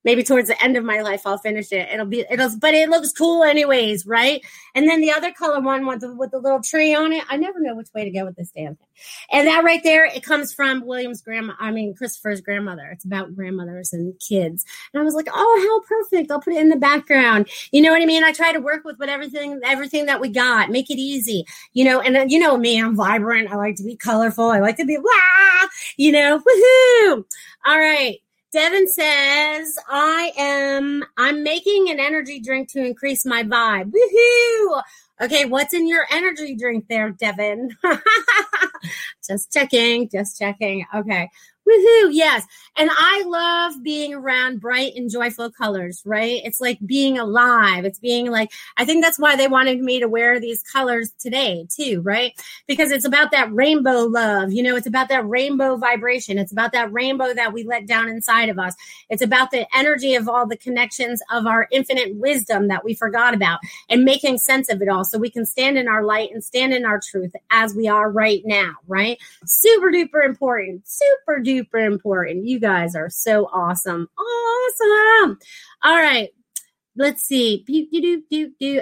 maybe 0.03 0.23
towards 0.23 0.47
the 0.47 0.63
end 0.63 0.77
of 0.77 0.83
my 0.83 1.01
life 1.01 1.21
I'll 1.25 1.37
finish 1.37 1.71
it. 1.71 1.89
It'll 1.91 2.05
be 2.05 2.25
it'll 2.29 2.57
but 2.59 2.73
it 2.73 2.89
looks 2.89 3.11
cool 3.11 3.43
anyways, 3.43 4.05
right? 4.05 4.41
And 4.75 4.87
then 4.87 5.01
the 5.01 5.11
other 5.11 5.31
color 5.31 5.59
one 5.59 5.85
with 5.85 6.01
the 6.01 6.15
with 6.15 6.31
the 6.31 6.39
little 6.39 6.61
tree 6.61 6.93
on 6.93 7.11
it. 7.11 7.23
I 7.29 7.37
never 7.37 7.59
know 7.59 7.75
which 7.75 7.89
way 7.93 8.05
to 8.05 8.11
go 8.11 8.25
with 8.25 8.35
this 8.35 8.51
damn 8.51 8.75
thing. 8.75 8.87
And 9.31 9.47
that 9.47 9.63
right 9.63 9.81
there, 9.83 10.05
it 10.05 10.23
comes 10.23 10.53
from 10.53 10.85
William's 10.85 11.21
grandma, 11.21 11.53
I 11.59 11.71
mean 11.71 11.95
Christopher's 11.95 12.41
grandmother. 12.41 12.89
It's 12.91 13.05
about 13.05 13.35
grandmothers 13.35 13.93
and 13.93 14.13
kids. 14.19 14.65
And 14.93 15.01
I 15.01 15.03
was 15.03 15.13
like, 15.13 15.27
oh 15.33 15.81
how 15.87 15.87
perfect. 15.87 16.31
I'll 16.31 16.41
put 16.41 16.53
it 16.53 16.61
in 16.61 16.69
the 16.69 16.75
background. 16.75 17.49
You 17.71 17.81
know 17.81 17.91
what 17.91 18.01
I 18.01 18.05
mean? 18.05 18.23
I 18.23 18.31
try 18.31 18.51
to 18.51 18.59
work 18.59 18.83
with 18.83 18.97
what 18.99 19.09
everything 19.09 19.59
everything 19.63 20.05
that 20.05 20.21
we 20.21 20.29
got, 20.29 20.69
make 20.69 20.89
it 20.89 20.97
easy. 20.97 21.45
You 21.73 21.85
know, 21.85 22.01
and 22.01 22.17
uh, 22.17 22.25
you 22.27 22.39
know 22.39 22.57
me, 22.57 22.81
I'm 22.81 22.95
vibrant. 22.95 23.51
I 23.51 23.55
like 23.55 23.75
to 23.75 23.83
be 23.83 23.95
colorful. 23.95 24.45
I 24.45 24.59
like 24.59 24.77
to 24.77 24.85
be 24.85 24.97
wow, 24.97 25.67
you 25.97 26.11
know, 26.11 26.39
woohoo. 26.39 27.25
All 27.65 27.77
right. 27.77 28.19
Devin 28.51 28.87
says, 28.87 29.77
I 29.87 30.31
am, 30.37 31.03
I'm 31.17 31.43
making 31.43 31.89
an 31.89 31.99
energy 31.99 32.39
drink 32.39 32.71
to 32.71 32.83
increase 32.83 33.25
my 33.25 33.43
vibe. 33.43 33.91
Woohoo! 33.91 34.81
Okay, 35.21 35.45
what's 35.45 35.73
in 35.73 35.87
your 35.87 36.05
energy 36.09 36.55
drink 36.55 36.85
there, 36.89 37.11
Devin? 37.11 37.77
just 39.27 39.53
checking, 39.53 40.09
just 40.09 40.39
checking. 40.39 40.85
Okay. 40.95 41.29
Woohoo, 41.69 42.09
yes. 42.11 42.45
And 42.77 42.89
I 42.91 43.23
love 43.27 43.83
being 43.83 44.13
around 44.13 44.59
bright 44.59 44.93
and 44.95 45.09
joyful 45.09 45.51
colors, 45.51 46.01
right? 46.05 46.41
It's 46.43 46.61
like 46.61 46.79
being 46.85 47.19
alive. 47.19 47.85
It's 47.85 47.99
being 47.99 48.31
like, 48.31 48.51
I 48.77 48.85
think 48.85 49.03
that's 49.03 49.19
why 49.19 49.35
they 49.35 49.47
wanted 49.47 49.79
me 49.81 49.99
to 49.99 50.07
wear 50.07 50.39
these 50.39 50.63
colors 50.63 51.11
today, 51.19 51.67
too, 51.69 52.01
right? 52.01 52.33
Because 52.67 52.89
it's 52.91 53.05
about 53.05 53.31
that 53.31 53.53
rainbow 53.53 54.05
love. 54.05 54.51
You 54.51 54.63
know, 54.63 54.75
it's 54.75 54.87
about 54.87 55.09
that 55.09 55.27
rainbow 55.27 55.75
vibration. 55.75 56.39
It's 56.39 56.51
about 56.51 56.71
that 56.71 56.91
rainbow 56.91 57.33
that 57.33 57.53
we 57.53 57.63
let 57.63 57.85
down 57.85 58.07
inside 58.07 58.49
of 58.49 58.57
us. 58.57 58.73
It's 59.09 59.21
about 59.21 59.51
the 59.51 59.67
energy 59.75 60.15
of 60.15 60.27
all 60.27 60.47
the 60.47 60.57
connections 60.57 61.21
of 61.31 61.45
our 61.45 61.67
infinite 61.71 62.15
wisdom 62.15 62.69
that 62.69 62.83
we 62.83 62.93
forgot 62.95 63.33
about 63.33 63.59
and 63.89 64.05
making 64.05 64.37
sense 64.37 64.69
of 64.69 64.81
it 64.81 64.89
all 64.89 65.03
so 65.03 65.19
we 65.19 65.29
can 65.29 65.45
stand 65.45 65.77
in 65.77 65.87
our 65.87 66.03
light 66.03 66.31
and 66.31 66.43
stand 66.43 66.73
in 66.73 66.85
our 66.85 66.99
truth 66.99 67.35
as 67.51 67.75
we 67.75 67.87
are 67.87 68.09
right 68.09 68.41
now, 68.45 68.73
right? 68.87 69.19
Super 69.45 69.91
duper 69.91 70.25
important. 70.25 70.87
Super 70.87 71.41
duper 71.43 71.58
super 71.59 71.79
important. 71.79 72.45
You 72.45 72.59
guys 72.59 72.95
are 72.95 73.09
so 73.09 73.45
awesome. 73.47 74.07
Awesome. 74.17 75.37
All 75.83 75.97
right. 75.97 76.29
Let's 76.95 77.23
see. 77.23 77.65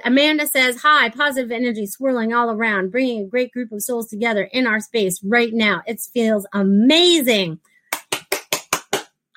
Amanda 0.03 0.47
says, 0.47 0.81
Hi, 0.81 1.09
positive 1.09 1.51
energy 1.51 1.85
swirling 1.85 2.33
all 2.33 2.49
around, 2.49 2.91
bringing 2.91 3.23
a 3.23 3.27
great 3.27 3.51
group 3.51 3.71
of 3.71 3.81
souls 3.81 4.07
together 4.07 4.43
in 4.53 4.65
our 4.65 4.79
space 4.79 5.21
right 5.23 5.53
now. 5.53 5.83
It 5.85 5.99
feels 6.13 6.47
amazing. 6.53 7.59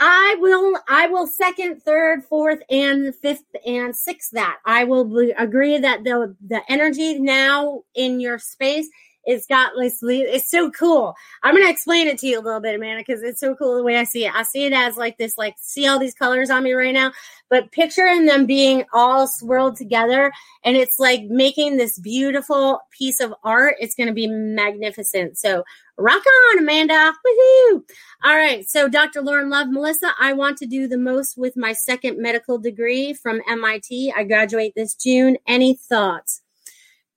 I 0.03 0.37
will, 0.39 0.79
I 0.89 1.09
will 1.09 1.27
second, 1.27 1.83
third, 1.83 2.25
fourth, 2.25 2.61
and 2.71 3.15
fifth, 3.15 3.45
and 3.67 3.95
sixth 3.95 4.31
that. 4.33 4.57
I 4.65 4.85
will 4.85 5.31
agree 5.37 5.77
that 5.77 6.05
the 6.05 6.35
the 6.47 6.63
energy 6.71 7.19
now 7.19 7.83
in 7.95 8.19
your 8.19 8.39
space 8.39 8.89
it's 9.25 9.47
got 9.47 9.73
this, 9.79 9.99
it's 10.03 10.51
so 10.51 10.71
cool. 10.71 11.15
I'm 11.43 11.55
going 11.55 11.67
to 11.67 11.71
explain 11.71 12.07
it 12.07 12.19
to 12.19 12.27
you 12.27 12.41
a 12.41 12.43
little 12.43 12.61
bit, 12.61 12.75
Amanda, 12.75 13.05
because 13.07 13.23
it's 13.23 13.41
so 13.41 13.55
cool 13.55 13.77
the 13.77 13.83
way 13.83 13.97
I 13.97 14.05
see 14.05 14.25
it. 14.25 14.35
I 14.35 14.43
see 14.43 14.65
it 14.65 14.73
as 14.73 14.97
like 14.97 15.19
this, 15.19 15.37
like, 15.37 15.57
see 15.59 15.87
all 15.87 15.99
these 15.99 16.15
colors 16.15 16.51
on 16.51 16.65
me 16.65 16.73
right 16.73 16.95
now, 16.95 17.13
but 17.49 17.71
picturing 17.73 18.27
them 18.27 18.47
being 18.47 18.85
all 18.93 19.27
swirled 19.27 19.77
together 19.77 20.33
and 20.65 20.77
it's 20.77 20.99
like 20.99 21.25
making 21.25 21.77
this 21.77 21.99
beautiful 21.99 22.81
piece 22.97 23.21
of 23.21 23.35
art. 23.45 23.77
It's 23.79 23.95
going 23.95 24.09
to 24.09 24.15
be 24.15 24.27
magnificent. 24.27 25.37
So 25.37 25.65
rock 25.99 26.23
on, 26.53 26.59
Amanda. 26.59 27.13
Woohoo. 27.27 27.83
All 28.25 28.37
right. 28.37 28.69
So 28.69 28.89
Dr. 28.89 29.21
Lauren 29.21 29.51
Love, 29.51 29.69
Melissa, 29.69 30.13
I 30.19 30.33
want 30.33 30.57
to 30.59 30.67
do 30.67 30.89
the 30.89 30.99
most 30.99 31.37
with 31.37 31.57
my 31.57 31.73
second 31.73 32.19
medical 32.19 32.59
degree 32.59 33.13
from 33.13 33.43
MIT. 33.49 34.13
I 34.17 34.25
graduate 34.25 34.75
this 34.75 34.95
June. 34.95 35.37
Any 35.47 35.75
thoughts? 35.75 36.43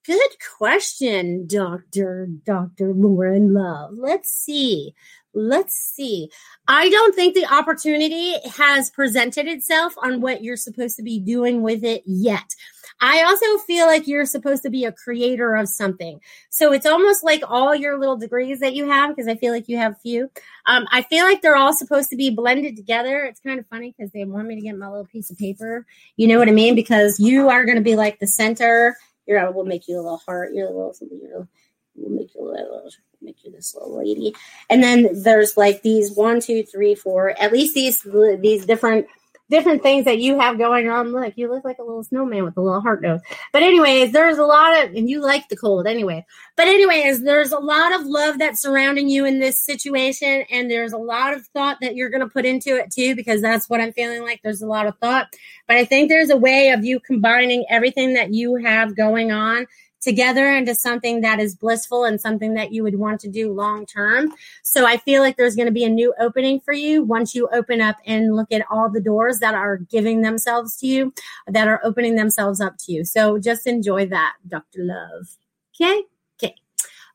Good 0.06 0.32
question, 0.58 1.48
Dr. 1.48 2.28
Dr. 2.46 2.94
Lauren 2.94 3.54
Love. 3.54 3.92
Let's 3.94 4.30
see. 4.30 4.94
Let's 5.34 5.76
see. 5.76 6.30
I 6.68 6.89
don't 6.89 7.16
think 7.16 7.36
the 7.36 7.46
opportunity 7.46 8.36
has 8.50 8.89
presented 8.89 9.48
itself 9.48 9.94
on 9.98 10.20
what 10.20 10.44
you're 10.44 10.58
supposed 10.58 10.98
to 10.98 11.04
be 11.04 11.20
doing 11.20 11.62
with 11.62 11.86
it 11.86 12.04
yet. 12.06 12.54
I 13.00 13.24
also 13.24 13.46
feel 13.66 13.88
like 13.88 14.06
you're 14.06 14.26
supposed 14.26 14.63
to 14.63 14.70
be 14.70 14.84
a 14.84 14.92
creator 14.92 15.56
of 15.56 15.70
something. 15.70 16.20
So 16.50 16.74
it's 16.74 16.86
almost 16.86 17.24
like 17.24 17.42
all 17.48 17.74
your 17.74 17.98
little 17.98 18.18
degrees 18.18 18.60
that 18.60 18.76
you 18.76 18.89
have, 18.89 19.16
because 19.16 19.30
I 19.30 19.36
feel 19.36 19.54
like 19.54 19.70
you 19.70 19.78
have 19.78 20.00
few. 20.02 20.30
Um, 20.66 20.86
I 20.92 21.02
feel 21.04 21.26
like 21.26 21.42
they're 21.42 21.56
all 21.56 21.74
supposed 21.74 22.10
to 22.10 22.18
be 22.18 22.30
blended 22.30 22.76
together. 22.76 23.24
It's 23.24 23.39
kind 23.39 23.60
of 23.60 23.68
funny 23.68 23.96
because 23.98 24.12
they 24.12 24.26
want 24.26 24.48
me 24.48 24.56
to 24.56 24.62
get 24.62 24.78
my 24.78 24.89
little 24.89 25.06
piece 25.06 25.32
of 25.32 25.38
paper. 25.38 25.86
You 26.18 26.28
know 26.28 26.39
what 26.39 26.50
I 26.50 26.52
mean? 26.54 26.76
Because 26.76 27.20
you 27.22 27.48
are 27.48 27.63
going 27.63 27.78
to 27.78 27.84
be 27.84 27.96
like 27.96 28.20
the 28.20 28.28
center 28.28 28.98
your 29.26 29.52
we'll 29.52 29.66
make 29.66 29.88
you 29.88 29.96
a 29.96 30.02
little 30.02 30.18
heart. 30.18 30.54
You're 30.54 30.68
a 30.68 30.72
little 30.72 30.94
something. 30.94 31.20
You're 31.22 31.48
we'll 31.96 32.10
make 32.10 32.34
you 32.36 32.42
a 32.42 32.52
little 32.52 32.90
make 33.22 33.44
you 33.44 33.52
this 33.52 33.74
little 33.74 33.98
lady. 33.98 34.36
And 34.70 34.84
then 34.84 35.24
there's 35.24 35.58
like 35.58 35.82
these 35.82 36.12
one, 36.12 36.42
two, 36.42 36.64
three, 36.64 36.96
four. 36.96 37.34
At 37.40 37.54
least 37.54 37.74
these 37.74 38.06
these 38.40 38.66
different 38.66 39.08
different 39.50 39.84
things 39.84 40.06
that 40.06 40.20
you 40.20 40.40
have 40.40 40.58
going 40.58 40.90
on. 40.90 41.12
Look, 41.12 41.34
you 41.36 41.52
look 41.52 41.64
like 41.64 41.78
a 41.78 41.84
little 41.84 42.04
snowman 42.04 42.44
with 42.44 42.58
a 42.58 42.62
little 42.62 42.82
heart 42.82 43.02
nose. 43.02 43.20
But 43.52 43.64
anyways, 43.64 44.12
there's 44.12 44.38
a 44.38 44.46
lot 44.46 44.84
of, 44.84 44.96
and 44.96 45.10
you 45.10 45.22
like 45.22 45.48
the 45.50 45.58
cold 45.58 45.86
anyway. 45.86 46.26
But 46.56 46.68
anyways, 46.68 47.24
there's 47.24 47.52
a 47.52 47.60
lot 47.60 47.94
of 47.94 48.06
love 48.06 48.40
that's 48.40 48.62
surrounding 48.62 49.10
you 49.10 49.26
in 49.26 49.40
this 49.40 49.60
situation, 49.60 50.46
and 50.50 50.72
there's 50.72 50.94
a 50.94 50.98
lot 50.98 51.34
of 51.34 51.46
thought 51.48 51.78
that 51.82 51.96
you're 51.96 52.10
going 52.10 52.22
to 52.22 52.30
put 52.30 52.46
into 52.46 52.78
it 52.78 52.92
too, 52.92 53.16
because 53.16 53.42
that's 53.42 53.70
what 53.70 53.82
I'm 53.82 53.94
feeling 53.94 54.24
like. 54.24 54.42
There's 54.44 54.62
a 54.62 54.68
lot 54.68 54.88
of 54.88 54.98
thought, 54.98 55.28
but 55.68 55.78
I 55.78 55.86
think 55.86 56.10
there's 56.10 56.30
a 56.30 56.38
way 56.38 56.70
of 56.70 56.84
you 56.86 57.00
combining 57.00 57.66
everything 57.70 58.14
that 58.14 58.34
you 58.34 58.56
have 58.56 58.96
going 58.96 59.32
on 59.32 59.68
together 60.04 60.52
into 60.52 60.76
something 60.76 61.22
that 61.22 61.39
is 61.39 61.56
blissful 61.56 62.04
and 62.04 62.20
something 62.20 62.54
that 62.54 62.72
you 62.74 62.84
would 62.84 63.00
want 63.00 63.20
to 63.22 63.30
do 63.30 63.52
long 63.52 63.86
term. 63.86 64.34
So 64.62 64.86
I 64.86 64.98
feel 64.98 65.22
like 65.22 65.38
there's 65.38 65.56
going 65.56 65.68
to 65.68 65.72
be 65.72 65.86
a 65.86 65.89
new 65.89 66.13
opening 66.20 66.60
for 66.60 66.74
you 66.74 67.04
once 67.04 67.34
you 67.34 67.48
open 67.54 67.82
up 67.82 67.98
and 68.06 68.36
look 68.36 68.52
at 68.52 68.66
all 68.70 68.89
the 68.89 69.02
doors 69.02 69.39
that 69.39 69.56
are 69.56 69.78
giving 69.78 70.22
themselves 70.22 70.78
to 70.78 70.88
you, 70.88 71.13
that 71.48 71.68
are 71.68 71.82
opening 71.84 72.16
themselves 72.16 72.60
up 72.60 72.78
to 72.80 72.92
you. 72.92 73.06
So 73.06 73.39
just 73.39 73.66
enjoy 73.66 74.06
that, 74.08 74.34
Dr. 74.48 74.80
Love. 74.84 75.28
Okay. 75.76 76.04
Okay. 76.38 76.56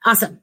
Awesome. 0.05 0.41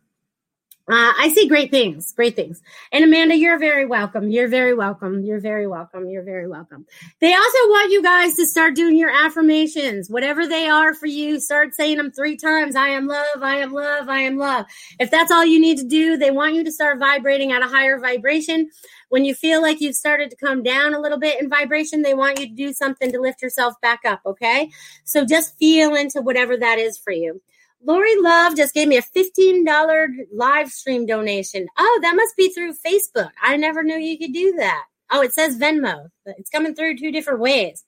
Uh, 0.88 1.14
I 1.18 1.32
see 1.34 1.48
great 1.48 1.72
things, 1.72 2.14
great 2.14 2.36
things. 2.36 2.62
And 2.92 3.04
Amanda, 3.04 3.36
you're 3.36 3.58
very 3.58 3.88
welcome. 3.88 4.30
You're 4.30 4.48
very 4.48 4.76
welcome. 4.76 5.24
You're 5.24 5.40
very 5.40 5.66
welcome. 5.66 6.08
You're 6.08 6.24
very 6.24 6.48
welcome. 6.48 6.86
They 7.22 7.34
also 7.34 7.58
want 7.70 7.92
you 7.92 8.04
guys 8.04 8.36
to 8.36 8.46
start 8.46 8.76
doing 8.76 8.96
your 8.96 9.10
affirmations, 9.10 10.12
whatever 10.12 10.48
they 10.48 10.68
are 10.68 10.94
for 10.94 11.08
you. 11.08 11.40
Start 11.40 11.74
saying 11.74 11.98
them 11.98 12.12
three 12.12 12.38
times. 12.38 12.76
I 12.76 12.90
am 12.90 13.08
love. 13.08 13.42
I 13.42 13.56
am 13.58 13.74
love. 13.74 14.10
I 14.10 14.20
am 14.20 14.38
love. 14.38 14.68
If 15.00 15.10
that's 15.10 15.32
all 15.32 15.44
you 15.44 15.60
need 15.60 15.80
to 15.80 15.88
do, 15.88 16.18
they 16.18 16.30
want 16.30 16.54
you 16.54 16.64
to 16.64 16.72
start 16.72 17.00
vibrating 17.00 17.52
at 17.52 17.64
a 17.64 17.68
higher 17.68 18.00
vibration. 18.00 18.70
When 19.10 19.26
you 19.26 19.34
feel 19.34 19.64
like 19.64 19.82
you've 19.82 19.96
started 19.96 20.30
to 20.30 20.38
come 20.38 20.62
down 20.62 20.94
a 20.94 21.00
little 21.02 21.20
bit 21.20 21.42
in 21.42 21.50
vibration, 21.50 22.04
they 22.04 22.14
want 22.14 22.40
you 22.40 22.48
to 22.48 22.54
do 22.54 22.74
something 22.74 23.12
to 23.12 23.20
lift 23.20 23.42
yourself 23.42 23.74
back 23.82 24.02
up. 24.06 24.22
Okay. 24.24 24.70
So 25.04 25.26
just 25.26 25.58
feel 25.58 25.96
into 25.96 26.22
whatever 26.22 26.56
that 26.58 26.78
is 26.78 27.00
for 27.00 27.12
you. 27.12 27.42
Lori 27.86 28.20
Love 28.20 28.56
just 28.56 28.74
gave 28.74 28.88
me 28.88 28.98
a 28.98 29.02
$15 29.02 30.08
live 30.34 30.70
stream 30.70 31.06
donation. 31.06 31.68
Oh, 31.78 32.00
that 32.02 32.16
must 32.16 32.36
be 32.36 32.50
through 32.50 32.74
Facebook. 32.74 33.30
I 33.42 33.58
never 33.58 33.84
knew 33.84 33.98
you 33.98 34.18
could 34.18 34.34
do 34.34 34.54
that. 34.58 34.86
Oh, 35.12 35.22
it 35.22 35.34
says 35.34 35.58
Venmo. 35.58 36.10
It's 36.26 36.50
coming 36.50 36.74
through 36.74 36.98
two 36.98 37.12
different 37.12 37.42
ways. 37.42 37.84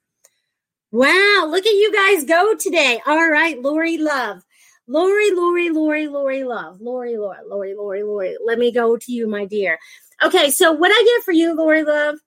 Wow, 0.91 1.47
look 1.49 1.65
at 1.65 1.73
you 1.73 1.91
guys 1.91 2.25
go 2.25 2.55
today. 2.55 3.01
All 3.07 3.29
right, 3.29 3.59
Lori 3.61 3.97
Love. 3.97 4.43
Lori, 4.87 5.31
Lori, 5.31 5.69
Lori, 5.69 6.07
Lori 6.07 6.43
Love. 6.43 6.79
Lori, 6.79 7.17
Lori, 7.17 7.39
Lori, 7.45 7.73
Lori, 7.75 8.03
Lori. 8.03 8.37
Let 8.45 8.59
me 8.59 8.71
go 8.71 8.97
to 8.97 9.11
you, 9.11 9.27
my 9.27 9.45
dear. 9.45 9.79
Okay, 10.23 10.51
so 10.51 10.71
what 10.71 10.91
I 10.91 11.03
get 11.03 11.25
for 11.25 11.33
you, 11.33 11.55
Lori 11.55 11.83
Love, 11.83 12.19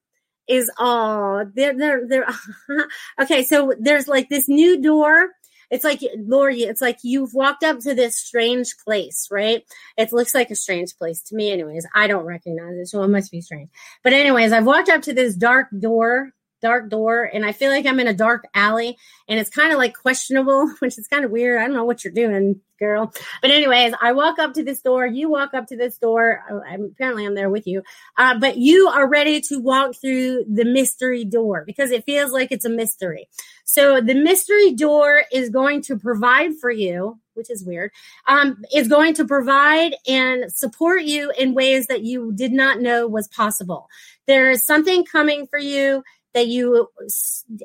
is 0.48 0.70
oh, 0.78 1.46
they're 1.54 1.76
they're 1.76 2.06
they're 2.08 2.26
okay, 3.22 3.44
so 3.44 3.72
there's 3.78 4.08
like 4.08 4.28
this 4.28 4.48
new 4.48 4.82
door 4.82 5.30
it's 5.70 5.84
like 5.84 6.00
Lori, 6.18 6.62
it's 6.62 6.80
like 6.80 6.98
you've 7.02 7.34
walked 7.34 7.62
up 7.62 7.78
to 7.80 7.94
this 7.94 8.18
strange 8.18 8.74
place, 8.84 9.28
right? 9.30 9.64
It 9.96 10.12
looks 10.12 10.34
like 10.34 10.50
a 10.50 10.56
strange 10.56 10.96
place 10.96 11.22
to 11.22 11.36
me, 11.36 11.52
anyways. 11.52 11.86
I 11.94 12.06
don't 12.06 12.24
recognize 12.24 12.76
it, 12.76 12.88
so 12.88 13.02
it 13.02 13.08
must 13.08 13.30
be 13.30 13.40
strange. 13.40 13.70
But 14.02 14.12
anyways, 14.12 14.52
I've 14.52 14.66
walked 14.66 14.88
up 14.88 15.02
to 15.02 15.14
this 15.14 15.34
dark 15.34 15.68
door 15.78 16.32
dark 16.60 16.88
door 16.90 17.24
and 17.24 17.44
I 17.44 17.52
feel 17.52 17.70
like 17.70 17.86
I'm 17.86 18.00
in 18.00 18.06
a 18.06 18.14
dark 18.14 18.46
alley 18.54 18.96
and 19.28 19.38
it's 19.38 19.50
kind 19.50 19.72
of 19.72 19.78
like 19.78 19.96
questionable, 19.96 20.68
which 20.80 20.98
is 20.98 21.06
kind 21.08 21.24
of 21.24 21.30
weird. 21.30 21.60
I 21.60 21.66
don't 21.66 21.76
know 21.76 21.84
what 21.84 22.04
you're 22.04 22.12
doing, 22.12 22.60
girl. 22.78 23.12
But 23.42 23.50
anyways, 23.50 23.94
I 24.00 24.12
walk 24.12 24.38
up 24.38 24.54
to 24.54 24.64
this 24.64 24.80
door. 24.80 25.06
You 25.06 25.30
walk 25.30 25.54
up 25.54 25.66
to 25.68 25.76
this 25.76 25.98
door. 25.98 26.42
Oh, 26.50 26.62
I'm, 26.68 26.84
apparently 26.84 27.26
I'm 27.26 27.34
there 27.34 27.50
with 27.50 27.66
you. 27.66 27.82
Uh, 28.16 28.38
but 28.38 28.56
you 28.56 28.88
are 28.88 29.08
ready 29.08 29.40
to 29.42 29.58
walk 29.58 29.96
through 30.00 30.44
the 30.48 30.64
mystery 30.64 31.24
door 31.24 31.64
because 31.66 31.90
it 31.90 32.04
feels 32.04 32.32
like 32.32 32.50
it's 32.50 32.64
a 32.64 32.70
mystery. 32.70 33.28
So 33.64 34.00
the 34.00 34.14
mystery 34.14 34.72
door 34.72 35.22
is 35.32 35.50
going 35.50 35.82
to 35.82 35.96
provide 35.96 36.56
for 36.60 36.70
you 36.70 37.18
which 37.34 37.50
is 37.50 37.64
weird, 37.64 37.90
um, 38.28 38.62
is 38.74 38.86
going 38.86 39.14
to 39.14 39.24
provide 39.24 39.94
and 40.06 40.52
support 40.52 41.04
you 41.04 41.32
in 41.38 41.54
ways 41.54 41.86
that 41.86 42.02
you 42.02 42.32
did 42.34 42.52
not 42.52 42.80
know 42.80 43.06
was 43.06 43.28
possible. 43.28 43.88
There 44.26 44.50
is 44.50 44.64
something 44.64 45.06
coming 45.06 45.46
for 45.46 45.58
you 45.58 46.04
that 46.34 46.46
you 46.46 46.88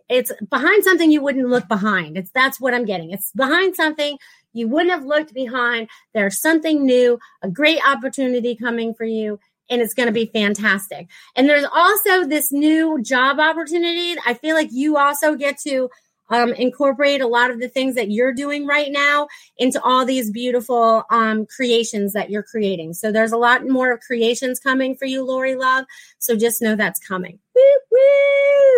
it's 0.10 0.32
behind 0.49 0.84
something 0.84 1.12
you 1.12 1.21
wouldn't 1.21 1.49
look 1.49 1.67
behind 1.67 2.17
it's 2.17 2.32
that's 2.32 2.60
what 2.60 2.73
i'm 2.73 2.86
getting 2.86 3.12
it's 3.12 3.32
behind 3.32 3.75
something 3.75 4.17
you 4.54 4.67
wouldn't 4.67 4.91
have 4.91 5.06
looked 5.06 5.34
behind 5.34 5.88
there's 6.13 6.39
something 6.39 6.86
new 6.86 7.19
a 7.41 7.49
great 7.49 7.80
opportunity 7.88 8.56
coming 8.56 8.93
for 8.93 9.06
you 9.06 9.39
and 9.69 9.82
it's 9.82 9.93
going 9.93 10.08
to 10.08 10.13
be 10.13 10.25
fantastic 10.28 11.08
and 11.36 11.49
there's 11.49 11.65
also 11.73 12.25
this 12.25 12.51
new 12.51 13.01
job 13.01 13.39
opportunity 13.39 14.15
i 14.25 14.34
feel 14.34 14.56
like 14.56 14.69
you 14.71 14.97
also 14.97 15.36
get 15.36 15.58
to 15.58 15.89
um, 16.30 16.54
incorporate 16.54 17.21
a 17.21 17.28
lot 17.28 17.51
of 17.51 17.60
the 17.60 17.69
things 17.69 17.95
that 17.95 18.12
you're 18.12 18.34
doing 18.34 18.65
right 18.65 18.91
now 18.91 19.28
into 19.58 19.82
all 19.84 20.06
these 20.06 20.32
beautiful 20.32 21.04
um, 21.12 21.45
creations 21.45 22.13
that 22.13 22.30
you're 22.30 22.43
creating. 22.43 22.93
So 22.93 23.12
there's 23.12 23.32
a 23.32 23.38
lot 23.38 23.67
more 23.67 23.99
creations 23.99 24.60
coming 24.60 24.95
for 24.95 25.06
you, 25.06 25.23
Lori 25.23 25.56
Love. 25.56 25.86
So 26.17 26.36
just 26.36 26.62
know 26.62 26.75
that's 26.75 26.99
coming. 26.99 27.39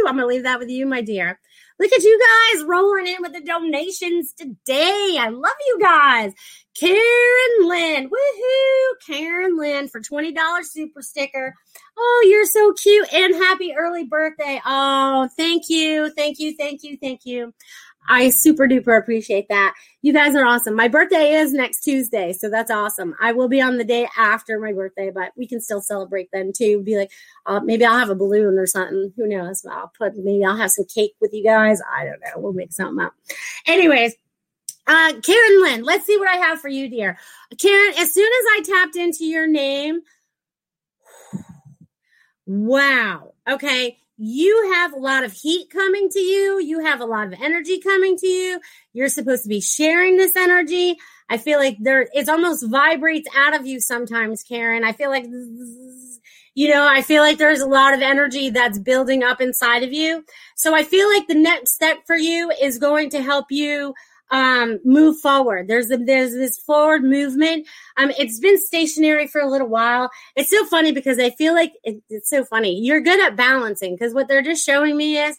I'm 0.08 0.16
going 0.16 0.20
to 0.20 0.26
leave 0.28 0.44
that 0.44 0.60
with 0.60 0.70
you, 0.70 0.86
my 0.86 1.02
dear. 1.02 1.40
Look 1.80 1.92
at 1.92 2.04
you 2.04 2.20
guys 2.54 2.66
rolling 2.66 3.08
in 3.08 3.18
with 3.22 3.34
the 3.34 3.42
donations 3.42 4.34
today. 4.34 5.18
I 5.20 5.30
love 5.30 5.52
you 5.68 5.80
guys. 5.80 6.34
Karen 6.80 7.68
Lynn, 7.68 8.10
woohoo! 8.10 8.94
Karen 9.06 9.58
Lynn 9.58 9.88
for 9.88 10.00
$20 10.00 10.36
super 10.64 11.02
sticker. 11.02 11.54
Oh, 11.98 12.26
you're 12.28 12.46
so 12.46 12.74
cute 12.74 13.12
and 13.14 13.36
happy 13.36 13.74
early 13.78 14.06
birthday. 14.06 14.62
Oh, 14.66 15.28
thank 15.38 15.70
you. 15.70 16.12
Thank 16.16 16.40
you. 16.40 16.56
Thank 16.56 16.84
you. 16.84 16.98
Thank 17.02 17.22
you. 17.26 17.54
I 18.08 18.30
super 18.30 18.68
duper 18.68 18.98
appreciate 18.98 19.48
that. 19.50 19.74
You 20.02 20.14
guys 20.14 20.36
are 20.36 20.46
awesome. 20.46 20.76
My 20.76 20.88
birthday 20.88 21.34
is 21.34 21.54
next 21.54 21.82
Tuesday, 21.82 22.34
so 22.34 22.50
that's 22.50 22.72
awesome. 22.72 23.16
I 23.20 23.34
will 23.34 23.50
be 23.50 23.62
on 23.62 23.78
the 23.78 23.84
day 23.84 24.08
after 24.18 24.60
my 24.60 24.72
birthday, 24.72 25.12
but 25.12 25.32
we 25.36 25.48
can 25.48 25.60
still 25.60 25.82
celebrate 25.82 26.30
then 26.32 26.52
too. 26.56 26.82
Be 26.84 26.98
like, 26.98 27.12
uh, 27.46 27.60
maybe 27.60 27.86
I'll 27.86 28.00
have 28.00 28.10
a 28.10 28.16
balloon 28.16 28.58
or 28.58 28.66
something. 28.66 29.14
Who 29.18 29.28
knows? 29.28 29.66
I'll 29.70 29.92
put 29.98 30.16
maybe 30.16 30.46
I'll 30.46 30.58
have 30.58 30.72
some 30.72 30.86
cake 30.86 31.16
with 31.20 31.34
you 31.34 31.44
guys. 31.44 31.82
I 31.96 32.06
don't 32.06 32.20
know. 32.22 32.42
We'll 32.42 32.54
make 32.54 32.72
something 32.72 33.04
up. 33.04 33.14
Anyways, 33.66 34.14
uh, 34.88 35.14
Karen 35.22 35.62
Lynn, 35.62 35.84
let's 35.84 36.06
see 36.06 36.18
what 36.18 36.30
I 36.30 36.38
have 36.38 36.62
for 36.62 36.70
you, 36.70 36.90
dear. 36.90 37.18
Karen, 37.60 37.94
as 37.98 38.14
soon 38.14 38.28
as 38.28 38.46
I 38.52 38.62
tapped 38.66 38.96
into 38.96 39.26
your 39.26 39.48
name, 39.48 40.02
wow. 42.46 43.34
Okay 43.50 43.98
you 44.18 44.72
have 44.74 44.94
a 44.94 44.98
lot 45.00 45.24
of 45.24 45.32
heat 45.32 45.70
coming 45.70 46.10
to 46.10 46.20
you. 46.20 46.60
You 46.60 46.80
have 46.80 47.02
a 47.02 47.06
lot 47.06 47.28
of 47.28 47.34
energy 47.42 47.80
coming 47.80 48.18
to 48.18 48.28
you. 48.28 48.60
You're 48.94 49.10
supposed 49.10 49.44
to 49.44 49.50
be 49.50 49.62
sharing 49.62 50.18
this 50.18 50.36
energy. 50.36 50.98
I 51.30 51.38
feel 51.38 51.60
like 51.60 51.78
there, 51.80 52.08
it 52.14 52.28
almost 52.28 52.68
vibrates 52.68 53.28
out 53.36 53.56
of 53.56 53.66
you 53.66 53.80
sometimes, 53.80 54.44
Karen. 54.44 54.84
I 54.84 54.94
feel 54.94 55.10
like, 55.10 55.26
you 56.56 56.70
know, 56.70 56.88
I 56.88 57.04
feel 57.04 57.22
like 57.22 57.38
there's 57.38 57.62
a 57.62 57.68
lot 57.68 57.94
of 57.94 58.02
energy 58.02 58.50
that's 58.50 58.80
building 58.80 59.24
up 59.24 59.40
inside 59.40 59.84
of 59.84 59.94
you. 59.94 60.26
So 60.56 60.74
I 60.74 60.84
feel 60.84 61.08
like 61.14 61.28
the 61.28 61.36
next 61.36 61.74
step 61.74 61.98
for 62.08 62.16
you 62.16 62.52
is 62.60 62.80
going 62.80 63.12
to 63.12 63.22
help 63.22 63.48
you 63.52 63.94
um, 64.32 64.80
move 64.84 65.20
forward. 65.20 65.68
There's 65.68 65.92
a, 65.92 65.98
there's 65.98 66.34
this 66.34 66.58
forward 66.58 67.04
movement. 67.04 67.68
Um, 67.98 68.12
it's 68.18 68.40
been 68.40 68.58
stationary 68.58 69.28
for 69.28 69.42
a 69.42 69.50
little 69.50 69.68
while. 69.68 70.10
It's 70.36 70.52
so 70.52 70.66
funny 70.66 70.92
because 70.92 71.20
I 71.20 71.30
feel 71.32 71.54
like 71.54 71.74
it, 71.84 72.02
it's 72.10 72.30
so 72.30 72.44
funny. 72.44 72.80
You're 72.80 73.02
good 73.02 73.20
at 73.20 73.36
balancing 73.36 73.96
because 73.96 74.14
what 74.14 74.28
they're 74.28 74.42
just 74.42 74.66
showing 74.66 74.98
me 74.98 75.18
is 75.18 75.38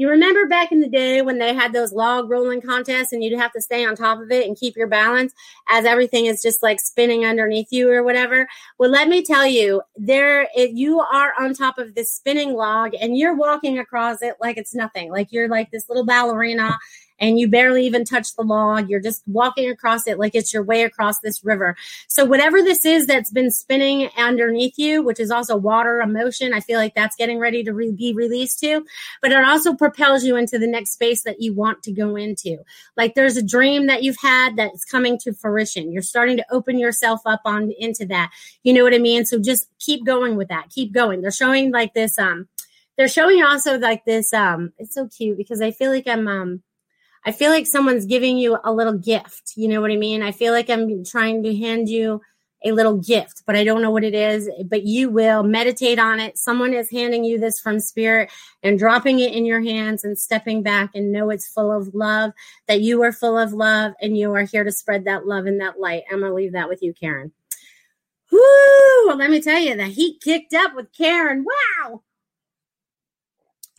you 0.00 0.08
remember 0.08 0.46
back 0.46 0.72
in 0.72 0.80
the 0.80 0.88
day 0.88 1.20
when 1.20 1.38
they 1.38 1.52
had 1.52 1.74
those 1.74 1.92
log 1.92 2.30
rolling 2.30 2.62
contests 2.62 3.12
and 3.12 3.22
you'd 3.22 3.38
have 3.38 3.52
to 3.52 3.60
stay 3.60 3.84
on 3.84 3.94
top 3.94 4.18
of 4.18 4.30
it 4.30 4.46
and 4.46 4.56
keep 4.56 4.74
your 4.74 4.86
balance 4.86 5.34
as 5.68 5.84
everything 5.84 6.24
is 6.24 6.40
just 6.40 6.62
like 6.62 6.80
spinning 6.80 7.26
underneath 7.26 7.66
you 7.70 7.90
or 7.90 8.02
whatever. 8.02 8.48
Well, 8.78 8.88
let 8.88 9.08
me 9.08 9.22
tell 9.22 9.46
you, 9.46 9.82
there 9.96 10.48
if 10.54 10.74
you 10.74 11.00
are 11.00 11.34
on 11.38 11.52
top 11.52 11.76
of 11.76 11.94
this 11.94 12.10
spinning 12.10 12.54
log 12.54 12.92
and 12.98 13.18
you're 13.18 13.36
walking 13.36 13.78
across 13.78 14.22
it 14.22 14.36
like 14.40 14.56
it's 14.56 14.74
nothing. 14.74 15.10
Like 15.10 15.32
you're 15.32 15.50
like 15.50 15.70
this 15.70 15.86
little 15.90 16.06
ballerina 16.06 16.78
and 17.20 17.38
you 17.38 17.48
barely 17.48 17.84
even 17.86 18.04
touch 18.04 18.34
the 18.34 18.42
log. 18.42 18.88
You're 18.88 19.00
just 19.00 19.22
walking 19.26 19.70
across 19.70 20.06
it 20.06 20.18
like 20.18 20.34
it's 20.34 20.52
your 20.52 20.62
way 20.62 20.82
across 20.82 21.20
this 21.20 21.44
river. 21.44 21.76
So 22.08 22.24
whatever 22.24 22.62
this 22.62 22.84
is 22.84 23.06
that's 23.06 23.30
been 23.30 23.50
spinning 23.50 24.08
underneath 24.16 24.78
you, 24.78 25.02
which 25.02 25.20
is 25.20 25.30
also 25.30 25.56
water, 25.56 26.00
emotion, 26.00 26.54
I 26.54 26.60
feel 26.60 26.78
like 26.78 26.94
that's 26.94 27.16
getting 27.16 27.38
ready 27.38 27.62
to 27.64 27.72
re- 27.72 27.92
be 27.92 28.14
released 28.14 28.60
too. 28.60 28.86
But 29.20 29.32
it 29.32 29.44
also 29.44 29.74
propels 29.74 30.24
you 30.24 30.36
into 30.36 30.58
the 30.58 30.66
next 30.66 30.92
space 30.92 31.22
that 31.24 31.40
you 31.40 31.54
want 31.54 31.82
to 31.84 31.92
go 31.92 32.16
into. 32.16 32.58
Like 32.96 33.14
there's 33.14 33.36
a 33.36 33.42
dream 33.42 33.86
that 33.86 34.02
you've 34.02 34.20
had 34.20 34.56
that's 34.56 34.84
coming 34.84 35.18
to 35.18 35.34
fruition. 35.34 35.92
You're 35.92 36.02
starting 36.02 36.38
to 36.38 36.46
open 36.50 36.78
yourself 36.78 37.20
up 37.26 37.42
on 37.44 37.72
into 37.78 38.06
that. 38.06 38.30
You 38.62 38.72
know 38.72 38.82
what 38.82 38.94
I 38.94 38.98
mean? 38.98 39.24
So 39.26 39.38
just 39.38 39.68
keep 39.78 40.04
going 40.06 40.36
with 40.36 40.48
that. 40.48 40.70
Keep 40.70 40.92
going. 40.92 41.20
They're 41.20 41.30
showing 41.30 41.70
like 41.70 41.94
this 41.94 42.18
um 42.18 42.48
they're 42.96 43.08
showing 43.08 43.42
also 43.42 43.78
like 43.78 44.04
this 44.04 44.32
um 44.32 44.72
it's 44.78 44.94
so 44.94 45.08
cute 45.08 45.38
because 45.38 45.60
I 45.60 45.70
feel 45.70 45.90
like 45.90 46.06
I'm 46.06 46.28
um 46.28 46.62
I 47.24 47.32
feel 47.32 47.50
like 47.50 47.66
someone's 47.66 48.06
giving 48.06 48.38
you 48.38 48.58
a 48.64 48.72
little 48.72 48.96
gift. 48.96 49.52
You 49.56 49.68
know 49.68 49.80
what 49.80 49.90
I 49.90 49.96
mean? 49.96 50.22
I 50.22 50.32
feel 50.32 50.52
like 50.52 50.70
I'm 50.70 51.04
trying 51.04 51.42
to 51.42 51.56
hand 51.56 51.88
you 51.88 52.20
a 52.62 52.72
little 52.72 52.98
gift, 52.98 53.42
but 53.46 53.56
I 53.56 53.64
don't 53.64 53.80
know 53.80 53.90
what 53.90 54.04
it 54.04 54.14
is. 54.14 54.48
But 54.66 54.84
you 54.84 55.08
will 55.10 55.42
meditate 55.42 55.98
on 55.98 56.20
it. 56.20 56.36
Someone 56.36 56.74
is 56.74 56.90
handing 56.90 57.24
you 57.24 57.38
this 57.38 57.58
from 57.58 57.80
spirit 57.80 58.30
and 58.62 58.78
dropping 58.78 59.18
it 59.18 59.32
in 59.32 59.46
your 59.46 59.62
hands 59.62 60.04
and 60.04 60.18
stepping 60.18 60.62
back 60.62 60.90
and 60.94 61.12
know 61.12 61.30
it's 61.30 61.48
full 61.48 61.72
of 61.72 61.94
love, 61.94 62.32
that 62.68 62.80
you 62.80 63.02
are 63.02 63.12
full 63.12 63.38
of 63.38 63.52
love 63.52 63.92
and 64.00 64.16
you 64.16 64.32
are 64.34 64.44
here 64.44 64.64
to 64.64 64.72
spread 64.72 65.04
that 65.06 65.26
love 65.26 65.46
and 65.46 65.60
that 65.60 65.80
light. 65.80 66.02
I'm 66.10 66.20
going 66.20 66.30
to 66.30 66.34
leave 66.34 66.52
that 66.52 66.68
with 66.68 66.82
you, 66.82 66.92
Karen. 66.92 67.32
Whoo! 68.30 69.14
Let 69.14 69.30
me 69.30 69.40
tell 69.40 69.58
you, 69.58 69.76
the 69.76 69.86
heat 69.86 70.20
kicked 70.22 70.54
up 70.54 70.74
with 70.74 70.92
Karen. 70.92 71.44
Wow. 71.44 72.02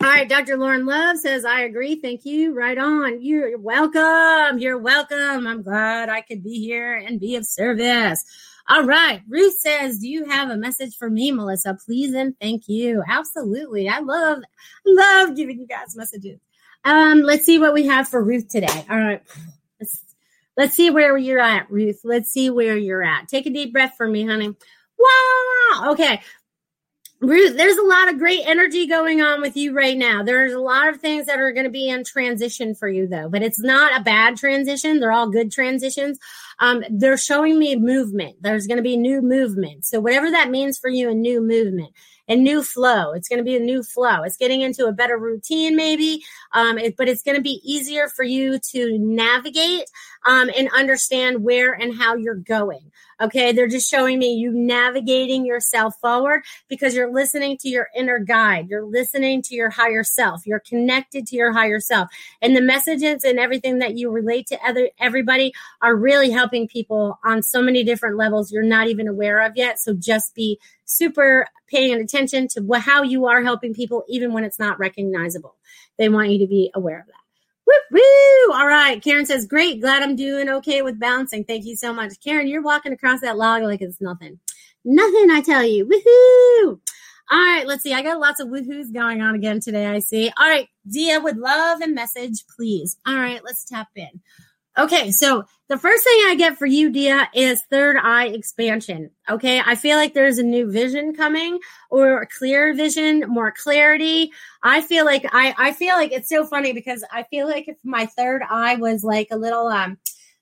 All 0.02 0.08
right, 0.08 0.28
Dr. 0.28 0.58
Lauren 0.58 0.88
Love 0.88 1.20
says, 1.20 1.46
I 1.46 1.62
agree. 1.62 1.94
Thank 1.94 2.26
you. 2.26 2.56
Right 2.56 2.78
on. 2.80 3.22
You're 3.22 3.56
welcome. 3.60 4.58
You're 4.58 4.80
welcome. 4.80 5.46
I'm 5.46 5.62
glad 5.62 6.10
I 6.10 6.22
could 6.22 6.44
be 6.44 6.60
here 6.60 6.96
and 6.96 7.20
be 7.20 7.36
of 7.36 7.46
service. 7.46 8.26
All 8.68 8.84
right. 8.84 9.22
Ruth 9.30 9.60
says, 9.60 10.00
Do 10.00 10.08
you 10.08 10.26
have 10.26 10.50
a 10.50 10.58
message 10.58 10.98
for 10.98 11.08
me, 11.08 11.32
Melissa? 11.32 11.78
Please 11.86 12.16
and 12.16 12.34
thank 12.42 12.68
you. 12.68 13.04
Absolutely. 13.08 13.90
I 13.90 14.00
love, 14.00 14.40
love 14.88 15.36
giving 15.36 15.60
you 15.60 15.68
guys 15.68 15.96
messages. 15.96 16.40
Um, 16.84 17.22
let's 17.22 17.46
see 17.46 17.60
what 17.60 17.76
we 17.76 17.86
have 17.86 18.08
for 18.08 18.24
Ruth 18.24 18.48
today. 18.48 18.86
All 18.90 18.98
right. 18.98 19.22
Let's 19.80 20.04
let's 20.58 20.76
see 20.76 20.90
where 20.90 21.16
you're 21.16 21.40
at, 21.40 21.70
Ruth. 21.70 22.02
Let's 22.04 22.32
see 22.32 22.50
where 22.50 22.76
you're 22.76 23.04
at. 23.04 23.28
Take 23.28 23.46
a 23.46 23.52
deep 23.52 23.72
breath 23.72 23.94
for 23.98 24.08
me, 24.08 24.26
honey. 24.26 24.56
Wow. 24.98 25.92
Okay. 25.92 26.22
Ruth, 27.22 27.56
there's 27.56 27.78
a 27.78 27.84
lot 27.84 28.10
of 28.10 28.18
great 28.18 28.42
energy 28.46 28.88
going 28.88 29.22
on 29.22 29.42
with 29.42 29.56
you 29.56 29.76
right 29.76 29.96
now. 29.96 30.24
There's 30.24 30.54
a 30.54 30.60
lot 30.60 30.90
of 30.90 31.00
things 31.00 31.28
that 31.28 31.40
are 31.40 31.52
going 31.52 31.66
to 31.66 31.72
be 31.72 31.88
in 31.88 32.04
transition 32.04 32.74
for 32.74 32.90
you, 32.90 33.06
though, 33.06 33.30
but 33.30 33.44
it's 33.44 33.60
not 33.60 34.00
a 34.00 34.04
bad 34.04 34.38
transition. 34.38 35.00
They're 35.00 35.12
all 35.12 35.30
good 35.30 35.52
transitions. 35.52 36.18
Um, 36.62 36.84
they're 36.90 37.18
showing 37.18 37.60
me 37.60 37.76
movement. 37.76 38.38
There's 38.42 38.68
going 38.68 38.78
to 38.78 38.84
be 38.84 38.96
new 38.96 39.22
movement. 39.22 39.86
So, 39.86 40.00
whatever 40.00 40.32
that 40.32 40.50
means 40.50 40.78
for 40.78 40.90
you, 40.90 41.10
a 41.10 41.14
new 41.14 41.42
movement 41.42 41.92
a 42.32 42.36
new 42.36 42.64
flow. 42.64 43.12
It's 43.12 43.28
going 43.28 43.40
to 43.40 43.44
be 43.44 43.58
a 43.58 43.60
new 43.60 43.84
flow. 43.84 44.24
It's 44.24 44.38
getting 44.38 44.62
into 44.62 44.86
a 44.86 44.94
better 44.94 45.18
routine, 45.18 45.76
maybe, 45.76 46.24
um, 46.54 46.78
it, 46.78 46.96
but 46.96 47.10
it's 47.10 47.24
going 47.24 47.36
to 47.36 47.42
be 47.42 47.60
easier 47.64 48.08
for 48.08 48.24
you 48.24 48.58
to 48.72 48.98
navigate 48.98 49.84
um, 50.26 50.50
and 50.56 50.70
understand 50.70 51.44
where 51.44 51.74
and 51.74 51.94
how 51.98 52.16
you're 52.16 52.36
going. 52.36 52.92
Okay, 53.22 53.52
they're 53.52 53.68
just 53.68 53.90
showing 53.90 54.18
me 54.18 54.34
you 54.34 54.52
navigating 54.52 55.46
yourself 55.46 55.94
forward 56.02 56.42
because 56.68 56.96
you're 56.96 57.12
listening 57.12 57.58
to 57.58 57.70
your 57.70 57.88
inner 57.96 58.18
guide. 58.18 58.68
You're 58.70 58.86
listening 58.86 59.42
to 59.44 59.56
your 59.56 59.70
higher 59.70 60.04
self. 60.04 60.48
You're 60.48 60.62
connected 60.62 61.28
to 61.28 61.36
your 61.36 61.52
higher 61.52 61.80
self. 61.80 62.10
And 62.42 62.56
the 62.56 62.62
messages 62.62 63.24
and 63.24 63.38
everything 63.38 63.80
that 63.80 63.96
you 63.96 64.10
relate 64.10 64.48
to 64.48 64.68
other 64.68 64.90
everybody 65.00 65.54
are 65.82 65.96
really 65.96 66.32
helping 66.32 66.51
people 66.68 67.20
on 67.24 67.42
so 67.42 67.62
many 67.62 67.84
different 67.84 68.18
levels 68.18 68.52
you're 68.52 68.64
not 68.64 68.88
even 68.88 69.08
aware 69.08 69.42
of 69.42 69.54
yet. 69.56 69.80
So 69.80 69.94
just 69.94 70.36
be 70.36 70.60
super 70.86 71.48
paying 71.68 72.00
attention 72.00 72.48
to 72.50 72.80
how 72.80 73.04
you 73.04 73.26
are 73.26 73.42
helping 73.42 73.74
people, 73.74 74.04
even 74.08 74.34
when 74.34 74.44
it's 74.44 74.60
not 74.60 74.80
recognizable. 74.80 75.56
They 75.98 76.10
want 76.10 76.30
you 76.30 76.40
to 76.40 76.48
be 76.48 76.72
aware 76.74 77.00
of 77.00 77.08
that. 77.08 77.14
Woo, 77.66 78.00
woo! 78.00 78.54
All 78.54 78.68
right. 78.68 79.02
Karen 79.02 79.26
says, 79.26 79.46
great. 79.46 79.82
Glad 79.82 80.04
I'm 80.04 80.16
doing 80.16 80.50
okay 80.50 80.82
with 80.82 81.00
bouncing. 81.00 81.44
Thank 81.44 81.66
you 81.66 81.76
so 81.76 81.94
much. 81.94 82.20
Karen, 82.24 82.48
you're 82.48 82.62
walking 82.62 82.92
across 82.92 83.22
that 83.22 83.38
log 83.38 83.64
like 83.64 83.82
it's 83.82 84.02
nothing. 84.02 84.40
Nothing, 84.84 85.30
I 85.30 85.42
tell 85.42 85.64
you. 85.64 85.86
Woohoo! 85.86 86.80
All 87.32 87.40
right, 87.40 87.66
let's 87.66 87.84
see. 87.84 87.94
I 87.94 88.02
got 88.02 88.20
lots 88.20 88.42
of 88.42 88.50
woohoos 88.50 88.94
going 88.94 89.22
on 89.22 89.36
again 89.36 89.62
today, 89.62 89.86
I 89.86 90.00
see. 90.00 90.30
All 90.38 90.50
right, 90.50 90.68
Dia 90.92 91.22
would 91.22 91.38
love 91.38 91.82
a 91.82 91.88
message, 91.88 92.44
please. 92.54 92.98
All 93.08 93.16
right, 93.16 93.42
let's 93.42 93.64
tap 93.64 93.88
in. 93.96 94.20
Okay, 94.82 95.12
so 95.12 95.46
the 95.70 95.78
first 95.78 96.04
thing 96.04 96.24
I 96.26 96.36
get 96.36 96.58
for 96.58 96.66
you, 96.66 96.90
Dia, 96.90 97.30
is 97.36 97.62
third 97.70 97.98
eye 98.02 98.30
expansion. 98.30 99.12
Okay, 99.30 99.62
I 99.64 99.76
feel 99.76 99.96
like 99.96 100.16
there's 100.16 100.40
a 100.40 100.44
new 100.44 100.72
vision 100.72 101.14
coming 101.14 101.60
or 101.92 102.24
a 102.24 102.28
clear 102.28 102.74
vision, 102.74 103.26
more 103.28 103.52
clarity. 103.52 104.32
I 104.64 104.82
feel 104.82 105.06
like 105.06 105.24
I, 105.32 105.54
I 105.56 105.74
feel 105.74 105.94
like 105.94 106.12
it's 106.12 106.30
so 106.30 106.48
funny 106.48 106.74
because 106.74 107.04
I 107.12 107.26
feel 107.30 107.48
like 107.48 107.68
if 107.68 107.78
my 107.84 108.08
third 108.08 108.42
eye 108.50 108.74
was 108.78 109.04
like 109.04 109.28
a 109.30 109.38
little 109.38 109.68
um 109.68 110.00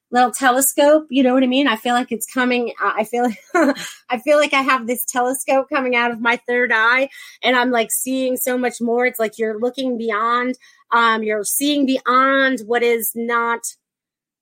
little 0.09 0.31
telescope, 0.31 1.07
you 1.09 1.21
know 1.21 1.33
what 1.33 1.43
I 1.43 1.47
mean? 1.47 1.67
I 1.67 1.75
feel 1.75 1.93
like 1.93 2.13
it's 2.13 2.33
coming. 2.33 2.71
I 2.81 3.03
feel 3.03 3.23
like 3.23 3.43
I 4.09 4.19
feel 4.19 4.37
like 4.37 4.53
I 4.53 4.61
have 4.61 4.87
this 4.87 5.03
telescope 5.03 5.67
coming 5.67 5.97
out 5.97 6.11
of 6.11 6.21
my 6.21 6.37
third 6.47 6.71
eye, 6.73 7.09
and 7.43 7.57
I'm 7.57 7.71
like 7.71 7.91
seeing 7.91 8.37
so 8.37 8.57
much 8.57 8.79
more. 8.79 9.05
It's 9.05 9.19
like 9.19 9.37
you're 9.37 9.59
looking 9.59 9.97
beyond. 9.97 10.55
Um, 10.91 11.23
you're 11.23 11.43
seeing 11.43 11.85
beyond 11.85 12.61
what 12.61 12.83
is 12.83 13.11
not 13.15 13.63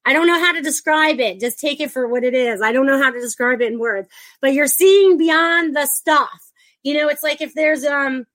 I 0.08 0.14
don't 0.14 0.26
know 0.26 0.40
how 0.40 0.54
to 0.54 0.62
describe 0.62 1.20
it. 1.20 1.42
Just 1.42 1.60
take 1.60 1.82
it 1.82 1.92
for 1.92 2.08
what 2.08 2.24
it 2.24 2.34
is. 2.34 2.62
I 2.62 2.72
don't 2.72 2.88
know 2.88 2.98
how 2.98 3.12
to 3.12 3.20
describe 3.20 3.60
it 3.60 3.74
in 3.74 3.78
words, 3.78 4.08
but 4.40 4.54
you're 4.54 4.66
seeing 4.66 5.18
beyond 5.18 5.76
the 5.76 5.86
stuff. 5.86 6.50
You 6.82 6.94
know, 6.94 7.10
it's 7.10 7.24
like 7.24 7.42
if 7.42 7.54
there's 7.54 7.84
um 7.84 8.26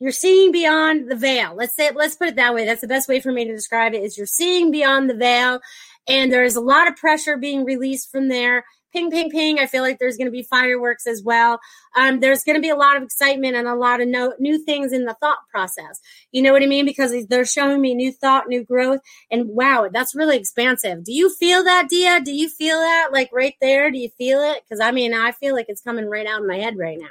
you're 0.00 0.10
seeing 0.10 0.50
beyond 0.50 1.08
the 1.08 1.14
veil. 1.14 1.54
Let's 1.54 1.76
say 1.76 1.92
let's 1.94 2.16
put 2.16 2.26
it 2.26 2.34
that 2.34 2.52
way. 2.52 2.64
That's 2.64 2.80
the 2.80 2.88
best 2.88 3.08
way 3.08 3.20
for 3.20 3.30
me 3.30 3.44
to 3.44 3.52
describe 3.52 3.94
it 3.94 4.02
is 4.02 4.18
you're 4.18 4.26
seeing 4.26 4.72
beyond 4.72 5.08
the 5.08 5.14
veil 5.14 5.60
and 6.08 6.32
there's 6.32 6.56
a 6.56 6.60
lot 6.60 6.88
of 6.88 6.96
pressure 6.96 7.36
being 7.36 7.64
released 7.64 8.10
from 8.10 8.26
there 8.28 8.64
ping, 8.92 9.10
ping, 9.10 9.30
ping. 9.30 9.58
I 9.58 9.66
feel 9.66 9.82
like 9.82 9.98
there's 9.98 10.16
going 10.16 10.26
to 10.26 10.32
be 10.32 10.42
fireworks 10.42 11.06
as 11.06 11.22
well. 11.22 11.60
Um, 11.96 12.20
there's 12.20 12.42
going 12.42 12.56
to 12.56 12.62
be 12.62 12.68
a 12.70 12.76
lot 12.76 12.96
of 12.96 13.02
excitement 13.02 13.56
and 13.56 13.66
a 13.66 13.74
lot 13.74 14.00
of 14.00 14.08
no, 14.08 14.34
new 14.38 14.62
things 14.64 14.92
in 14.92 15.04
the 15.04 15.16
thought 15.20 15.38
process. 15.50 16.00
You 16.32 16.42
know 16.42 16.52
what 16.52 16.62
I 16.62 16.66
mean? 16.66 16.84
Because 16.84 17.26
they're 17.26 17.44
showing 17.44 17.80
me 17.80 17.94
new 17.94 18.12
thought, 18.12 18.48
new 18.48 18.64
growth. 18.64 19.00
And 19.30 19.48
wow, 19.48 19.88
that's 19.92 20.14
really 20.14 20.36
expansive. 20.36 21.04
Do 21.04 21.12
you 21.12 21.30
feel 21.34 21.64
that, 21.64 21.88
Dia? 21.88 22.20
Do 22.20 22.32
you 22.32 22.48
feel 22.48 22.78
that 22.78 23.08
like 23.12 23.30
right 23.32 23.54
there? 23.60 23.90
Do 23.90 23.98
you 23.98 24.10
feel 24.16 24.40
it? 24.40 24.62
Because 24.62 24.80
I 24.80 24.90
mean, 24.90 25.14
I 25.14 25.32
feel 25.32 25.54
like 25.54 25.66
it's 25.68 25.82
coming 25.82 26.06
right 26.06 26.26
out 26.26 26.42
of 26.42 26.46
my 26.46 26.56
head 26.56 26.76
right 26.76 26.98
now. 26.98 27.06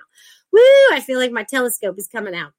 Woo! 0.51 0.59
I 0.91 1.01
feel 1.05 1.19
like 1.19 1.31
my 1.31 1.43
telescope 1.43 1.97
is 1.99 2.07
coming 2.07 2.35
out 2.35 2.53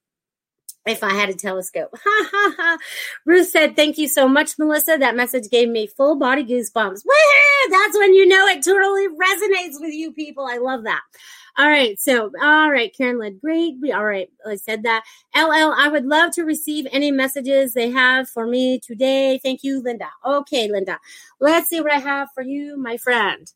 if 0.85 1.03
I 1.03 1.13
had 1.13 1.29
a 1.29 1.33
telescope. 1.33 1.91
Ha 2.03 2.29
ha 2.31 2.55
ha. 2.57 2.77
Ruth 3.25 3.49
said, 3.49 3.75
Thank 3.75 3.97
you 3.97 4.07
so 4.07 4.27
much, 4.27 4.57
Melissa. 4.57 4.97
That 4.99 5.15
message 5.15 5.49
gave 5.49 5.69
me 5.69 5.87
full 5.87 6.17
body 6.17 6.43
goosebumps. 6.43 7.03
Woo! 7.05 7.69
That's 7.69 7.97
when 7.97 8.13
you 8.13 8.27
know 8.27 8.47
it 8.47 8.63
totally 8.63 9.07
resonates 9.07 9.79
with 9.79 9.93
you 9.93 10.11
people. 10.11 10.45
I 10.45 10.57
love 10.57 10.83
that. 10.83 11.01
All 11.57 11.67
right. 11.67 11.99
So, 11.99 12.31
all 12.41 12.71
right. 12.71 12.95
Karen 12.95 13.19
led 13.19 13.39
great. 13.39 13.75
We, 13.81 13.91
all 13.91 14.05
right. 14.05 14.29
I 14.47 14.55
said 14.55 14.83
that. 14.83 15.03
LL, 15.35 15.73
I 15.75 15.89
would 15.91 16.05
love 16.05 16.31
to 16.33 16.43
receive 16.43 16.87
any 16.91 17.11
messages 17.11 17.73
they 17.73 17.91
have 17.91 18.29
for 18.29 18.47
me 18.47 18.79
today. 18.79 19.39
Thank 19.43 19.63
you, 19.63 19.81
Linda. 19.81 20.07
Okay, 20.25 20.69
Linda. 20.71 20.97
Let's 21.39 21.69
see 21.69 21.81
what 21.81 21.91
I 21.91 21.99
have 21.99 22.29
for 22.33 22.43
you, 22.43 22.77
my 22.77 22.97
friend. 22.97 23.51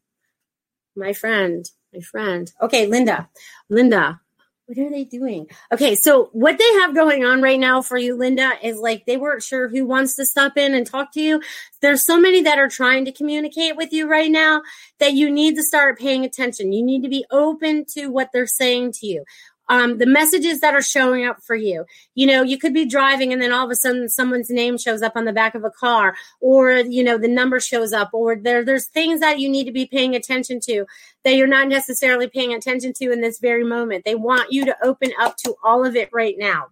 My 0.96 1.14
friend. 1.14 1.70
My 1.94 2.02
friend. 2.02 2.52
Okay, 2.62 2.86
Linda. 2.86 3.30
Linda 3.70 4.20
what 4.68 4.78
are 4.80 4.90
they 4.90 5.04
doing? 5.04 5.48
Okay, 5.72 5.96
so 5.96 6.30
what 6.34 6.58
they 6.58 6.74
have 6.82 6.96
going 6.96 7.24
on 7.24 7.42
right 7.42 7.60
now 7.60 7.84
for 7.84 7.98
you, 7.98 8.16
Linda, 8.18 8.54
is 8.64 8.80
like 8.80 9.06
they 9.06 9.18
weren't 9.18 9.44
sure 9.44 9.70
who 9.70 9.86
wants 9.86 10.16
to 10.16 10.26
stop 10.26 10.58
in 10.58 10.74
and 10.74 10.88
talk 10.88 11.12
to 11.14 11.22
you. 11.22 11.42
There's 11.82 12.06
so 12.06 12.20
many 12.20 12.42
that 12.42 12.58
are 12.58 12.70
trying 12.70 13.06
to 13.06 13.12
communicate 13.12 13.76
with 13.76 13.94
you 13.94 14.10
right 14.10 14.32
now 14.32 14.64
that 15.00 15.14
you 15.14 15.30
need 15.30 15.56
to 15.56 15.64
start 15.64 16.00
paying 16.00 16.26
attention. 16.26 16.74
You 16.74 16.84
need 16.84 17.04
to 17.04 17.10
be 17.10 17.26
open 17.30 17.86
to 17.94 18.08
what 18.08 18.30
they're 18.34 18.48
saying 18.48 18.94
to 18.94 19.08
you 19.08 19.24
um, 19.68 19.98
the 19.98 20.06
messages 20.06 20.60
that 20.60 20.74
are 20.74 20.82
showing 20.82 21.26
up 21.26 21.42
for 21.42 21.56
you. 21.56 21.86
You 22.14 22.28
know, 22.28 22.44
you 22.44 22.58
could 22.58 22.74
be 22.74 22.86
driving 22.86 23.34
and 23.34 23.42
then 23.42 23.52
all 23.52 23.66
of 23.66 23.72
a 23.72 23.76
sudden 23.76 24.10
someone's 24.10 24.50
name 24.50 24.78
shows 24.78 25.02
up 25.02 25.14
on 25.16 25.26
the 25.26 25.34
back 25.34 25.56
of 25.56 25.64
a 25.64 25.72
car, 25.72 26.16
or 26.40 26.72
you 26.72 27.04
know, 27.04 27.18
the 27.18 27.28
number 27.28 27.60
shows 27.60 27.94
up, 27.94 28.10
or 28.14 28.36
there 28.36 28.64
there's 28.64 28.86
things 28.86 29.20
that 29.20 29.40
you 29.40 29.50
need 29.50 29.66
to 29.66 29.72
be 29.72 29.86
paying 29.86 30.16
attention 30.16 30.60
to 30.62 30.86
that 31.24 31.36
you're 31.36 31.48
not 31.48 31.68
necessarily 31.68 32.28
paying 32.28 32.54
attention 32.54 32.94
to 32.94 33.12
in 33.12 33.22
this 33.22 33.40
very 33.40 33.64
moment. 33.64 34.06
They 34.06 34.16
want 34.16 34.52
you 34.52 34.66
to 34.66 34.78
open 34.84 35.12
up 35.20 35.38
to 35.38 35.56
all 35.64 35.86
of 35.86 35.96
it 35.96 36.10
right 36.14 36.36
now. 36.38 36.68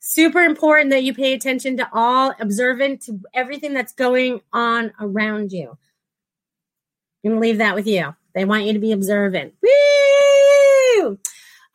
Super 0.00 0.40
important 0.40 0.90
that 0.90 1.02
you 1.02 1.12
pay 1.12 1.32
attention 1.32 1.76
to 1.78 1.88
all, 1.92 2.32
observant 2.38 3.02
to 3.02 3.20
everything 3.34 3.74
that's 3.74 3.92
going 3.92 4.40
on 4.52 4.92
around 5.00 5.52
you. 5.52 5.76
I'm 7.24 7.32
gonna 7.32 7.40
leave 7.40 7.58
that 7.58 7.74
with 7.74 7.86
you. 7.86 8.14
They 8.34 8.44
want 8.44 8.64
you 8.64 8.72
to 8.72 8.78
be 8.78 8.92
observant. 8.92 9.54
Woo! 9.62 11.18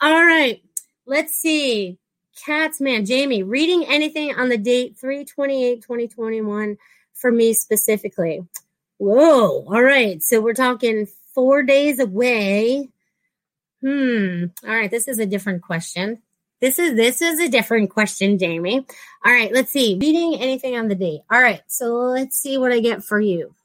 All 0.02 0.26
right. 0.26 0.62
Let's 1.06 1.34
see. 1.34 1.98
Cats, 2.46 2.82
man, 2.82 3.06
Jamie, 3.06 3.44
reading 3.44 3.86
anything 3.88 4.34
on 4.36 4.50
the 4.50 4.58
date 4.58 4.98
328 5.00 5.82
2021 5.82 6.78
for 7.14 7.32
me 7.32 7.54
specifically. 7.54 8.42
Whoa. 8.98 9.66
All 9.68 9.84
right. 9.84 10.22
So 10.24 10.42
we're 10.42 10.54
talking 10.54 11.08
four 11.34 11.64
days 11.64 12.00
away. 12.00 12.90
Hmm. 13.82 14.46
All 14.68 14.76
right. 14.76 14.90
This 14.90 15.08
is 15.08 15.20
a 15.20 15.26
different 15.26 15.62
question. 15.62 16.22
This 16.62 16.78
is 16.78 16.96
this 16.96 17.24
is 17.24 17.40
a 17.40 17.50
different 17.50 17.90
question, 17.90 18.38
Jamie. 18.38 18.86
All 19.26 19.32
right, 19.32 19.52
let's 19.52 19.72
see. 19.72 19.98
Reading 20.00 20.36
anything 20.40 20.78
on 20.78 20.88
the 20.88 20.96
date. 20.96 21.22
All 21.32 21.42
right, 21.42 21.64
so 21.66 21.96
let's 21.96 22.38
see 22.38 22.60
what 22.60 22.72
I 22.72 22.80
get 22.80 23.04
for 23.04 23.20
you. 23.20 23.56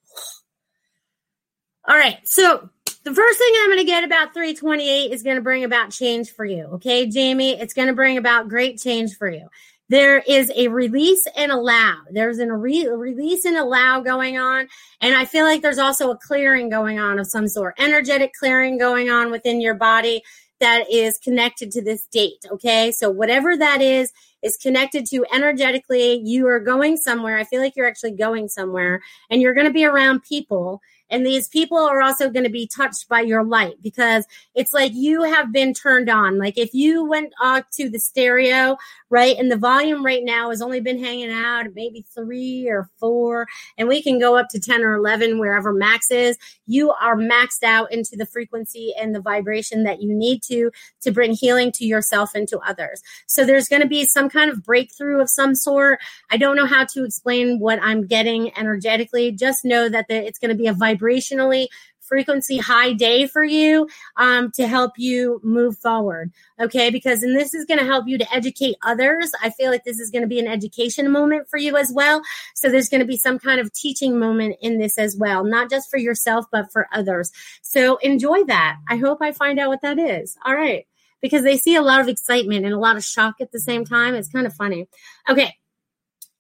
All 1.87 1.95
right, 1.95 2.17
so 2.25 2.71
the 3.07 3.15
first 3.15 3.39
thing 3.39 3.53
I'm 3.61 3.69
going 3.69 3.79
to 3.79 3.85
get 3.85 4.03
about 4.03 4.35
328 4.35 5.13
is 5.13 5.23
going 5.23 5.37
to 5.37 5.43
bring 5.43 5.63
about 5.63 5.93
change 5.93 6.33
for 6.33 6.45
you. 6.45 6.65
Okay, 6.73 7.07
Jamie, 7.07 7.53
it's 7.53 7.73
going 7.73 7.87
to 7.87 7.95
bring 7.95 8.19
about 8.19 8.49
great 8.49 8.81
change 8.81 9.17
for 9.17 9.31
you. 9.31 9.47
There 9.89 10.19
is 10.27 10.51
a 10.57 10.67
release 10.67 11.25
and 11.37 11.53
allow. 11.53 11.99
There's 12.11 12.41
a 12.41 12.53
re- 12.53 12.89
release 12.89 13.45
and 13.45 13.57
allow 13.57 14.01
going 14.01 14.39
on. 14.39 14.67
And 15.01 15.15
I 15.15 15.25
feel 15.25 15.45
like 15.45 15.63
there's 15.63 15.79
also 15.79 16.11
a 16.11 16.17
clearing 16.17 16.69
going 16.69 16.99
on 16.99 17.21
of 17.21 17.29
some 17.29 17.47
sort, 17.47 17.77
energetic 17.79 18.33
clearing 18.37 18.77
going 18.77 19.09
on 19.09 19.31
within 19.31 19.61
your 19.61 19.75
body 19.75 20.25
that 20.59 20.91
is 20.91 21.17
connected 21.19 21.71
to 21.71 21.85
this 21.85 22.09
date. 22.09 22.45
Okay. 22.51 22.91
So 22.91 23.09
whatever 23.09 23.57
that 23.57 23.81
is, 23.81 24.13
is 24.43 24.57
connected 24.57 25.07
to 25.07 25.25
energetically. 25.33 26.21
You 26.25 26.49
are 26.49 26.59
going 26.59 26.97
somewhere. 26.97 27.39
I 27.39 27.45
feel 27.45 27.61
like 27.61 27.77
you're 27.77 27.87
actually 27.87 28.17
going 28.17 28.49
somewhere 28.49 29.01
and 29.31 29.41
you're 29.41 29.55
going 29.55 29.69
to 29.69 29.73
be 29.73 29.85
around 29.85 30.25
people 30.25 30.81
and 31.11 31.25
these 31.25 31.49
people 31.49 31.79
are 31.79 32.03
also 32.03 32.31
going 32.31 32.45
to 32.45 32.51
be 32.51 32.67
touched 32.67 33.09
by 33.09 33.21
your 33.21 33.45
light 33.45 33.75
because 33.83 34.27
it's 34.55 34.73
like 34.73 34.93
you 34.95 35.23
have 35.23 35.53
been 35.53 35.73
turned 35.73 36.11
on. 36.11 36.39
Like 36.39 36.59
if 36.59 36.75
you 36.75 37.05
went 37.05 37.33
off 37.41 37.65
to 37.75 37.89
the 37.89 37.99
stereo, 37.99 38.77
right, 39.09 39.37
and 39.39 39.51
the 39.51 39.57
volume 39.57 40.05
right 40.05 40.25
now 40.25 40.51
has 40.51 40.61
only 40.61 40.81
been 40.81 41.03
hanging 41.03 41.31
out 41.31 41.67
maybe 41.75 42.05
three 42.15 42.69
or 42.69 42.91
four, 42.99 43.47
and 43.79 43.89
we 43.89 44.03
can 44.03 44.19
go 44.19 44.37
up 44.37 44.49
to 44.51 44.61
10 44.61 44.83
or 44.83 44.95
11, 44.95 45.39
wherever 45.39 45.73
max 45.73 46.11
is, 46.11 46.37
you 46.67 46.91
are 46.91 47.17
maxed 47.17 47.63
out 47.63 47.93
into 47.93 48.17
the 48.17 48.27
frequency 48.27 48.93
and 49.01 49.15
the 49.15 49.21
vibration 49.21 49.85
that 49.85 50.03
you 50.03 50.13
need 50.13 50.43
to 50.43 50.71
to 51.03 51.13
bring 51.13 51.33
healing 51.33 51.71
to 51.73 51.85
yourself 51.85 52.35
and 52.35 52.49
to 52.49 52.59
others. 52.61 53.01
So 53.27 53.45
there's 53.45 53.69
going 53.69 53.83
to 53.83 53.89
be 53.89 54.05
some 54.05 54.29
kind 54.29 54.51
of 54.51 54.65
breakthrough 54.65 55.21
of 55.21 55.31
some 55.31 55.55
sort. 55.55 56.01
I 56.31 56.37
don't 56.37 56.57
know 56.57 56.67
how 56.67 56.85
to 56.93 57.05
explain 57.05 57.61
what 57.61 57.79
I'm 57.83 58.07
getting 58.07 58.57
energetically. 58.59 59.33
Just 59.33 59.65
know 59.65 59.89
that 59.89 60.09
the, 60.09 60.27
it's 60.27 60.39
going 60.39 60.51
to 60.51 60.57
be 60.57 60.67
a 60.67 60.73
vibration 60.73 60.96
vibrationally 60.97 61.69
frequency 62.07 62.59
high 62.59 62.93
day 62.93 63.27
for 63.27 63.45
you 63.45 63.89
um, 64.17 64.51
to 64.53 64.67
help 64.67 64.93
you 64.97 65.41
move 65.43 65.77
forward. 65.79 66.33
Okay. 66.61 66.91
Because, 66.91 67.23
and 67.23 67.37
this 67.37 67.55
is 67.55 67.65
going 67.65 67.81
to 67.81 67.85
help 67.87 68.07
you 68.07 68.19
to 68.19 68.35
educate 68.35 68.77
others. 68.83 69.33
I 69.43 69.51
feel 69.51 69.71
like 69.71 69.85
this 69.85 69.99
is 69.99 70.11
going 70.11 70.23
to 70.23 70.29
be 70.29 70.39
an 70.39 70.47
education 70.47 71.11
moment 71.11 71.49
for 71.49 71.59
you 71.59 71.77
as 71.77 71.93
well. 71.93 72.23
So 72.55 72.71
there's 72.71 72.89
going 72.89 73.01
to 73.01 73.07
be 73.07 73.17
some 73.17 73.39
kind 73.39 73.61
of 73.61 73.73
teaching 73.73 74.19
moment 74.19 74.57
in 74.61 74.79
this 74.79 74.99
as 74.99 75.17
well, 75.17 75.45
not 75.45 75.71
just 75.71 75.91
for 75.91 75.99
yourself, 75.99 76.47
but 76.51 76.73
for 76.73 76.89
others. 76.93 77.31
So 77.63 77.97
enjoy 77.99 78.45
that. 78.45 78.77
I 78.89 78.97
hope 78.97 79.19
I 79.21 79.33
find 79.33 79.59
out 79.59 79.69
what 79.69 79.83
that 79.83 79.99
is. 79.99 80.37
All 80.45 80.55
right. 80.55 80.87
Because 81.23 81.43
they 81.43 81.57
see 81.57 81.75
a 81.75 81.83
lot 81.83 82.01
of 82.01 82.09
excitement 82.09 82.65
and 82.65 82.75
a 82.75 82.79
lot 82.79 82.97
of 82.97 83.05
shock 83.05 83.37
at 83.41 83.51
the 83.51 83.59
same 83.59 83.85
time. 83.85 84.15
It's 84.15 84.29
kind 84.29 84.47
of 84.47 84.55
funny. 84.55 84.87
Okay. 85.29 85.55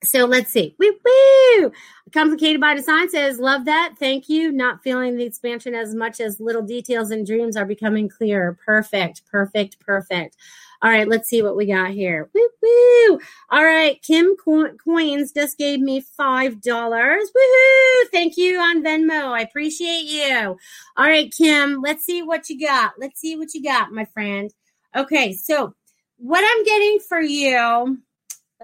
So 0.07 0.25
let's 0.25 0.51
see. 0.53 0.75
Woo 0.79 0.95
woo! 1.05 1.73
Complicated 2.13 2.61
by 2.61 2.75
Design 2.75 3.09
says, 3.09 3.39
Love 3.39 3.65
that. 3.65 3.95
Thank 3.99 4.29
you. 4.29 4.53
Not 4.53 4.83
feeling 4.83 5.17
the 5.17 5.25
expansion 5.25 5.75
as 5.75 5.95
much 5.95 6.21
as 6.21 6.41
little 6.41 6.63
details 6.63 7.11
and 7.11 7.27
dreams 7.27 7.57
are 7.57 7.65
becoming 7.65 8.09
clearer. 8.09 8.59
Perfect, 8.65 9.23
perfect, 9.31 9.81
perfect. 9.81 10.37
All 10.83 10.91
right, 10.91 11.09
let's 11.09 11.29
see 11.29 11.43
what 11.43 11.57
we 11.57 11.67
got 11.67 11.91
here. 11.91 12.31
Woo 12.35 12.49
woo! 12.63 13.19
All 13.51 13.65
right, 13.65 14.01
Kim 14.03 14.37
Co- 14.37 14.75
Coins 14.85 15.33
just 15.33 15.59
gave 15.59 15.81
me 15.81 16.03
$5. 16.19 16.61
Woohoo! 16.63 18.09
Thank 18.13 18.37
you 18.37 18.59
on 18.59 18.85
Venmo. 18.85 19.33
I 19.37 19.41
appreciate 19.41 20.05
you. 20.05 20.57
All 20.97 21.07
right, 21.07 21.33
Kim, 21.37 21.81
let's 21.81 22.05
see 22.05 22.23
what 22.23 22.49
you 22.51 22.61
got. 22.61 22.93
Let's 22.99 23.21
see 23.21 23.37
what 23.37 23.55
you 23.55 23.63
got, 23.63 23.91
my 23.91 24.05
friend. 24.05 24.53
Okay, 24.95 25.33
so 25.33 25.75
what 26.19 26.45
I'm 26.47 26.65
getting 26.65 26.99
for 27.09 27.21
you 27.21 27.99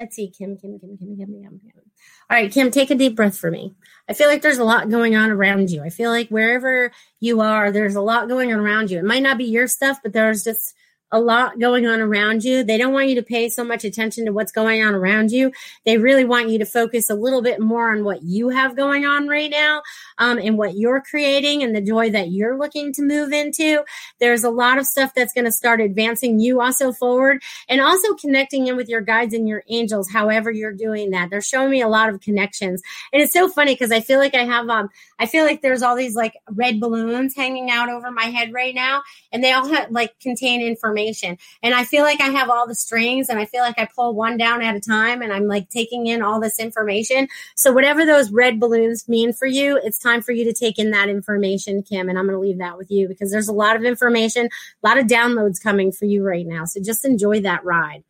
Let's 0.00 0.16
see, 0.16 0.30
Kim, 0.30 0.56
Kim, 0.56 0.78
Kim, 0.78 0.96
Kim, 0.96 1.16
Kim, 1.16 1.26
Kim, 1.28 1.60
Kim. 1.60 1.82
All 2.30 2.36
right, 2.36 2.50
Kim, 2.50 2.70
take 2.70 2.90
a 2.90 2.94
deep 2.94 3.14
breath 3.14 3.36
for 3.36 3.50
me. 3.50 3.74
I 4.08 4.14
feel 4.14 4.28
like 4.28 4.40
there's 4.40 4.58
a 4.58 4.64
lot 4.64 4.88
going 4.88 5.14
on 5.14 5.30
around 5.30 5.70
you. 5.70 5.82
I 5.82 5.90
feel 5.90 6.10
like 6.10 6.28
wherever 6.28 6.90
you 7.20 7.40
are, 7.42 7.70
there's 7.70 7.94
a 7.94 8.00
lot 8.00 8.28
going 8.28 8.52
on 8.52 8.58
around 8.58 8.90
you. 8.90 8.98
It 8.98 9.04
might 9.04 9.22
not 9.22 9.38
be 9.38 9.44
your 9.44 9.66
stuff, 9.66 9.98
but 10.02 10.12
there's 10.12 10.42
just 10.42 10.74
a 11.12 11.20
lot 11.20 11.58
going 11.60 11.86
on 11.86 12.00
around 12.00 12.42
you. 12.42 12.64
They 12.64 12.78
don't 12.78 12.92
want 12.92 13.08
you 13.08 13.14
to 13.16 13.22
pay 13.22 13.50
so 13.50 13.62
much 13.62 13.84
attention 13.84 14.24
to 14.24 14.32
what's 14.32 14.50
going 14.50 14.82
on 14.82 14.94
around 14.94 15.30
you. 15.30 15.52
They 15.84 15.98
really 15.98 16.24
want 16.24 16.48
you 16.48 16.58
to 16.58 16.64
focus 16.64 17.10
a 17.10 17.14
little 17.14 17.42
bit 17.42 17.60
more 17.60 17.92
on 17.92 18.02
what 18.02 18.22
you 18.22 18.48
have 18.48 18.74
going 18.74 19.04
on 19.04 19.28
right 19.28 19.50
now 19.50 19.82
um, 20.18 20.38
and 20.38 20.56
what 20.56 20.74
you're 20.76 21.02
creating 21.02 21.62
and 21.62 21.76
the 21.76 21.82
joy 21.82 22.10
that 22.10 22.30
you're 22.30 22.58
looking 22.58 22.92
to 22.94 23.02
move 23.02 23.32
into. 23.32 23.84
There's 24.20 24.42
a 24.42 24.50
lot 24.50 24.78
of 24.78 24.86
stuff 24.86 25.12
that's 25.14 25.34
going 25.34 25.44
to 25.44 25.52
start 25.52 25.80
advancing 25.80 26.40
you 26.40 26.60
also 26.62 26.92
forward 26.92 27.42
and 27.68 27.80
also 27.80 28.14
connecting 28.14 28.66
in 28.66 28.76
with 28.76 28.88
your 28.88 29.02
guides 29.02 29.34
and 29.34 29.46
your 29.46 29.62
angels, 29.68 30.10
however 30.10 30.50
you're 30.50 30.72
doing 30.72 31.10
that. 31.10 31.28
They're 31.28 31.42
showing 31.42 31.70
me 31.70 31.82
a 31.82 31.88
lot 31.88 32.08
of 32.08 32.20
connections. 32.20 32.82
And 33.12 33.22
it's 33.22 33.32
so 33.32 33.48
funny 33.48 33.74
because 33.74 33.92
I 33.92 34.00
feel 34.00 34.18
like 34.18 34.34
I 34.34 34.44
have, 34.44 34.68
um, 34.70 34.88
I 35.22 35.26
feel 35.26 35.44
like 35.44 35.62
there's 35.62 35.82
all 35.82 35.94
these 35.94 36.16
like 36.16 36.36
red 36.50 36.80
balloons 36.80 37.36
hanging 37.36 37.70
out 37.70 37.88
over 37.88 38.10
my 38.10 38.24
head 38.24 38.52
right 38.52 38.74
now 38.74 39.04
and 39.30 39.42
they 39.42 39.52
all 39.52 39.68
have 39.68 39.92
like 39.92 40.18
contain 40.18 40.60
information. 40.60 41.38
And 41.62 41.76
I 41.76 41.84
feel 41.84 42.02
like 42.02 42.20
I 42.20 42.24
have 42.24 42.50
all 42.50 42.66
the 42.66 42.74
strings 42.74 43.28
and 43.28 43.38
I 43.38 43.44
feel 43.44 43.60
like 43.60 43.78
I 43.78 43.86
pull 43.94 44.16
one 44.16 44.36
down 44.36 44.62
at 44.62 44.74
a 44.74 44.80
time 44.80 45.22
and 45.22 45.32
I'm 45.32 45.46
like 45.46 45.70
taking 45.70 46.08
in 46.08 46.22
all 46.22 46.40
this 46.40 46.58
information. 46.58 47.28
So 47.54 47.70
whatever 47.70 48.04
those 48.04 48.32
red 48.32 48.58
balloons 48.58 49.08
mean 49.08 49.32
for 49.32 49.46
you, 49.46 49.78
it's 49.84 49.96
time 49.96 50.22
for 50.22 50.32
you 50.32 50.42
to 50.42 50.52
take 50.52 50.76
in 50.76 50.90
that 50.90 51.08
information, 51.08 51.84
Kim. 51.84 52.08
And 52.08 52.18
I'm 52.18 52.26
going 52.26 52.34
to 52.34 52.40
leave 52.40 52.58
that 52.58 52.76
with 52.76 52.90
you 52.90 53.06
because 53.06 53.30
there's 53.30 53.46
a 53.46 53.52
lot 53.52 53.76
of 53.76 53.84
information, 53.84 54.46
a 54.46 54.88
lot 54.88 54.98
of 54.98 55.06
downloads 55.06 55.62
coming 55.62 55.92
for 55.92 56.06
you 56.06 56.24
right 56.24 56.44
now. 56.44 56.64
So 56.64 56.82
just 56.82 57.04
enjoy 57.04 57.42
that 57.42 57.64
ride. 57.64 58.02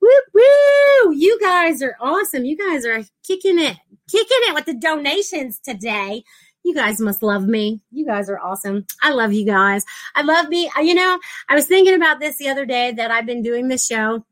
Woo 0.00 0.08
woo! 0.32 1.12
You 1.14 1.38
guys 1.40 1.82
are 1.82 1.96
awesome. 2.00 2.44
You 2.44 2.56
guys 2.56 2.86
are 2.86 3.02
kicking 3.26 3.58
it, 3.58 3.76
kicking 4.08 4.38
it 4.42 4.54
with 4.54 4.66
the 4.66 4.74
donations 4.74 5.58
today. 5.58 6.22
You 6.64 6.74
guys 6.74 7.00
must 7.00 7.22
love 7.22 7.46
me. 7.46 7.80
You 7.90 8.04
guys 8.06 8.28
are 8.28 8.38
awesome. 8.38 8.86
I 9.02 9.12
love 9.12 9.32
you 9.32 9.44
guys. 9.44 9.84
I 10.14 10.22
love 10.22 10.48
me. 10.48 10.70
You 10.80 10.94
know, 10.94 11.18
I 11.48 11.54
was 11.54 11.66
thinking 11.66 11.94
about 11.94 12.20
this 12.20 12.36
the 12.36 12.48
other 12.48 12.66
day 12.66 12.92
that 12.92 13.10
I've 13.10 13.26
been 13.26 13.42
doing 13.42 13.68
this 13.68 13.86
show 13.86 14.24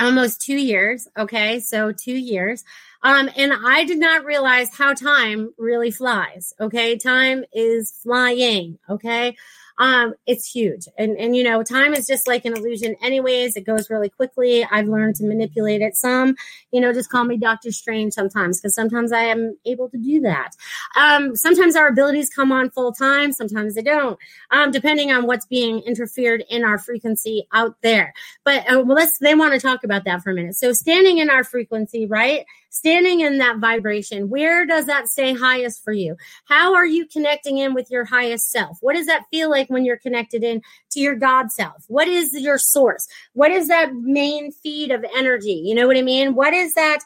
almost 0.00 0.40
two 0.40 0.56
years. 0.56 1.08
Okay. 1.18 1.60
So 1.60 1.92
two 1.92 2.16
years. 2.16 2.64
Um, 3.02 3.28
and 3.36 3.52
I 3.52 3.84
did 3.84 3.98
not 3.98 4.24
realize 4.24 4.74
how 4.74 4.94
time 4.94 5.52
really 5.58 5.90
flies. 5.90 6.54
Okay. 6.60 6.96
Time 6.96 7.44
is 7.52 7.90
flying. 8.02 8.78
Okay 8.88 9.36
um, 9.82 10.14
it's 10.28 10.48
huge. 10.48 10.86
And 10.96 11.16
and 11.18 11.34
you 11.34 11.42
know, 11.42 11.64
time 11.64 11.92
is 11.92 12.06
just 12.06 12.28
like 12.28 12.44
an 12.44 12.56
illusion, 12.56 12.94
anyways. 13.02 13.56
It 13.56 13.66
goes 13.66 13.90
really 13.90 14.10
quickly. 14.10 14.64
I've 14.64 14.86
learned 14.86 15.16
to 15.16 15.24
manipulate 15.24 15.82
it. 15.82 15.96
Some, 15.96 16.36
you 16.70 16.80
know, 16.80 16.92
just 16.92 17.10
call 17.10 17.24
me 17.24 17.36
Doctor 17.36 17.72
Strange 17.72 18.12
sometimes 18.12 18.60
because 18.60 18.76
sometimes 18.76 19.10
I 19.10 19.22
am 19.22 19.58
able 19.66 19.90
to 19.90 19.98
do 19.98 20.20
that. 20.20 20.50
Um, 20.96 21.34
sometimes 21.34 21.74
our 21.74 21.88
abilities 21.88 22.30
come 22.30 22.52
on 22.52 22.70
full 22.70 22.92
time, 22.92 23.32
sometimes 23.32 23.74
they 23.74 23.82
don't, 23.82 24.16
um, 24.52 24.70
depending 24.70 25.10
on 25.10 25.26
what's 25.26 25.46
being 25.46 25.80
interfered 25.80 26.44
in 26.48 26.64
our 26.64 26.78
frequency 26.78 27.48
out 27.52 27.74
there. 27.82 28.14
But 28.44 28.60
uh, 28.70 28.84
well, 28.84 28.94
let's 28.94 29.18
they 29.18 29.34
want 29.34 29.52
to 29.54 29.58
talk 29.58 29.82
about 29.82 30.04
that 30.04 30.22
for 30.22 30.30
a 30.30 30.34
minute. 30.34 30.54
So 30.54 30.72
standing 30.72 31.18
in 31.18 31.28
our 31.28 31.42
frequency, 31.42 32.06
right? 32.06 32.46
Standing 32.72 33.20
in 33.20 33.36
that 33.36 33.58
vibration, 33.58 34.30
where 34.30 34.64
does 34.64 34.86
that 34.86 35.06
stay 35.06 35.34
highest 35.34 35.84
for 35.84 35.92
you? 35.92 36.16
How 36.46 36.74
are 36.74 36.86
you 36.86 37.06
connecting 37.06 37.58
in 37.58 37.74
with 37.74 37.90
your 37.90 38.06
highest 38.06 38.50
self? 38.50 38.78
What 38.80 38.96
does 38.96 39.06
that 39.06 39.26
feel 39.30 39.50
like 39.50 39.68
when 39.68 39.84
you're 39.84 39.98
connected 39.98 40.42
in 40.42 40.62
to 40.92 41.00
your 41.00 41.14
God 41.14 41.52
self? 41.52 41.84
What 41.88 42.08
is 42.08 42.32
your 42.32 42.56
source? 42.56 43.06
What 43.34 43.50
is 43.50 43.68
that 43.68 43.94
main 43.94 44.52
feed 44.52 44.90
of 44.90 45.04
energy? 45.14 45.60
You 45.64 45.74
know 45.74 45.86
what 45.86 45.98
I 45.98 46.02
mean? 46.02 46.34
What 46.34 46.54
is 46.54 46.72
that 46.72 47.00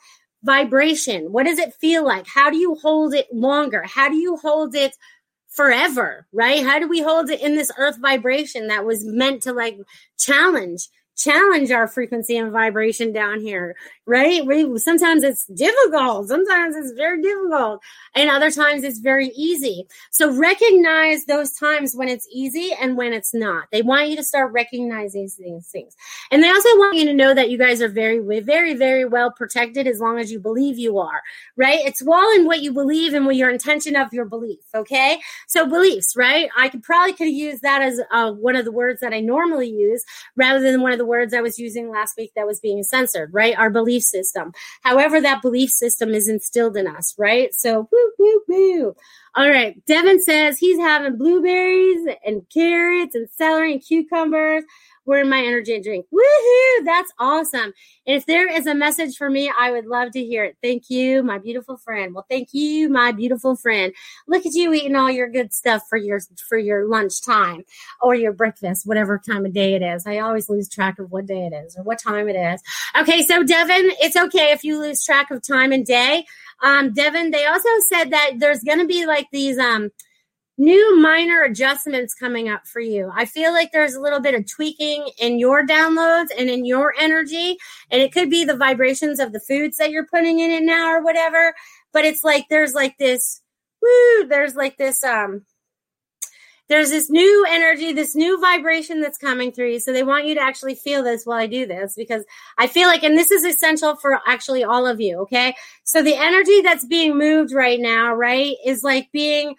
vibration? 0.45 1.33
What 1.33 1.47
does 1.47 1.59
it 1.59 1.75
feel 1.75 2.05
like? 2.05 2.29
How 2.29 2.49
do 2.49 2.57
you 2.57 2.77
hold 2.77 3.13
it 3.13 3.27
longer? 3.33 3.83
How 3.83 4.09
do 4.09 4.17
you 4.17 4.37
hold 4.37 4.77
it 4.77 4.97
forever, 5.49 6.29
right? 6.33 6.65
How 6.65 6.79
do 6.79 6.87
we 6.87 7.03
hold 7.03 7.29
it 7.29 7.41
in 7.41 7.57
this 7.57 7.73
earth 7.77 7.99
vibration 8.01 8.69
that 8.69 8.85
was 8.85 9.05
meant 9.05 9.43
to 9.43 9.53
like 9.53 9.79
challenge 10.17 10.89
challenge 11.17 11.71
our 11.71 11.89
frequency 11.89 12.37
and 12.37 12.53
vibration 12.53 13.13
down 13.13 13.41
here, 13.41 13.75
right? 14.07 14.45
We 14.45 14.79
sometimes 14.79 15.23
it's 15.23 15.47
difficult, 15.47 16.29
sometimes 16.29 16.77
it's 16.77 16.93
very 16.93 17.23
difficult, 17.23 17.83
and 18.15 18.31
other 18.31 18.51
times 18.51 18.85
it's 18.85 18.99
very 18.99 19.29
easy. 19.29 19.87
So 20.11 20.33
recognize 20.33 21.25
those 21.25 21.53
times 21.53 21.95
when 21.95 22.09
it's 22.09 22.29
easy 22.33 22.73
and 22.81 22.97
when 22.97 23.13
it's 23.13 23.35
not. 23.35 23.65
They 23.73 23.83
want 23.83 24.09
you 24.09 24.17
to 24.17 24.23
start 24.23 24.53
recognizing 24.53 25.29
these 25.39 25.67
things. 25.67 25.97
And 26.31 26.43
they 26.43 26.49
also 26.49 26.69
want 26.77 26.97
you 26.97 27.07
to 27.07 27.15
know 27.15 27.35
that 27.35 27.51
you 27.51 27.59
guys 27.59 27.81
are 27.81 27.89
very 27.89 28.21
very 28.41 28.75
very 28.75 29.05
well 29.05 29.31
protected 29.31 29.87
as 29.87 30.01
long 30.01 30.19
as 30.19 30.31
you 30.31 30.39
believe 30.39 30.79
you 30.79 30.99
are, 30.99 31.23
right? 31.57 31.79
It's 31.85 32.03
all 32.07 32.35
in 32.35 32.45
what 32.45 32.63
you 32.63 32.73
believe 32.73 33.15
and 33.15 33.25
what 33.25 33.37
your 33.37 33.51
intention 33.51 33.97
of 33.97 34.13
your 34.13 34.25
belief, 34.27 34.61
okay? 34.75 35.19
So 35.49 35.67
beliefs, 35.67 36.15
right? 36.17 36.49
I 36.57 36.69
could 36.69 36.83
probably 36.83 37.15
could 37.15 37.31
use 37.31 37.61
that 37.61 37.83
as 37.83 38.01
uh, 38.11 38.33
one 38.33 38.57
of 38.57 38.65
the 38.65 38.73
words 38.73 39.01
that 39.01 39.13
I 39.13 39.21
normally 39.21 39.71
use 39.71 40.05
rather 40.37 40.61
than 40.61 40.83
one 40.83 40.93
of 40.93 40.99
the 40.99 41.06
words 41.07 41.33
I 41.33 41.41
was 41.41 41.59
using 41.59 41.91
last 41.91 42.17
week 42.17 42.33
that 42.37 42.47
was 42.47 42.61
being 42.61 42.83
censored, 42.83 43.33
right? 43.33 43.57
Our 43.59 43.71
belief 43.71 44.03
system. 44.03 44.53
However, 44.83 45.21
that 45.21 45.43
belief 45.43 45.71
system 45.71 46.11
is 46.11 46.29
instilled 46.29 46.77
in 46.77 46.87
us, 46.87 47.15
right? 47.19 47.55
So, 47.55 47.89
woo, 47.91 48.13
woo, 48.19 48.43
woo. 48.49 48.97
All 49.37 49.51
right. 49.51 49.85
Devin 49.85 50.23
says 50.23 50.59
he's 50.59 50.79
having 50.79 51.19
blueberries 51.19 52.07
and 52.25 52.43
carrots 52.53 53.15
and 53.15 53.29
celery 53.37 53.75
and 53.75 53.85
cucumbers 53.85 54.65
were 55.07 55.21
in 55.21 55.29
my 55.29 55.43
energy 55.43 55.81
drink. 55.81 56.07
Woohoo! 56.13 56.85
That's 56.85 57.13
awesome. 57.19 57.73
And 58.07 58.17
if 58.17 58.27
there 58.27 58.51
is 58.51 58.67
a 58.67 58.75
message 58.75 59.17
for 59.17 59.31
me, 59.31 59.53
I 59.57 59.71
would 59.71 59.87
love 59.87 60.11
to 60.13 60.25
hear 60.25 60.45
it. 60.45 60.57
Thank 60.63 60.91
you, 60.91 61.23
my 61.23 61.39
beautiful 61.39 61.77
friend. 61.77 62.15
Well, 62.15 62.27
thank 62.29 62.49
you, 62.53 62.89
my 62.89 63.13
beautiful 63.13 63.57
friend. 63.57 63.93
Look 64.27 64.45
at 64.47 64.55
you 64.55 64.73
eating 64.73 64.97
all 64.97 65.11
your 65.11 65.29
good 65.29 65.53
stuff 65.53 65.83
for 65.89 65.97
your 65.97 66.21
for 66.49 66.59
your 66.59 66.89
lunch 66.89 67.23
time 67.23 67.65
or 68.03 68.15
your 68.15 68.33
breakfast, 68.33 68.87
whatever 68.87 69.19
time 69.19 69.47
of 69.47 69.53
day 69.53 69.75
it 69.75 69.83
is. 69.83 70.07
I 70.07 70.19
always 70.19 70.49
lose 70.49 70.69
track 70.69 70.99
of 70.99 71.13
what 71.13 71.27
day 71.27 71.47
it 71.47 71.55
is 71.55 71.77
or 71.77 71.85
what 71.85 72.01
time 72.01 72.29
it 72.29 72.37
is. 72.37 72.63
Okay, 72.99 73.23
so 73.23 73.43
Devin, 73.43 73.93
it's 74.01 74.17
okay 74.17 74.51
if 74.51 74.65
you 74.65 74.79
lose 74.79 75.05
track 75.05 75.31
of 75.31 75.47
time 75.47 75.73
and 75.73 75.87
day. 75.87 76.25
Um, 76.63 76.93
Devin, 76.93 77.31
they 77.31 77.47
also 77.47 77.69
said 77.93 78.11
that 78.11 78.33
there's 78.39 78.61
going 78.61 78.79
to 78.79 78.87
be 78.87 79.05
like 79.07 79.26
these 79.33 79.59
um 79.59 79.91
new 80.59 80.99
minor 81.01 81.43
adjustments 81.43 82.15
coming 82.15 82.49
up 82.49 82.67
for 82.67 82.81
you. 82.81 83.11
I 83.15 83.27
feel 83.27 83.53
like 83.53 83.73
there's 83.73 83.95
a 83.95 84.01
little 84.01 84.21
bit 84.21 84.35
of 84.35 84.51
tweaking 84.51 85.09
in 85.19 85.39
your 85.39 85.67
downloads 85.67 86.29
and 86.37 86.49
in 86.49 86.65
your 86.65 86.95
energy. 86.99 87.57
And 87.91 88.01
it 88.01 88.13
could 88.13 88.31
be 88.31 88.45
the 88.45 88.57
vibrations 88.57 89.21
of 89.21 89.33
the 89.33 89.41
foods 89.41 89.77
that 89.77 89.91
you're 89.91 90.07
putting 90.07 90.41
in 90.41 90.51
it 90.51 90.63
now 90.63 90.91
or 90.91 91.03
whatever. 91.03 91.55
But 91.93 92.05
it's 92.05 92.25
like 92.25 92.47
there's 92.49 92.75
like 92.75 92.97
this, 92.99 93.43
woo, 93.83 94.27
there's 94.29 94.55
like 94.55 94.79
this, 94.79 95.05
um, 95.05 95.45
there's 96.69 96.91
this 96.91 97.09
new 97.09 97.47
energy, 97.49 97.93
this 97.93 98.15
new 98.15 98.41
vibration 98.41 99.01
that's 99.01 99.19
coming 99.19 99.53
through 99.53 99.73
you. 99.73 99.81
So 99.81 99.93
they 99.93 100.03
want 100.03 100.27
you 100.27 100.35
to 100.35 100.41
actually 100.41 100.75
feel 100.75 101.03
this 101.03 101.25
while 101.25 101.39
I 101.39 101.47
do 101.47 101.67
this 101.67 101.95
because 101.97 102.25
I 102.59 102.67
feel 102.67 102.89
like, 102.89 103.03
and 103.03 103.17
this 103.17 103.31
is 103.31 103.45
essential 103.45 103.97
for 103.97 104.21
actually 104.27 104.65
all 104.65 104.87
of 104.87 105.01
you. 105.01 105.19
Okay. 105.21 105.55
So 105.85 106.03
the 106.03 106.17
energy 106.17 106.61
that's 106.63 106.85
being 106.85 107.17
moved 107.17 107.53
right 107.53 107.81
now, 107.81 108.15
right, 108.15 108.57
is 108.65 108.83
like 108.83 109.11
being 109.13 109.55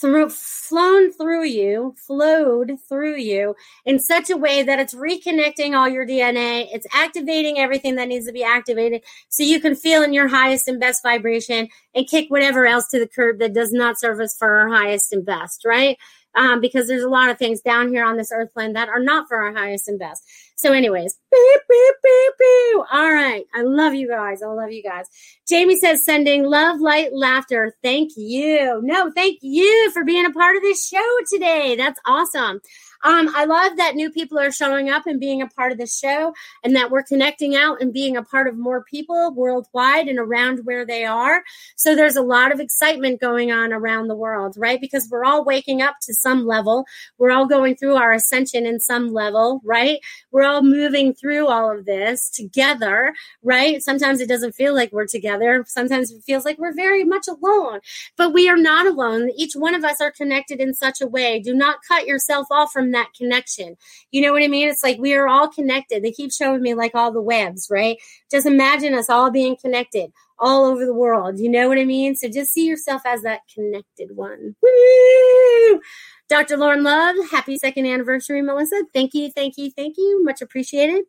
through 0.00 0.30
flown 0.30 1.12
through 1.12 1.44
you, 1.44 1.94
flowed 1.98 2.72
through 2.88 3.16
you 3.16 3.54
in 3.84 3.98
such 3.98 4.30
a 4.30 4.36
way 4.36 4.62
that 4.62 4.78
it's 4.78 4.94
reconnecting 4.94 5.76
all 5.76 5.88
your 5.88 6.06
DNA. 6.06 6.66
It's 6.72 6.86
activating 6.94 7.58
everything 7.58 7.96
that 7.96 8.08
needs 8.08 8.26
to 8.26 8.32
be 8.32 8.42
activated 8.42 9.02
so 9.28 9.42
you 9.42 9.60
can 9.60 9.76
feel 9.76 10.02
in 10.02 10.14
your 10.14 10.28
highest 10.28 10.66
and 10.66 10.80
best 10.80 11.02
vibration 11.02 11.68
and 11.94 12.08
kick 12.08 12.30
whatever 12.30 12.66
else 12.66 12.88
to 12.88 12.98
the 12.98 13.06
curb 13.06 13.38
that 13.40 13.52
does 13.52 13.72
not 13.72 14.00
serve 14.00 14.18
us 14.20 14.36
for 14.36 14.60
our 14.60 14.68
highest 14.70 15.12
and 15.12 15.26
best, 15.26 15.64
right? 15.64 15.98
Um, 16.34 16.60
because 16.60 16.88
there's 16.88 17.02
a 17.02 17.08
lot 17.08 17.30
of 17.30 17.38
things 17.38 17.60
down 17.60 17.88
here 17.88 18.04
on 18.04 18.16
this 18.16 18.32
earth 18.32 18.52
plane 18.52 18.72
that 18.74 18.88
are 18.88 19.00
not 19.00 19.28
for 19.28 19.36
our 19.36 19.52
highest 19.52 19.88
and 19.88 19.98
best. 19.98 20.22
So, 20.56 20.72
anyways, 20.72 21.18
beep, 21.30 21.60
beep, 21.68 21.94
beep, 22.02 22.32
beep. 22.38 22.76
All 22.92 23.12
right. 23.12 23.44
I 23.54 23.62
love 23.62 23.94
you 23.94 24.08
guys. 24.08 24.42
I 24.42 24.46
love 24.46 24.70
you 24.70 24.82
guys. 24.82 25.06
Jamie 25.48 25.78
says, 25.78 26.04
sending 26.04 26.44
love, 26.44 26.80
light, 26.80 27.12
laughter. 27.12 27.74
Thank 27.82 28.12
you. 28.16 28.80
No, 28.82 29.10
thank 29.10 29.38
you 29.42 29.90
for 29.92 30.04
being 30.04 30.24
a 30.24 30.30
part 30.30 30.56
of 30.56 30.62
this 30.62 30.86
show 30.86 31.18
today. 31.32 31.74
That's 31.76 32.00
awesome. 32.06 32.60
Um, 33.02 33.30
I 33.34 33.44
love 33.44 33.76
that 33.78 33.94
new 33.94 34.10
people 34.10 34.38
are 34.38 34.52
showing 34.52 34.88
up 34.88 35.06
and 35.06 35.18
being 35.18 35.42
a 35.42 35.48
part 35.48 35.72
of 35.72 35.78
the 35.78 35.86
show 35.86 36.34
and 36.62 36.76
that 36.76 36.90
we're 36.90 37.02
connecting 37.02 37.56
out 37.56 37.80
and 37.80 37.92
being 37.92 38.16
a 38.16 38.22
part 38.22 38.46
of 38.46 38.56
more 38.56 38.84
people 38.84 39.34
worldwide 39.34 40.06
and 40.06 40.18
around 40.18 40.60
where 40.64 40.86
they 40.86 41.04
are. 41.04 41.42
So 41.76 41.96
there's 41.96 42.16
a 42.16 42.22
lot 42.22 42.52
of 42.52 42.60
excitement 42.60 43.20
going 43.20 43.50
on 43.50 43.72
around 43.72 44.08
the 44.08 44.14
world, 44.14 44.54
right? 44.56 44.80
Because 44.80 45.08
we're 45.10 45.24
all 45.24 45.44
waking 45.44 45.82
up 45.82 45.96
to 46.02 46.14
some 46.14 46.46
level. 46.46 46.84
We're 47.18 47.32
all 47.32 47.46
going 47.46 47.76
through 47.76 47.96
our 47.96 48.12
ascension 48.12 48.66
in 48.66 48.78
some 48.78 49.12
level, 49.12 49.60
right? 49.64 49.98
We're 50.30 50.44
all 50.44 50.62
moving 50.62 51.12
through 51.12 51.48
all 51.48 51.76
of 51.76 51.84
this 51.84 52.30
together, 52.30 53.12
right? 53.42 53.82
Sometimes 53.82 54.20
it 54.20 54.28
doesn't 54.28 54.54
feel 54.54 54.74
like 54.74 54.92
we're 54.92 55.06
together. 55.06 55.64
Sometimes 55.66 56.12
it 56.12 56.22
feels 56.22 56.44
like 56.44 56.58
we're 56.58 56.74
very 56.74 57.04
much 57.04 57.26
alone, 57.26 57.80
but 58.16 58.32
we 58.32 58.48
are 58.48 58.56
not 58.56 58.86
alone. 58.86 59.30
Each 59.36 59.54
one 59.54 59.74
of 59.74 59.84
us 59.84 60.00
are 60.00 60.12
connected 60.12 60.60
in 60.60 60.74
such 60.74 61.00
a 61.00 61.06
way. 61.06 61.40
Do 61.40 61.54
not 61.54 61.78
cut 61.86 62.06
yourself 62.06 62.46
off 62.50 62.72
from 62.72 62.91
that 62.92 63.12
connection. 63.16 63.76
You 64.10 64.22
know 64.22 64.32
what 64.32 64.42
I 64.42 64.48
mean? 64.48 64.68
It's 64.68 64.82
like 64.82 64.98
we 64.98 65.14
are 65.14 65.28
all 65.28 65.48
connected. 65.48 66.02
They 66.02 66.12
keep 66.12 66.32
showing 66.32 66.62
me 66.62 66.74
like 66.74 66.94
all 66.94 67.12
the 67.12 67.20
webs, 67.22 67.68
right? 67.70 67.98
Just 68.30 68.46
imagine 68.46 68.94
us 68.94 69.10
all 69.10 69.30
being 69.30 69.56
connected 69.56 70.12
all 70.38 70.64
over 70.64 70.84
the 70.84 70.94
world. 70.94 71.38
You 71.38 71.48
know 71.48 71.68
what 71.68 71.78
I 71.78 71.84
mean? 71.84 72.16
So 72.16 72.28
just 72.28 72.52
see 72.52 72.66
yourself 72.66 73.02
as 73.06 73.22
that 73.22 73.40
connected 73.54 74.16
one. 74.16 74.56
Woo! 74.62 75.80
Dr. 76.28 76.56
Lauren 76.56 76.82
Love, 76.82 77.16
happy 77.30 77.56
second 77.58 77.86
anniversary, 77.86 78.42
Melissa. 78.42 78.82
Thank 78.92 79.14
you, 79.14 79.30
thank 79.30 79.56
you, 79.56 79.70
thank 79.70 79.96
you. 79.96 80.24
Much 80.24 80.42
appreciated. 80.42 81.04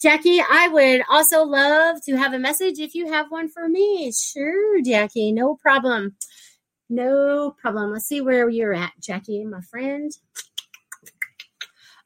Jackie, 0.00 0.40
I 0.40 0.68
would 0.68 1.02
also 1.10 1.42
love 1.44 1.98
to 2.06 2.16
have 2.16 2.32
a 2.32 2.38
message 2.38 2.78
if 2.78 2.94
you 2.94 3.12
have 3.12 3.26
one 3.30 3.50
for 3.50 3.68
me. 3.68 4.10
Sure, 4.12 4.80
Jackie, 4.80 5.30
no 5.30 5.56
problem. 5.56 6.16
No 6.88 7.54
problem. 7.60 7.92
Let's 7.92 8.06
see 8.06 8.20
where 8.20 8.48
you're 8.48 8.72
at, 8.72 8.92
Jackie, 8.98 9.44
my 9.44 9.60
friend. 9.60 10.10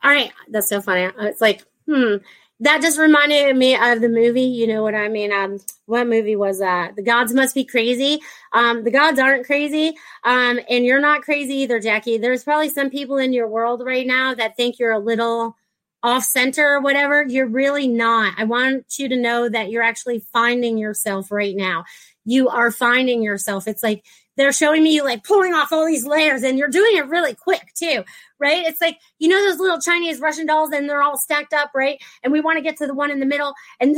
All 0.05 0.11
right, 0.11 0.31
that's 0.51 0.69
so 0.69 0.83
funny. 0.83 1.11
It's 1.21 1.41
like, 1.41 1.63
hmm, 1.89 2.17
that 2.61 2.83
just 2.83 2.99
reminded 2.99 3.57
me 3.57 3.75
of 3.75 4.03
the 4.03 4.09
movie. 4.09 4.43
You 4.43 4.67
know 4.67 4.83
what 4.83 4.95
I 4.95 5.09
mean? 5.09 5.33
Um, 5.33 5.59
what 5.87 6.07
movie 6.07 6.37
was 6.37 6.59
that? 6.59 6.95
The 6.95 7.03
gods 7.03 7.33
must 7.33 7.55
be 7.55 7.65
crazy. 7.65 8.21
Um, 8.53 8.85
the 8.85 8.91
gods 8.91 9.19
aren't 9.19 9.47
crazy, 9.47 9.97
um, 10.25 10.61
and 10.69 10.85
you're 10.85 11.01
not 11.01 11.23
crazy 11.23 11.55
either, 11.57 11.81
Jackie. 11.81 12.19
There's 12.19 12.45
probably 12.45 12.69
some 12.69 12.91
people 12.91 13.17
in 13.17 13.33
your 13.33 13.49
world 13.49 13.83
right 13.83 14.07
now 14.07 14.35
that 14.35 14.57
think 14.59 14.79
you're 14.79 14.93
a 14.93 14.99
little 14.99 15.57
off 16.03 16.25
center 16.25 16.75
or 16.75 16.81
whatever. 16.83 17.25
You're 17.27 17.47
really 17.49 17.89
not. 17.89 18.35
I 18.37 18.45
want 18.45 18.99
you 18.99 19.09
to 19.09 19.17
know 19.17 19.49
that 19.49 19.71
you're 19.71 19.83
actually 19.83 20.19
finding 20.19 20.77
yourself 20.77 21.33
right 21.33 21.57
now. 21.57 21.85
You 22.25 22.49
are 22.49 22.71
finding 22.71 23.23
yourself. 23.23 23.69
It's 23.69 23.83
like 23.83 24.05
they're 24.37 24.53
showing 24.53 24.83
me 24.83 24.95
you 24.95 25.05
like 25.05 25.25
pulling 25.25 25.55
off 25.55 25.73
all 25.73 25.87
these 25.87 26.07
layers 26.07 26.43
and 26.43 26.59
you're 26.59 26.69
doing 26.69 26.97
it 26.97 27.07
really 27.07 27.35
quick 27.35 27.73
too 27.75 28.05
right 28.39 28.67
it's 28.67 28.81
like 28.81 28.99
you 29.19 29.29
know 29.29 29.43
those 29.43 29.59
little 29.59 29.81
chinese 29.81 30.21
russian 30.21 30.47
dolls 30.47 30.71
and 30.73 30.89
they're 30.89 31.03
all 31.03 31.19
stacked 31.19 31.53
up 31.53 31.71
right 31.75 32.03
and 32.23 32.33
we 32.33 32.41
want 32.41 32.57
to 32.57 32.63
get 32.63 32.77
to 32.77 32.87
the 32.87 32.95
one 32.95 33.11
in 33.11 33.21
the 33.21 33.27
middle 33.27 33.55
and 33.81 33.97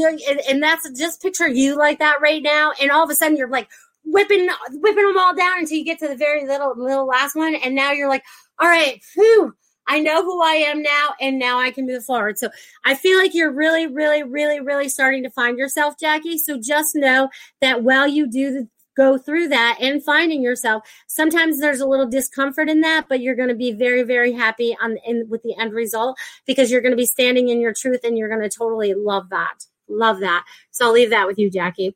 and, 0.48 0.62
that's 0.62 0.88
just 0.98 1.22
picture 1.22 1.48
you 1.48 1.76
like 1.76 1.98
that 1.98 2.20
right 2.20 2.42
now 2.42 2.72
and 2.80 2.90
all 2.90 3.04
of 3.04 3.10
a 3.10 3.14
sudden 3.14 3.36
you're 3.36 3.48
like 3.48 3.68
whipping 4.04 4.48
whipping 4.72 5.06
them 5.06 5.18
all 5.18 5.34
down 5.34 5.58
until 5.58 5.76
you 5.76 5.84
get 5.84 5.98
to 5.98 6.08
the 6.08 6.16
very 6.16 6.46
little 6.46 6.74
little 6.76 7.06
last 7.06 7.34
one 7.34 7.54
and 7.54 7.74
now 7.74 7.92
you're 7.92 8.08
like 8.08 8.24
all 8.60 8.68
right 8.68 9.02
whew 9.14 9.54
I 9.88 10.00
know 10.00 10.24
who 10.24 10.42
I 10.42 10.54
am 10.54 10.82
now, 10.82 11.14
and 11.20 11.38
now 11.38 11.58
I 11.58 11.70
can 11.70 11.86
move 11.86 12.04
forward. 12.04 12.38
So 12.38 12.50
I 12.84 12.94
feel 12.94 13.18
like 13.18 13.34
you're 13.34 13.52
really, 13.52 13.86
really, 13.86 14.22
really, 14.22 14.60
really 14.60 14.88
starting 14.88 15.22
to 15.22 15.30
find 15.30 15.58
yourself, 15.58 15.94
Jackie. 15.98 16.38
So 16.38 16.58
just 16.60 16.94
know 16.94 17.28
that 17.60 17.82
while 17.82 18.06
you 18.06 18.28
do 18.28 18.52
the 18.52 18.68
go 18.96 19.18
through 19.18 19.48
that 19.48 19.76
and 19.80 20.02
finding 20.02 20.42
yourself. 20.42 20.82
Sometimes 21.06 21.60
there's 21.60 21.80
a 21.80 21.86
little 21.86 22.08
discomfort 22.08 22.68
in 22.68 22.80
that, 22.80 23.06
but 23.08 23.20
you're 23.20 23.36
going 23.36 23.50
to 23.50 23.54
be 23.54 23.72
very, 23.72 24.02
very 24.02 24.32
happy 24.32 24.76
on 24.82 24.96
in, 25.04 25.26
with 25.28 25.42
the 25.42 25.54
end 25.58 25.72
result 25.72 26.18
because 26.46 26.70
you're 26.70 26.80
going 26.80 26.92
to 26.92 26.96
be 26.96 27.06
standing 27.06 27.48
in 27.48 27.60
your 27.60 27.74
truth 27.74 28.00
and 28.02 28.16
you're 28.16 28.28
going 28.28 28.40
to 28.40 28.48
totally 28.48 28.94
love 28.94 29.28
that. 29.30 29.66
Love 29.88 30.20
that. 30.20 30.44
So 30.70 30.86
I'll 30.86 30.92
leave 30.92 31.10
that 31.10 31.26
with 31.26 31.38
you, 31.38 31.50
Jackie. 31.50 31.94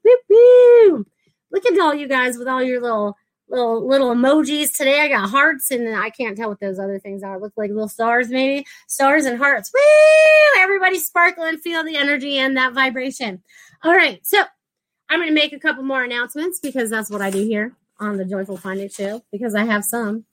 Look 1.50 1.66
at 1.66 1.78
all 1.80 1.94
you 1.94 2.06
guys 2.06 2.38
with 2.38 2.46
all 2.46 2.62
your 2.62 2.80
little 2.80 3.16
little 3.50 3.86
little 3.86 4.14
emojis 4.14 4.76
today. 4.76 5.00
I 5.00 5.08
got 5.08 5.28
hearts 5.28 5.70
and 5.70 5.94
I 5.94 6.10
can't 6.10 6.36
tell 6.36 6.48
what 6.48 6.60
those 6.60 6.78
other 6.78 6.98
things 6.98 7.22
are. 7.22 7.38
Look 7.38 7.52
like 7.56 7.70
little 7.70 7.88
stars, 7.88 8.28
maybe 8.28 8.66
stars 8.86 9.24
and 9.24 9.38
hearts. 9.38 9.70
Woo! 9.74 10.62
Everybody 10.62 10.98
sparkle 10.98 11.44
and 11.44 11.60
feel 11.60 11.84
the 11.84 11.96
energy 11.96 12.38
and 12.38 12.56
that 12.56 12.72
vibration. 12.72 13.42
All 13.82 13.94
right, 13.94 14.24
so 14.24 14.42
I'm 15.08 15.18
going 15.18 15.28
to 15.28 15.34
make 15.34 15.52
a 15.52 15.58
couple 15.58 15.82
more 15.82 16.04
announcements 16.04 16.60
because 16.60 16.90
that's 16.90 17.10
what 17.10 17.20
I 17.20 17.30
do 17.30 17.42
here 17.42 17.74
on 17.98 18.16
the 18.16 18.24
Joyful 18.24 18.56
Finding 18.56 18.88
Show 18.88 19.22
because 19.32 19.54
I 19.54 19.64
have 19.64 19.84
some. 19.84 20.24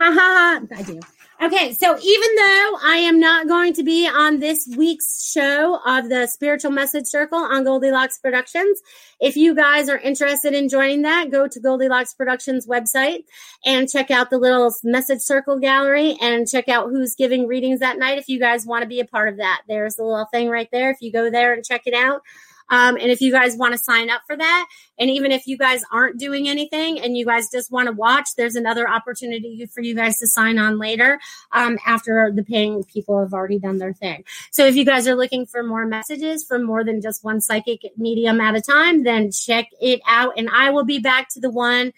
Ha 0.00 0.10
ha 0.12 0.60
ha! 0.60 0.60
I 0.76 0.82
do. 0.82 1.00
Okay, 1.42 1.72
so 1.72 1.98
even 2.00 2.34
though 2.36 2.78
I 2.84 2.98
am 3.02 3.18
not 3.18 3.48
going 3.48 3.72
to 3.72 3.82
be 3.82 4.06
on 4.06 4.38
this 4.38 4.68
week's 4.76 5.28
show 5.28 5.80
of 5.84 6.08
the 6.08 6.28
Spiritual 6.28 6.70
Message 6.70 7.06
Circle 7.06 7.38
on 7.38 7.64
Goldilocks 7.64 8.16
Productions, 8.18 8.80
if 9.18 9.36
you 9.36 9.52
guys 9.52 9.88
are 9.88 9.98
interested 9.98 10.54
in 10.54 10.68
joining 10.68 11.02
that, 11.02 11.32
go 11.32 11.48
to 11.48 11.58
Goldilocks 11.58 12.14
Productions 12.14 12.68
website 12.68 13.24
and 13.64 13.90
check 13.90 14.12
out 14.12 14.30
the 14.30 14.38
little 14.38 14.72
message 14.84 15.20
circle 15.20 15.58
gallery 15.58 16.16
and 16.22 16.48
check 16.48 16.68
out 16.68 16.90
who's 16.90 17.16
giving 17.16 17.48
readings 17.48 17.80
that 17.80 17.98
night 17.98 18.18
if 18.18 18.28
you 18.28 18.38
guys 18.38 18.64
want 18.64 18.82
to 18.82 18.88
be 18.88 19.00
a 19.00 19.04
part 19.04 19.28
of 19.28 19.38
that. 19.38 19.62
There's 19.66 19.96
the 19.96 20.04
little 20.04 20.26
thing 20.26 20.48
right 20.48 20.68
there. 20.70 20.92
If 20.92 21.02
you 21.02 21.10
go 21.10 21.28
there 21.28 21.54
and 21.54 21.64
check 21.64 21.82
it 21.86 21.94
out, 21.94 22.22
um, 22.70 22.96
and 22.96 23.10
if 23.10 23.20
you 23.20 23.32
guys 23.32 23.56
want 23.56 23.72
to 23.72 23.78
sign 23.78 24.10
up 24.10 24.22
for 24.26 24.36
that, 24.36 24.66
and 24.98 25.10
even 25.10 25.32
if 25.32 25.46
you 25.46 25.56
guys 25.56 25.82
aren't 25.92 26.18
doing 26.18 26.48
anything 26.48 27.00
and 27.00 27.16
you 27.16 27.24
guys 27.24 27.50
just 27.50 27.70
want 27.70 27.86
to 27.86 27.92
watch, 27.92 28.30
there's 28.36 28.56
another 28.56 28.88
opportunity 28.88 29.66
for 29.66 29.80
you 29.80 29.94
guys 29.94 30.18
to 30.18 30.26
sign 30.26 30.58
on 30.58 30.78
later 30.78 31.18
um, 31.52 31.78
after 31.86 32.32
the 32.34 32.44
paying 32.44 32.84
people 32.84 33.20
have 33.20 33.32
already 33.32 33.58
done 33.58 33.78
their 33.78 33.92
thing. 33.92 34.24
So 34.50 34.66
if 34.66 34.76
you 34.76 34.84
guys 34.84 35.08
are 35.08 35.14
looking 35.14 35.46
for 35.46 35.62
more 35.62 35.86
messages 35.86 36.44
from 36.44 36.64
more 36.64 36.84
than 36.84 37.00
just 37.00 37.24
one 37.24 37.40
psychic 37.40 37.80
medium 37.96 38.40
at 38.40 38.54
a 38.54 38.60
time, 38.60 39.02
then 39.02 39.30
check 39.30 39.68
it 39.80 40.00
out. 40.06 40.34
And 40.36 40.48
I 40.50 40.70
will 40.70 40.84
be 40.84 40.98
back 40.98 41.28
to 41.30 41.40
the 41.40 41.50
one 41.50 41.92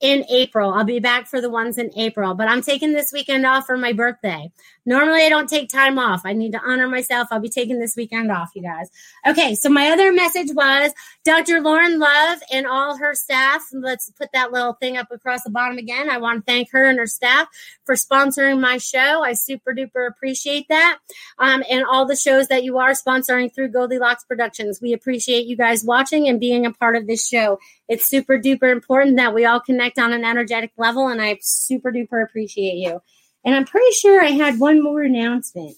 in 0.00 0.24
April. 0.28 0.72
I'll 0.72 0.84
be 0.84 1.00
back 1.00 1.26
for 1.26 1.40
the 1.40 1.50
ones 1.50 1.78
in 1.78 1.90
April, 1.96 2.34
but 2.34 2.48
I'm 2.48 2.62
taking 2.62 2.92
this 2.92 3.10
weekend 3.12 3.46
off 3.46 3.66
for 3.66 3.78
my 3.78 3.92
birthday. 3.92 4.50
Normally, 4.88 5.22
I 5.22 5.28
don't 5.28 5.48
take 5.48 5.68
time 5.68 5.98
off. 5.98 6.22
I 6.24 6.32
need 6.32 6.52
to 6.52 6.60
honor 6.64 6.86
myself. 6.86 7.26
I'll 7.30 7.40
be 7.40 7.48
taking 7.48 7.80
this 7.80 7.96
weekend 7.96 8.30
off, 8.30 8.50
you 8.54 8.62
guys. 8.62 8.88
Okay, 9.26 9.56
so 9.56 9.68
my 9.68 9.90
other 9.90 10.12
message 10.12 10.54
was 10.54 10.92
Dr. 11.24 11.60
Lauren 11.60 11.98
Love 11.98 12.38
and 12.52 12.66
all 12.68 12.96
her 12.96 13.12
staff. 13.14 13.62
Let's 13.72 14.10
put 14.12 14.30
that 14.32 14.52
little 14.52 14.74
thing 14.74 14.96
up 14.96 15.10
across 15.10 15.42
the 15.42 15.50
bottom 15.50 15.76
again. 15.76 16.08
I 16.08 16.18
want 16.18 16.46
to 16.46 16.52
thank 16.52 16.70
her 16.70 16.84
and 16.84 17.00
her 17.00 17.06
staff 17.08 17.48
for 17.84 17.96
sponsoring 17.96 18.60
my 18.60 18.78
show. 18.78 19.24
I 19.24 19.32
super 19.32 19.72
duper 19.74 20.06
appreciate 20.08 20.68
that. 20.68 20.98
Um, 21.38 21.64
and 21.68 21.84
all 21.84 22.06
the 22.06 22.14
shows 22.14 22.46
that 22.48 22.62
you 22.62 22.78
are 22.78 22.92
sponsoring 22.92 23.52
through 23.52 23.70
Goldilocks 23.70 24.24
Productions. 24.24 24.80
We 24.80 24.92
appreciate 24.92 25.46
you 25.46 25.56
guys 25.56 25.84
watching 25.84 26.28
and 26.28 26.38
being 26.38 26.64
a 26.64 26.72
part 26.72 26.94
of 26.94 27.08
this 27.08 27.26
show. 27.26 27.58
It's 27.88 28.08
super 28.08 28.38
duper 28.38 28.72
important 28.72 29.16
that 29.16 29.34
we 29.34 29.44
all 29.44 29.60
connect 29.60 29.98
on 29.98 30.12
an 30.12 30.24
energetic 30.24 30.72
level, 30.76 31.08
and 31.08 31.22
I 31.22 31.38
super 31.40 31.92
duper 31.92 32.22
appreciate 32.22 32.76
you. 32.76 33.00
And 33.44 33.54
I'm 33.54 33.64
pretty 33.64 33.92
sure 33.92 34.24
I 34.24 34.30
had 34.30 34.58
one 34.58 34.82
more 34.82 35.02
announcement. 35.02 35.76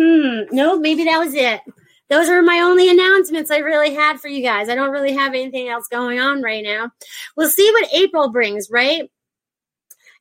Hmm, 0.00 0.42
no, 0.50 0.78
maybe 0.78 1.04
that 1.04 1.18
was 1.18 1.34
it. 1.34 1.60
Those 2.10 2.28
are 2.28 2.42
my 2.42 2.60
only 2.60 2.90
announcements 2.90 3.50
I 3.50 3.58
really 3.58 3.94
had 3.94 4.20
for 4.20 4.28
you 4.28 4.42
guys. 4.42 4.68
I 4.68 4.74
don't 4.74 4.90
really 4.90 5.14
have 5.14 5.34
anything 5.34 5.68
else 5.68 5.86
going 5.88 6.20
on 6.20 6.42
right 6.42 6.62
now. 6.62 6.90
We'll 7.36 7.50
see 7.50 7.70
what 7.72 7.92
April 7.92 8.30
brings, 8.30 8.70
right? 8.70 9.10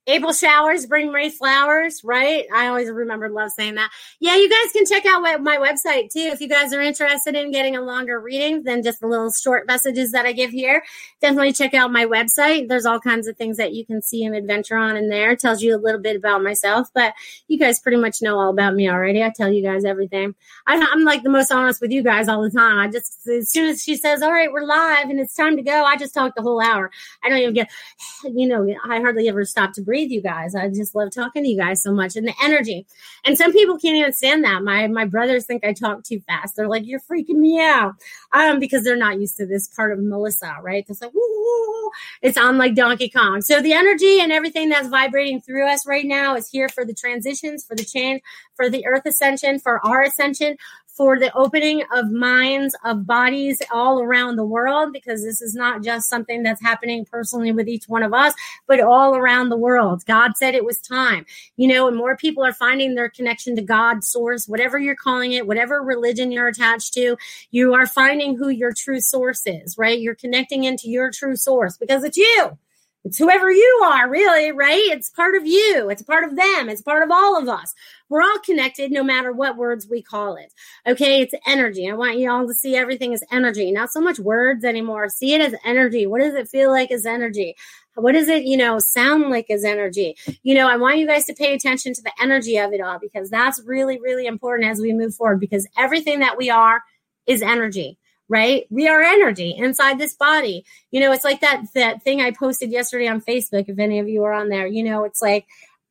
April 0.05 0.33
showers 0.33 0.85
bring 0.85 1.13
May 1.13 1.29
flowers, 1.29 2.01
right? 2.03 2.45
I 2.53 2.67
always 2.67 2.89
remember 2.89 3.29
love 3.29 3.51
saying 3.51 3.75
that. 3.75 3.89
Yeah, 4.19 4.35
you 4.35 4.49
guys 4.49 4.71
can 4.73 4.85
check 4.85 5.05
out 5.05 5.21
my 5.21 5.57
website 5.57 6.11
too 6.11 6.29
if 6.33 6.41
you 6.41 6.49
guys 6.49 6.73
are 6.73 6.81
interested 6.81 7.35
in 7.35 7.51
getting 7.51 7.77
a 7.77 7.81
longer 7.81 8.19
reading 8.19 8.63
than 8.63 8.83
just 8.83 8.99
the 8.99 9.07
little 9.07 9.31
short 9.31 9.65
messages 9.65 10.11
that 10.11 10.25
I 10.25 10.33
give 10.33 10.51
here. 10.51 10.83
Definitely 11.21 11.53
check 11.53 11.73
out 11.73 11.91
my 11.91 12.05
website. 12.05 12.67
There's 12.67 12.85
all 12.85 12.99
kinds 12.99 13.27
of 13.27 13.37
things 13.37 13.55
that 13.57 13.73
you 13.73 13.85
can 13.85 14.01
see 14.01 14.25
and 14.25 14.35
adventure 14.35 14.75
on 14.75 14.97
in 14.97 15.07
there. 15.07 15.31
It 15.31 15.39
tells 15.39 15.61
you 15.61 15.73
a 15.73 15.79
little 15.79 16.01
bit 16.01 16.17
about 16.17 16.43
myself, 16.43 16.89
but 16.93 17.13
you 17.47 17.57
guys 17.57 17.79
pretty 17.79 17.97
much 17.97 18.21
know 18.21 18.37
all 18.37 18.49
about 18.49 18.75
me 18.75 18.89
already. 18.89 19.23
I 19.23 19.31
tell 19.33 19.51
you 19.51 19.63
guys 19.63 19.85
everything. 19.85 20.35
I, 20.67 20.85
I'm 20.91 21.05
like 21.05 21.23
the 21.23 21.29
most 21.29 21.49
honest 21.49 21.79
with 21.79 21.91
you 21.91 22.03
guys 22.03 22.27
all 22.27 22.41
the 22.41 22.51
time. 22.51 22.77
I 22.77 22.89
just 22.89 23.25
as 23.27 23.49
soon 23.49 23.69
as 23.69 23.81
she 23.81 23.95
says, 23.95 24.21
"All 24.21 24.33
right, 24.33 24.51
we're 24.51 24.65
live 24.65 25.09
and 25.09 25.19
it's 25.19 25.33
time 25.33 25.55
to 25.55 25.63
go," 25.63 25.85
I 25.85 25.95
just 25.95 26.13
talk 26.13 26.35
the 26.35 26.41
whole 26.41 26.61
hour. 26.61 26.91
I 27.23 27.29
don't 27.29 27.39
even 27.39 27.53
get, 27.53 27.71
you 28.25 28.47
know, 28.47 28.67
I 28.83 28.99
hardly 28.99 29.29
ever 29.29 29.45
stop 29.45 29.71
to 29.73 29.81
breathe. 29.81 29.92
You 30.01 30.21
guys, 30.21 30.55
I 30.55 30.69
just 30.69 30.95
love 30.95 31.11
talking 31.11 31.43
to 31.43 31.49
you 31.49 31.57
guys 31.57 31.81
so 31.81 31.93
much 31.93 32.15
and 32.15 32.27
the 32.27 32.33
energy. 32.43 32.85
And 33.25 33.37
some 33.37 33.53
people 33.53 33.77
can't 33.77 33.95
even 33.95 34.13
stand 34.13 34.43
that. 34.43 34.63
My 34.63 34.87
my 34.87 35.05
brothers 35.05 35.45
think 35.45 35.63
I 35.63 35.73
talk 35.73 36.03
too 36.03 36.19
fast. 36.21 36.55
They're 36.55 36.67
like, 36.67 36.85
"You're 36.85 36.99
freaking 36.99 37.37
me 37.37 37.59
out," 37.61 37.95
um, 38.31 38.59
because 38.59 38.83
they're 38.83 38.95
not 38.95 39.19
used 39.19 39.37
to 39.37 39.45
this 39.45 39.67
part 39.67 39.91
of 39.91 39.99
Melissa, 39.99 40.55
right? 40.61 40.85
It's 40.87 41.01
like, 41.01 41.13
woo, 41.13 41.91
it's 42.21 42.37
on 42.37 42.57
like 42.57 42.75
Donkey 42.75 43.09
Kong. 43.09 43.41
So 43.41 43.61
the 43.61 43.73
energy 43.73 44.19
and 44.19 44.31
everything 44.31 44.69
that's 44.69 44.87
vibrating 44.87 45.41
through 45.41 45.67
us 45.67 45.85
right 45.87 46.05
now 46.05 46.35
is 46.35 46.49
here 46.49 46.69
for 46.69 46.85
the 46.85 46.93
transitions, 46.93 47.63
for 47.63 47.75
the 47.75 47.85
change, 47.85 48.21
for 48.55 48.69
the 48.69 48.85
earth 48.85 49.05
ascension, 49.05 49.59
for 49.59 49.85
our 49.85 50.01
ascension, 50.03 50.57
for 50.93 51.17
the 51.17 51.33
opening 51.35 51.83
of 51.93 52.11
minds, 52.11 52.75
of 52.85 53.05
bodies 53.07 53.61
all 53.71 54.01
around 54.01 54.35
the 54.35 54.45
world, 54.45 54.93
because 54.93 55.23
this 55.23 55.41
is 55.41 55.55
not 55.55 55.83
just 55.83 56.07
something 56.07 56.43
that's 56.43 56.61
happening 56.61 57.03
personally 57.03 57.51
with 57.51 57.67
each 57.67 57.85
one 57.89 58.03
of 58.03 58.13
us, 58.13 58.33
but 58.67 58.79
all 58.79 59.15
around 59.15 59.49
the 59.49 59.57
world. 59.57 60.05
God 60.05 60.37
said 60.37 60.53
it 60.53 60.65
was 60.65 60.77
time, 60.77 61.25
you 61.57 61.67
know, 61.67 61.87
and 61.87 61.97
more 61.97 62.15
people 62.15 62.45
are 62.45 62.53
finding 62.53 62.93
their 62.93 63.09
connection 63.09 63.55
to 63.55 63.61
God, 63.61 64.03
source, 64.03 64.47
whatever 64.47 64.77
you're 64.77 64.95
calling 64.95 65.31
it, 65.31 65.47
whatever 65.47 65.81
religion 65.81 66.31
you're 66.31 66.47
attached 66.47 66.93
to, 66.93 67.17
you 67.51 67.73
are 67.73 67.87
finding 67.87 68.37
who 68.37 68.49
your 68.49 68.71
true 68.71 69.01
source 69.01 69.43
is, 69.45 69.77
right? 69.77 69.99
You're 69.99 70.15
connecting 70.15 70.63
into 70.63 70.89
your 70.89 71.09
true 71.11 71.35
source 71.35 71.75
because 71.77 72.03
it's 72.03 72.17
you. 72.17 72.57
It's 73.05 73.17
whoever 73.17 73.51
you 73.51 73.81
are, 73.83 74.09
really, 74.09 74.53
right? 74.53 74.81
It's 74.91 75.09
part 75.09 75.35
of 75.35 75.45
you. 75.45 75.89
It's 75.89 76.01
part 76.01 76.23
of 76.23 76.37
them. 76.37 76.69
It's 76.69 76.81
part 76.81 77.03
of 77.03 77.11
all 77.11 77.37
of 77.37 77.49
us. 77.49 77.73
We're 78.07 78.21
all 78.21 78.39
connected 78.45 78.91
no 78.91 79.03
matter 79.03 79.33
what 79.33 79.57
words 79.57 79.87
we 79.89 80.01
call 80.01 80.35
it. 80.35 80.53
Okay. 80.87 81.19
It's 81.21 81.33
energy. 81.45 81.89
I 81.89 81.95
want 81.95 82.17
you 82.17 82.31
all 82.31 82.47
to 82.47 82.53
see 82.53 82.77
everything 82.77 83.13
as 83.13 83.23
energy, 83.29 83.71
not 83.71 83.91
so 83.91 83.99
much 83.99 84.19
words 84.19 84.63
anymore. 84.63 85.09
See 85.09 85.33
it 85.33 85.41
as 85.41 85.53
energy. 85.65 86.07
What 86.07 86.21
does 86.21 86.33
it 86.35 86.47
feel 86.47 86.71
like 86.71 86.91
as 86.91 87.05
energy? 87.05 87.55
What 87.95 88.13
does 88.13 88.27
it, 88.29 88.43
you 88.43 88.57
know, 88.57 88.79
sound 88.79 89.29
like 89.29 89.49
as 89.49 89.65
energy? 89.65 90.15
You 90.41 90.55
know, 90.55 90.67
I 90.67 90.77
want 90.77 90.97
you 90.97 91.05
guys 91.05 91.25
to 91.25 91.33
pay 91.33 91.53
attention 91.53 91.93
to 91.93 92.01
the 92.01 92.13
energy 92.21 92.57
of 92.57 92.71
it 92.71 92.81
all 92.81 92.99
because 92.99 93.29
that's 93.29 93.61
really, 93.65 93.99
really 93.99 94.25
important 94.25 94.69
as 94.69 94.79
we 94.79 94.93
move 94.93 95.13
forward 95.13 95.39
because 95.39 95.67
everything 95.77 96.19
that 96.19 96.37
we 96.37 96.49
are 96.49 96.81
is 97.27 97.41
energy 97.41 97.99
right? 98.29 98.65
We 98.69 98.87
are 98.87 99.01
energy 99.01 99.55
inside 99.57 99.99
this 99.99 100.13
body. 100.13 100.65
You 100.91 101.01
know, 101.01 101.11
it's 101.11 101.23
like 101.23 101.41
that 101.41 101.65
that 101.73 102.03
thing 102.03 102.21
I 102.21 102.31
posted 102.31 102.71
yesterday 102.71 103.07
on 103.07 103.21
Facebook. 103.21 103.65
If 103.67 103.79
any 103.79 103.99
of 103.99 104.07
you 104.07 104.23
are 104.23 104.33
on 104.33 104.49
there, 104.49 104.67
you 104.67 104.83
know, 104.83 105.03
it's 105.03 105.21
like 105.21 105.45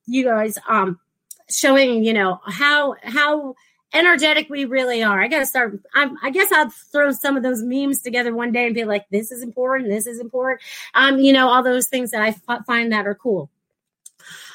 you 0.06 0.24
guys 0.24 0.58
um 0.68 0.98
showing, 1.50 2.04
you 2.04 2.12
know, 2.12 2.40
how 2.46 2.96
how 3.02 3.54
energetic 3.94 4.48
we 4.48 4.64
really 4.64 5.02
are. 5.02 5.20
I 5.20 5.28
got 5.28 5.40
to 5.40 5.46
start. 5.46 5.78
I'm, 5.94 6.16
i 6.22 6.30
guess 6.30 6.50
I'll 6.50 6.70
throw 6.70 7.12
some 7.12 7.36
of 7.36 7.42
those 7.42 7.62
memes 7.62 8.02
together 8.02 8.34
one 8.34 8.52
day 8.52 8.66
and 8.66 8.74
be 8.74 8.84
like, 8.84 9.06
"This 9.10 9.30
is 9.30 9.42
important. 9.42 9.90
This 9.90 10.06
is 10.06 10.20
important." 10.20 10.60
Um, 10.94 11.18
you 11.18 11.32
know, 11.32 11.48
all 11.48 11.62
those 11.62 11.88
things 11.88 12.10
that 12.12 12.22
I 12.22 12.28
f- 12.28 12.66
find 12.66 12.92
that 12.92 13.06
are 13.06 13.14
cool. 13.14 13.50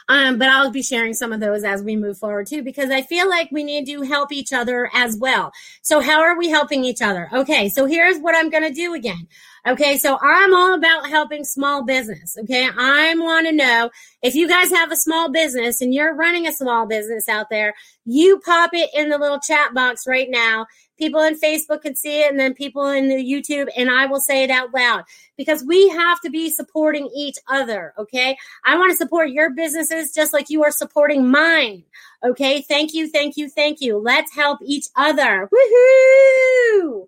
Um, 0.10 0.38
but 0.38 0.48
I'll 0.48 0.72
be 0.72 0.84
sharing 0.84 1.14
some 1.14 1.34
of 1.34 1.40
those 1.40 1.64
as 1.64 1.84
we 1.84 1.96
move 1.96 2.18
forward 2.18 2.48
too, 2.48 2.64
because 2.64 2.90
I 2.90 3.02
feel 3.02 3.28
like 3.30 3.52
we 3.52 3.64
need 3.64 3.86
to 3.88 4.04
help 4.04 4.32
each 4.32 4.54
other 4.54 4.90
as 4.94 5.18
well. 5.18 5.52
So 5.82 6.00
how 6.00 6.22
are 6.22 6.38
we 6.38 6.50
helping 6.50 6.86
each 6.86 7.02
other? 7.02 7.30
Okay. 7.34 7.68
So 7.70 7.86
here's 7.86 8.18
what 8.20 8.36
I'm 8.36 8.50
going 8.50 8.64
to 8.64 8.74
do 8.74 8.94
again. 8.94 9.28
Okay. 9.68 9.98
So 9.98 10.18
I'm 10.22 10.54
all 10.54 10.74
about 10.74 11.10
helping 11.10 11.44
small 11.44 11.84
business. 11.84 12.38
Okay. 12.40 12.70
I 12.78 13.16
want 13.18 13.48
to 13.48 13.52
know 13.52 13.90
if 14.22 14.34
you 14.34 14.48
guys 14.48 14.70
have 14.70 14.92
a 14.92 14.96
small 14.96 15.30
business 15.30 15.82
and 15.82 15.94
you're 15.94 16.16
running 16.16 16.48
a 16.48 16.54
small 16.54 16.86
business 16.86 17.28
out 17.28 17.50
there, 17.50 17.74
you 18.06 18.40
pop 18.40 18.74
it 18.74 18.90
in 18.94 19.10
the 19.10 19.18
little 19.18 19.40
chat 19.40 19.74
box 19.74 20.08
right 20.08 20.30
now 20.30 20.68
people 20.98 21.22
in 21.22 21.40
Facebook 21.40 21.82
can 21.82 21.96
see 21.96 22.22
it 22.22 22.32
and 22.32 22.40
then 22.40 22.54
people 22.54 22.88
in 22.88 23.10
the 23.10 23.16
YouTube 23.16 23.68
and 23.76 23.90
I 23.90 24.06
will 24.06 24.20
say 24.20 24.44
it 24.44 24.50
out 24.50 24.74
loud 24.74 25.04
because 25.38 25.64
we 25.64 25.88
have 25.90 26.20
to 26.22 26.30
be 26.30 26.50
supporting 26.50 27.10
each 27.16 27.38
other. 27.48 27.94
Okay. 27.98 28.38
I 28.66 28.78
want 28.78 28.92
to 28.92 28.98
support 28.98 29.30
your 29.30 29.52
businesses 29.52 30.14
just 30.14 30.34
like 30.34 30.50
you 30.50 30.64
are 30.64 30.72
supporting 30.72 31.30
mine. 31.30 31.84
Okay. 32.24 32.62
Thank 32.62 32.94
you. 32.94 33.10
Thank 33.10 33.38
you. 33.38 33.50
Thank 33.50 33.82
you. 33.82 33.98
Let's 33.98 34.34
help 34.34 34.60
each 34.64 34.88
other. 34.96 35.50
Woohoo. 35.54 37.08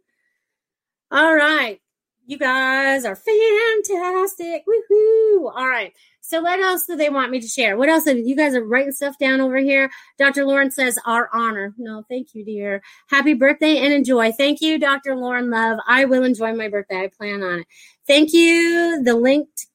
All 1.12 1.36
right. 1.36 1.80
You 2.28 2.38
guys 2.38 3.06
are 3.06 3.16
fantastic. 3.16 4.64
Woohoo. 4.68 5.52
All 5.56 5.68
right. 5.68 5.94
So 6.30 6.43
what 6.43 6.59
else 6.59 6.86
do 6.86 6.95
they 6.95 7.09
want 7.09 7.32
me 7.32 7.39
to 7.39 7.47
share? 7.47 7.75
What 7.75 7.89
else? 7.89 8.05
You 8.05 8.36
guys 8.36 8.53
are 8.53 8.63
writing 8.63 8.91
stuff 8.91 9.17
down 9.17 9.41
over 9.41 9.57
here. 9.57 9.89
Dr. 10.19 10.45
Lauren 10.45 10.69
says, 10.69 10.99
our 11.03 11.27
honor. 11.34 11.73
No, 11.80 12.05
thank 12.07 12.36
you, 12.36 12.45
dear. 12.45 12.84
Happy 13.09 13.34
birthday 13.34 13.80
and 13.80 13.91
enjoy. 13.91 14.32
Thank 14.32 14.61
you, 14.61 14.77
Dr. 14.77 15.15
Lauren 15.15 15.49
Love. 15.49 15.80
I 15.88 16.05
will 16.05 16.23
enjoy 16.23 16.53
my 16.53 16.67
birthday. 16.67 17.01
I 17.01 17.07
plan 17.07 17.41
on 17.41 17.61
it. 17.61 17.67
Thank 18.05 18.32
you. 18.32 19.01
The 19.03 19.15
linked 19.15 19.65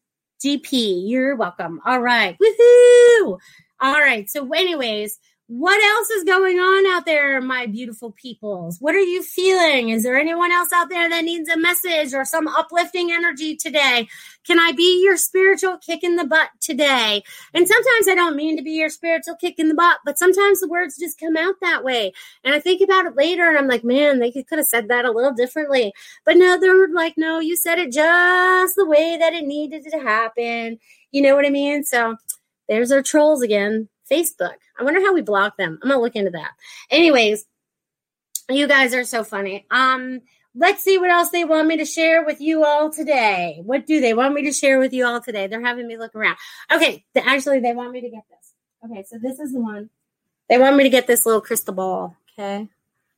GP. 0.45 1.03
You're 1.09 1.35
welcome. 1.35 1.81
All 1.85 1.99
right. 1.99 2.39
Woohoo. 2.39 3.41
All 3.81 3.99
right. 3.99 4.31
So 4.31 4.49
anyways, 4.53 5.19
what 5.57 5.81
else 5.81 6.11
is 6.11 6.25
going 6.25 6.59
on 6.59 6.97
out 6.97 7.07
there, 7.07 7.41
my 7.41 7.67
beautiful 7.67 8.11
peoples? 8.11 8.79
What 8.81 8.97
are 8.97 8.99
you 8.99 9.23
feeling? 9.23 9.91
Is 9.91 10.03
there 10.03 10.19
anyone 10.19 10.51
else 10.51 10.73
out 10.75 10.89
there 10.89 11.09
that 11.09 11.23
needs 11.23 11.49
a 11.49 11.57
message 11.57 12.13
or 12.13 12.25
some 12.25 12.49
uplifting 12.49 13.13
energy 13.13 13.55
today? 13.55 14.09
Can 14.45 14.59
I 14.59 14.73
be 14.73 15.05
your 15.05 15.17
spiritual 15.17 15.79
kick 15.79 16.03
in 16.03 16.17
the 16.17 16.25
butt 16.25 16.49
today? 16.61 17.23
And 17.55 17.69
sometimes 17.69 18.09
I 18.09 18.17
don't 18.17 18.35
mean 18.35 18.57
to 18.57 18.65
be 18.65 18.73
your 18.73 18.91
spiritual 18.91 19.37
kick 19.37 19.55
in 19.59 19.69
the 19.69 19.77
butt, 19.77 19.99
but 20.05 20.19
sometimes 20.19 20.59
the 20.59 20.67
words 20.67 20.99
just 20.99 21.21
come 21.21 21.37
out 21.37 21.55
that 21.61 21.85
way. 21.85 22.13
And 22.43 22.53
I 22.53 22.59
think 22.59 22.81
about 22.83 23.07
it 23.07 23.15
later 23.15 23.49
and 23.49 23.57
I'm 23.57 23.69
like, 23.69 23.85
man, 23.85 24.19
they 24.19 24.33
could 24.33 24.59
have 24.59 24.67
said 24.67 24.89
that 24.89 25.05
a 25.05 25.13
little 25.13 25.35
differently. 25.35 25.93
But 26.25 26.37
no, 26.37 26.59
they're 26.59 26.89
like, 26.89 27.15
no, 27.17 27.39
you 27.39 27.55
said 27.55 27.79
it 27.79 27.93
just 27.93 28.75
the 28.75 28.87
way 28.87 29.17
that 29.21 29.35
it 29.35 29.45
needed 29.45 29.85
to 29.93 30.01
happen. 30.01 30.79
You 31.13 31.23
know 31.23 31.37
what 31.37 31.47
I 31.47 31.51
mean? 31.51 31.85
So 31.85 32.17
there's 32.69 32.91
our 32.91 33.03
trolls 33.03 33.41
again. 33.41 33.89
Facebook. 34.11 34.55
I 34.79 34.85
wonder 34.85 35.01
how 35.01 35.15
we 35.15 35.23
block 35.23 35.57
them. 35.57 35.79
I'm 35.83 35.89
gonna 35.89 36.01
look 36.01 36.17
into 36.17 36.31
that. 36.31 36.53
Anyways, 36.91 37.45
you 38.49 38.69
guys 38.69 38.95
are 38.95 39.05
so 39.05 39.25
funny. 39.25 39.67
Um, 39.71 40.21
let's 40.55 40.83
see 40.83 40.99
what 40.99 41.11
else 41.11 41.31
they 41.31 41.45
want 41.45 41.69
me 41.69 41.77
to 41.79 41.85
share 41.85 42.25
with 42.25 42.41
you 42.41 42.65
all 42.65 42.91
today. 42.91 43.61
What 43.65 43.87
do 43.87 44.01
they 44.01 44.15
want 44.15 44.35
me 44.35 44.43
to 44.43 44.53
share 44.53 44.79
with 44.79 44.93
you 44.93 45.07
all 45.07 45.21
today? 45.21 45.47
They're 45.47 45.65
having 45.65 45.87
me 45.87 45.97
look 45.97 46.15
around. 46.15 46.37
Okay, 46.71 47.05
actually, 47.17 47.61
they 47.61 47.73
want 47.73 47.93
me 47.93 48.01
to 48.03 48.11
get 48.11 48.25
this. 48.31 48.53
Okay, 48.85 49.05
so 49.09 49.19
this 49.19 49.39
is 49.39 49.53
the 49.53 49.61
one. 49.61 49.91
They 50.49 50.59
want 50.59 50.77
me 50.77 50.85
to 50.85 50.91
get 50.91 51.07
this 51.07 51.25
little 51.25 51.41
crystal 51.41 51.75
ball. 51.75 52.17
Okay, 52.33 52.69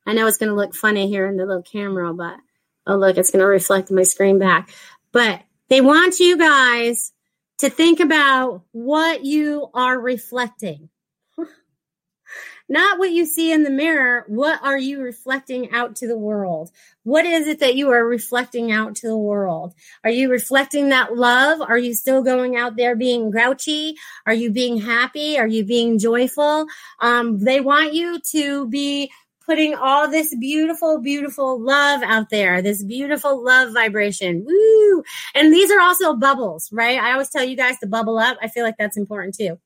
I 0.05 0.13
know 0.13 0.27
it's 0.27 0.37
gonna 0.37 0.55
look 0.55 0.75
funny 0.75 1.07
here 1.07 1.27
in 1.27 1.37
the 1.37 1.45
little 1.45 1.63
camera, 1.63 2.13
but 2.13 2.37
oh 2.85 2.95
look, 2.95 3.17
it's 3.17 3.31
gonna 3.31 3.45
reflect 3.45 3.91
my 3.91 4.03
screen 4.03 4.39
back. 4.39 4.69
But 5.11 5.41
they 5.69 5.81
want 5.81 6.19
you 6.19 6.37
guys 6.37 7.11
to 7.59 7.69
think 7.69 7.99
about 7.99 8.63
what 8.71 9.25
you 9.25 9.69
are 9.73 9.99
reflecting. 9.99 10.89
Not 12.69 12.99
what 12.99 13.11
you 13.11 13.25
see 13.25 13.51
in 13.51 13.63
the 13.63 13.69
mirror. 13.69 14.25
What 14.27 14.61
are 14.61 14.77
you 14.77 15.01
reflecting 15.01 15.71
out 15.71 15.95
to 15.97 16.07
the 16.07 16.17
world? 16.17 16.71
What 17.03 17.25
is 17.25 17.47
it 17.47 17.59
that 17.59 17.75
you 17.75 17.89
are 17.91 18.05
reflecting 18.05 18.71
out 18.71 18.95
to 18.97 19.07
the 19.07 19.17
world? 19.17 19.73
Are 20.03 20.09
you 20.09 20.29
reflecting 20.29 20.89
that 20.89 21.15
love? 21.15 21.61
Are 21.61 21.77
you 21.77 21.93
still 21.93 22.21
going 22.21 22.57
out 22.57 22.75
there 22.75 22.95
being 22.95 23.31
grouchy? 23.31 23.95
Are 24.25 24.33
you 24.33 24.51
being 24.51 24.77
happy? 24.81 25.39
Are 25.39 25.47
you 25.47 25.63
being 25.63 25.97
joyful? 25.97 26.67
Um, 26.99 27.39
they 27.39 27.61
want 27.61 27.93
you 27.93 28.19
to 28.31 28.67
be 28.67 29.11
putting 29.47 29.73
all 29.75 30.09
this 30.09 30.35
beautiful, 30.35 30.99
beautiful 30.99 31.59
love 31.59 32.03
out 32.03 32.29
there, 32.29 32.61
this 32.61 32.83
beautiful 32.83 33.43
love 33.43 33.73
vibration. 33.73 34.43
Woo! 34.45 35.03
And 35.33 35.53
these 35.53 35.71
are 35.71 35.79
also 35.79 36.13
bubbles, 36.13 36.69
right? 36.71 36.99
I 36.99 37.13
always 37.13 37.29
tell 37.29 37.45
you 37.45 37.55
guys 37.55 37.79
to 37.79 37.87
bubble 37.87 38.19
up. 38.19 38.37
I 38.41 38.49
feel 38.49 38.65
like 38.65 38.77
that's 38.77 38.97
important 38.97 39.35
too. 39.35 39.57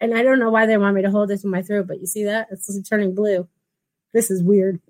And 0.00 0.14
I 0.14 0.24
don't 0.24 0.40
know 0.40 0.50
why 0.50 0.66
they 0.66 0.76
want 0.76 0.96
me 0.96 1.02
to 1.02 1.10
hold 1.10 1.30
this 1.30 1.44
in 1.44 1.50
my 1.50 1.62
throat, 1.62 1.86
but 1.86 2.00
you 2.00 2.06
see 2.06 2.24
that? 2.24 2.48
It's 2.50 2.68
turning 2.88 3.14
blue. 3.14 3.48
This 4.12 4.30
is 4.30 4.42
weird. 4.42 4.80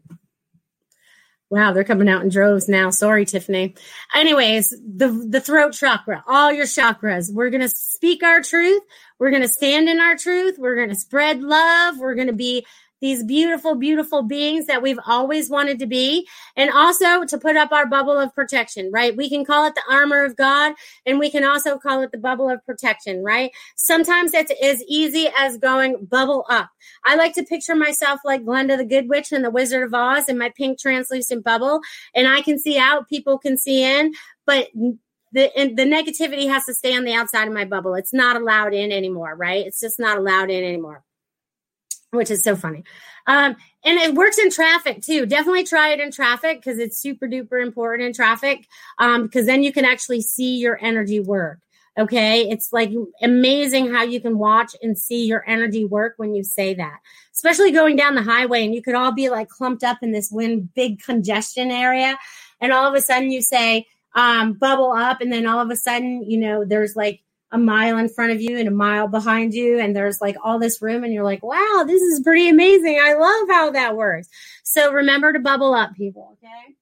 Wow, 1.51 1.75
they're 1.75 1.85
coming 1.85 2.09
out 2.09 2.23
in 2.23 2.31
droves 2.31 2.67
now. 2.67 2.89
Sorry, 2.89 3.27
Tiffany. 3.27 3.75
Anyways, 4.15 4.71
the 4.71 5.09
the 5.29 5.39
throat 5.39 5.75
chakra, 5.75 6.25
all 6.27 6.51
your 6.51 6.65
chakras. 6.65 7.31
We're 7.31 7.51
gonna 7.51 7.69
speak 7.69 8.23
our 8.23 8.41
truth. 8.41 8.83
We're 9.19 9.31
gonna 9.31 9.49
stand 9.49 9.91
in 9.91 10.01
our 10.01 10.17
truth. 10.17 10.57
We're 10.59 10.77
gonna 10.77 10.95
spread 10.95 11.43
love. 11.43 11.99
We're 11.99 12.15
gonna 12.15 12.33
be 12.33 12.65
these 13.03 13.25
beautiful, 13.25 13.75
beautiful 13.75 14.23
beings 14.23 14.67
that 14.67 14.81
we've 14.81 14.99
always 15.07 15.51
wanted 15.51 15.81
to 15.81 15.87
be, 15.87 16.27
and 16.57 16.71
also 16.71 17.25
to 17.25 17.37
put 17.37 17.57
up 17.57 17.73
our 17.73 17.85
bubble 17.85 18.19
of 18.19 18.33
protection, 18.35 18.91
right? 18.93 19.15
We 19.17 19.29
can 19.29 19.45
call 19.45 19.67
it 19.67 19.75
the 19.75 19.83
armor 19.93 20.25
of 20.25 20.37
God, 20.37 20.75
and 21.05 21.19
we 21.19 21.29
can 21.29 21.45
also 21.45 21.79
call 21.79 22.03
it 22.03 22.13
the 22.13 22.19
bubble 22.19 22.49
of 22.49 22.65
protection, 22.65 23.23
right? 23.25 23.51
Sometimes 23.77 24.33
it's 24.33 24.53
as 24.63 24.83
easy 24.85 25.29
as 25.37 25.59
going 25.59 26.07
bubble 26.07 26.47
up. 26.49 26.71
I 27.05 27.17
like 27.17 27.35
to 27.35 27.43
picture 27.43 27.75
myself 27.75 28.21
like 28.25 28.45
Glinda 28.45 28.77
the 28.77 28.85
Good 28.85 29.09
Witch 29.09 29.33
and 29.33 29.45
the 29.45 29.51
Wizard 29.51 29.83
of 29.83 29.93
Oz 29.93 30.29
in 30.29 30.39
my 30.39 30.51
pink 30.57 30.79
translucent 30.79 31.45
bubble, 31.45 31.81
and 32.15 32.29
I 32.29 32.41
can 32.41 32.59
see 32.59 32.79
out, 32.79 33.09
people 33.09 33.37
can 33.37 33.59
see 33.59 33.83
in, 33.83 34.15
but 34.47 34.69
the 35.33 35.51
the 35.55 35.85
negativity 35.85 36.49
has 36.49 36.67
to 36.67 36.75
stay 36.75 36.97
on 36.97 37.05
the 37.05 37.15
outside 37.15 37.49
of 37.49 37.55
my 37.55 37.65
bubble. 37.65 37.95
It's 37.97 38.13
not 38.13 38.37
allowed 38.37 38.75
in 38.75 38.93
anymore, 38.93 39.35
right? 39.35 39.67
It's 39.67 39.81
just 39.81 39.99
not 39.99 40.19
allowed 40.19 40.51
in 40.51 40.63
anymore 40.63 41.03
which 42.13 42.31
is 42.31 42.45
so 42.45 42.55
funny. 42.55 42.85
Um, 43.27 43.57
and 43.85 43.99
it 43.99 44.15
works 44.15 44.39
in 44.39 44.51
traffic 44.51 45.03
too. 45.03 45.27
Definitely 45.27 45.65
try 45.65 45.91
it 45.91 46.01
in 46.01 46.11
traffic 46.11 46.59
because 46.59 46.79
it's 46.79 46.99
super 46.99 47.27
duper 47.27 47.63
important 47.63 48.07
in 48.07 48.13
traffic. 48.13 48.67
Um, 48.99 49.25
because 49.25 49.47
then 49.47 49.63
you 49.63 49.73
can 49.73 49.85
actually 49.85 50.21
see 50.21 50.57
your 50.59 50.79
energy 50.83 51.21
work. 51.21 51.59
Okay. 51.99 52.49
It's 52.49 52.73
like 52.73 52.91
amazing 53.23 53.93
how 53.93 54.03
you 54.03 54.21
can 54.21 54.39
watch 54.39 54.75
and 54.83 54.97
see 54.97 55.27
your 55.27 55.45
energy 55.49 55.85
work 55.85 56.15
when 56.17 56.35
you 56.35 56.43
say 56.43 56.75
that, 56.75 57.01
especially 57.35 57.71
going 57.71 57.97
down 57.97 58.15
the 58.15 58.23
highway 58.23 58.65
and 58.65 58.75
you 58.75 58.83
could 58.83 58.95
all 58.95 59.13
be 59.13 59.29
like 59.29 59.49
clumped 59.49 59.85
up 59.85 59.99
in 60.03 60.13
this 60.13 60.31
wind, 60.31 60.73
big 60.75 61.03
congestion 61.03 61.71
area. 61.71 62.19
And 62.61 62.73
all 62.73 62.87
of 62.87 62.95
a 62.95 63.01
sudden 63.01 63.31
you 63.31 63.43
say, 63.43 63.87
um, 64.15 64.55
bubble 64.55 64.93
up. 64.93 65.21
And 65.21 65.33
then 65.33 65.47
all 65.47 65.61
of 65.61 65.71
a 65.71 65.77
sudden, 65.77 66.29
you 66.29 66.39
know, 66.39 66.65
there's 66.65 66.95
like, 66.95 67.23
a 67.53 67.59
mile 67.59 67.99
in 67.99 68.09
front 68.09 68.33
of 68.33 68.41
you 68.41 68.59
and 68.59 68.67
a 68.67 68.73
mile 68.73 69.07
behind 69.07 69.55
you 69.55 69.79
and 69.79 69.95
there's 69.95 70.21
like 70.21 70.37
all 70.43 70.59
this 70.59 70.83
room 70.83 71.05
and 71.05 71.13
you're 71.13 71.25
like 71.25 71.43
wow 71.43 71.85
this 71.87 72.03
is 72.03 72.21
pretty 72.21 72.49
amazing. 72.49 73.01
I 73.03 73.15
love 73.15 73.49
how 73.49 73.71
that 73.71 73.97
works. 73.97 74.29
So 74.65 74.93
remember 74.93 75.33
to 75.33 75.39
bubble 75.39 75.75
up 75.75 75.95
people 75.95 76.37
okay? 76.39 76.75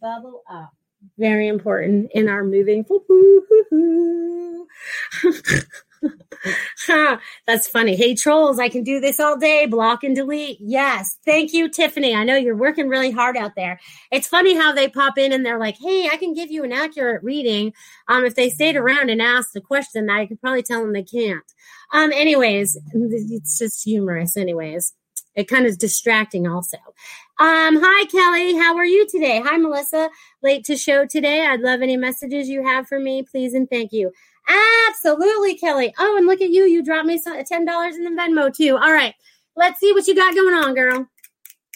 Bubble 0.00 0.42
up. 0.48 0.70
Very 1.18 1.48
important 1.48 2.10
in 2.14 2.28
our 2.28 2.44
moving 2.44 2.84
That's 7.46 7.68
funny. 7.68 7.96
Hey, 7.96 8.14
trolls, 8.14 8.58
I 8.58 8.68
can 8.68 8.82
do 8.82 9.00
this 9.00 9.20
all 9.20 9.36
day. 9.36 9.66
Block 9.66 10.04
and 10.04 10.14
delete. 10.14 10.58
Yes. 10.60 11.18
Thank 11.24 11.52
you, 11.52 11.68
Tiffany. 11.68 12.14
I 12.14 12.24
know 12.24 12.36
you're 12.36 12.56
working 12.56 12.88
really 12.88 13.10
hard 13.10 13.36
out 13.36 13.54
there. 13.56 13.80
It's 14.10 14.28
funny 14.28 14.54
how 14.54 14.72
they 14.72 14.88
pop 14.88 15.18
in 15.18 15.32
and 15.32 15.44
they're 15.44 15.58
like, 15.58 15.76
hey, 15.78 16.08
I 16.12 16.16
can 16.16 16.34
give 16.34 16.50
you 16.50 16.64
an 16.64 16.72
accurate 16.72 17.22
reading. 17.22 17.72
Um, 18.08 18.24
if 18.24 18.34
they 18.34 18.50
stayed 18.50 18.76
around 18.76 19.10
and 19.10 19.22
asked 19.22 19.56
a 19.56 19.60
question, 19.60 20.10
I 20.10 20.26
could 20.26 20.40
probably 20.40 20.62
tell 20.62 20.80
them 20.80 20.92
they 20.92 21.02
can't. 21.02 21.44
Um, 21.92 22.12
anyways, 22.12 22.78
it's 22.92 23.58
just 23.58 23.84
humorous, 23.84 24.36
anyways. 24.36 24.94
It 25.34 25.48
kind 25.48 25.66
of 25.66 25.78
distracting 25.78 26.46
also. 26.46 26.76
Um, 27.40 27.80
hi 27.82 28.04
Kelly, 28.06 28.56
how 28.56 28.76
are 28.76 28.84
you 28.84 29.04
today? 29.08 29.42
Hi 29.44 29.56
Melissa, 29.56 30.08
late 30.42 30.64
to 30.66 30.76
show 30.76 31.06
today. 31.06 31.44
I'd 31.44 31.60
love 31.60 31.82
any 31.82 31.96
messages 31.96 32.48
you 32.48 32.64
have 32.64 32.86
for 32.86 33.00
me, 33.00 33.24
please 33.24 33.54
and 33.54 33.68
thank 33.68 33.92
you. 33.92 34.12
Absolutely, 34.48 35.56
Kelly. 35.56 35.94
Oh, 35.98 36.16
and 36.16 36.26
look 36.26 36.40
at 36.40 36.50
you. 36.50 36.64
You 36.64 36.82
dropped 36.82 37.06
me 37.06 37.20
$10 37.20 37.40
in 37.50 38.04
the 38.04 38.10
Venmo 38.10 38.54
too. 38.54 38.76
All 38.76 38.92
right. 38.92 39.14
Let's 39.56 39.80
see 39.80 39.92
what 39.92 40.06
you 40.06 40.14
got 40.14 40.34
going 40.34 40.54
on, 40.54 40.74
girl. 40.74 41.06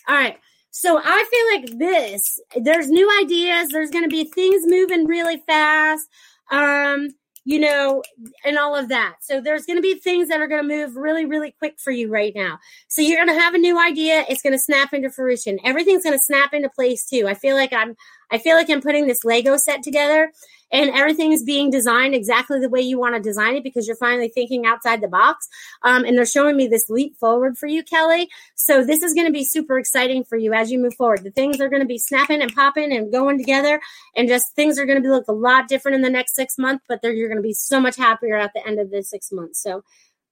All 0.09 0.15
right. 0.15 0.39
So 0.71 1.01
I 1.03 1.25
feel 1.31 1.73
like 1.73 1.79
this, 1.79 2.41
there's 2.57 2.91
new 2.91 3.11
ideas. 3.23 3.69
There's 3.69 3.91
going 3.91 4.05
to 4.05 4.11
be 4.11 4.25
things 4.25 4.63
moving 4.67 5.07
really 5.07 5.43
fast. 5.47 6.07
Um, 6.51 7.11
you 7.49 7.59
know, 7.59 8.03
and 8.45 8.59
all 8.59 8.77
of 8.77 8.91
that. 8.91 9.17
So 9.23 9.41
there's 9.41 9.65
going 9.65 9.79
to 9.79 9.83
be 9.83 9.95
things 9.95 10.29
that 10.29 10.39
are 10.39 10.47
going 10.47 10.69
to 10.69 10.69
move 10.69 10.97
really, 10.97 11.25
really 11.25 11.53
quick 11.59 11.77
for 11.79 11.91
you 11.91 12.11
right 12.11 12.35
now. 12.37 12.59
So 12.89 13.01
you're 13.01 13.17
going 13.17 13.35
to 13.35 13.43
have 13.43 13.55
a 13.55 13.59
new 13.59 13.81
idea. 13.81 14.27
It's 14.29 14.43
going 14.43 14.53
to 14.53 14.59
snap 14.59 14.93
into 14.93 15.09
fruition. 15.09 15.59
Everything's 15.65 16.05
going 16.05 16.19
to 16.19 16.23
snap 16.23 16.53
into 16.53 16.69
place 16.69 17.07
too. 17.07 17.27
I 17.27 17.33
feel 17.33 17.57
like 17.57 17.73
I'm, 17.73 17.97
I 18.31 18.37
feel 18.37 18.55
like 18.55 18.69
I'm 18.69 18.83
putting 18.83 19.07
this 19.07 19.25
Lego 19.25 19.57
set 19.57 19.83
together 19.83 20.31
and 20.71 20.91
everything 20.91 21.33
is 21.33 21.43
being 21.43 21.71
designed 21.71 22.15
exactly 22.15 22.61
the 22.61 22.69
way 22.69 22.81
you 22.81 22.99
want 22.99 23.15
to 23.15 23.21
design 23.21 23.57
it 23.57 23.65
because 23.65 23.87
you're 23.87 23.97
finally 23.97 24.29
thinking 24.29 24.67
outside 24.67 25.01
the 25.01 25.09
box. 25.09 25.49
Um, 25.83 26.05
and 26.05 26.17
they're 26.17 26.27
showing 26.27 26.57
me 26.57 26.67
this 26.67 26.91
leap 26.91 27.17
forward 27.17 27.57
for 27.57 27.67
you, 27.67 27.83
Kelly. 27.83 28.29
So 28.55 28.85
this 28.85 29.03
is 29.03 29.15
going 29.15 29.27
to 29.27 29.33
be 29.33 29.45
super 29.45 29.79
exciting 29.79 30.25
for 30.25 30.37
you 30.37 30.53
as 30.53 30.71
you 30.71 30.79
move 30.79 30.95
forward. 30.95 31.25
The 31.25 31.31
things 31.31 31.61
are 31.61 31.69
going 31.69 31.83
to 31.83 31.89
be 31.89 31.99
snapping 31.99 32.43
and 32.43 32.55
popping 32.55 32.93
and 32.93 33.11
going 33.11 33.39
together, 33.39 33.81
and 34.17 34.29
just 34.29 34.55
things 34.55 34.79
are 34.79 34.87
going 34.87 34.99
to 34.99 35.03
be 35.03 35.09
look 35.09 35.29
a 35.29 35.33
lot 35.33 35.69
different 35.69 35.97
in 35.97 36.03
the 36.03 36.11
next 36.11 36.35
six 36.35 36.59
months. 36.59 36.85
But 36.89 37.03
you're 37.03 37.29
going 37.29 37.37
to 37.37 37.43
be 37.43 37.55
so 37.55 37.81
much 37.81 37.97
happier 37.97 38.37
at 38.37 38.53
the 38.55 38.67
end 38.67 38.79
of 38.79 38.91
the 38.91 39.03
six 39.03 39.33
months. 39.33 39.63
So, 39.63 39.83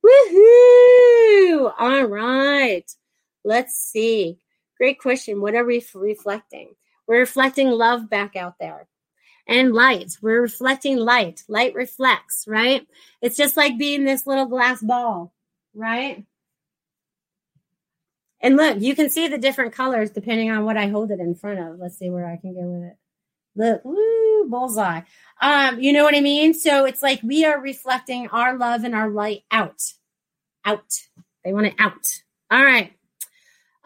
woohoo! 0.05 1.73
All 1.79 2.05
right, 2.05 2.91
let's 3.45 3.75
see. 3.75 4.39
Great 4.77 5.01
question. 5.01 5.41
What 5.41 5.55
are 5.55 5.65
we 5.65 5.85
reflecting? 5.95 6.75
We're 7.07 7.21
reflecting 7.21 7.71
love 7.71 8.11
back 8.11 8.37
out 8.37 8.55
there 8.59 8.89
and 9.47 9.73
light. 9.73 10.17
We're 10.21 10.43
reflecting 10.43 10.97
light. 10.97 11.43
Light 11.49 11.75
reflects, 11.75 12.45
right? 12.47 12.87
It's 13.23 13.37
just 13.37 13.57
like 13.57 13.79
being 13.79 14.05
this 14.05 14.27
little 14.27 14.47
glass 14.47 14.83
ball, 14.83 15.33
right? 15.75 16.25
And 18.41 18.57
look, 18.57 18.81
you 18.81 18.95
can 18.95 19.09
see 19.09 19.29
the 19.29 19.39
different 19.39 19.73
colors 19.73 20.11
depending 20.11 20.51
on 20.51 20.65
what 20.65 20.77
I 20.77 20.89
hold 20.89 21.11
it 21.11 21.21
in 21.21 21.35
front 21.35 21.59
of. 21.59 21.79
Let's 21.79 21.99
see 21.99 22.11
where 22.11 22.27
I 22.27 22.37
can 22.37 22.55
go 22.55 22.61
with 22.61 22.91
it. 22.91 22.97
Look, 23.57 23.85
woo, 23.85 24.49
bullseye. 24.49 25.01
Um, 25.41 25.81
you 25.81 25.93
know 25.93 26.05
what 26.05 26.15
I 26.15 26.21
mean? 26.21 26.53
So 26.53 26.85
it's 26.85 27.03
like 27.03 27.23
we 27.23 27.45
are 27.45 27.61
reflecting 27.61 28.29
our 28.29 28.57
love 28.57 28.85
and 28.85 28.95
our 28.95 29.09
light 29.09 29.45
out. 29.51 29.83
Out. 30.65 30.93
They 31.45 31.53
want 31.53 31.67
it 31.67 31.75
out. 31.79 32.05
All 32.51 32.63
right. 32.63 32.93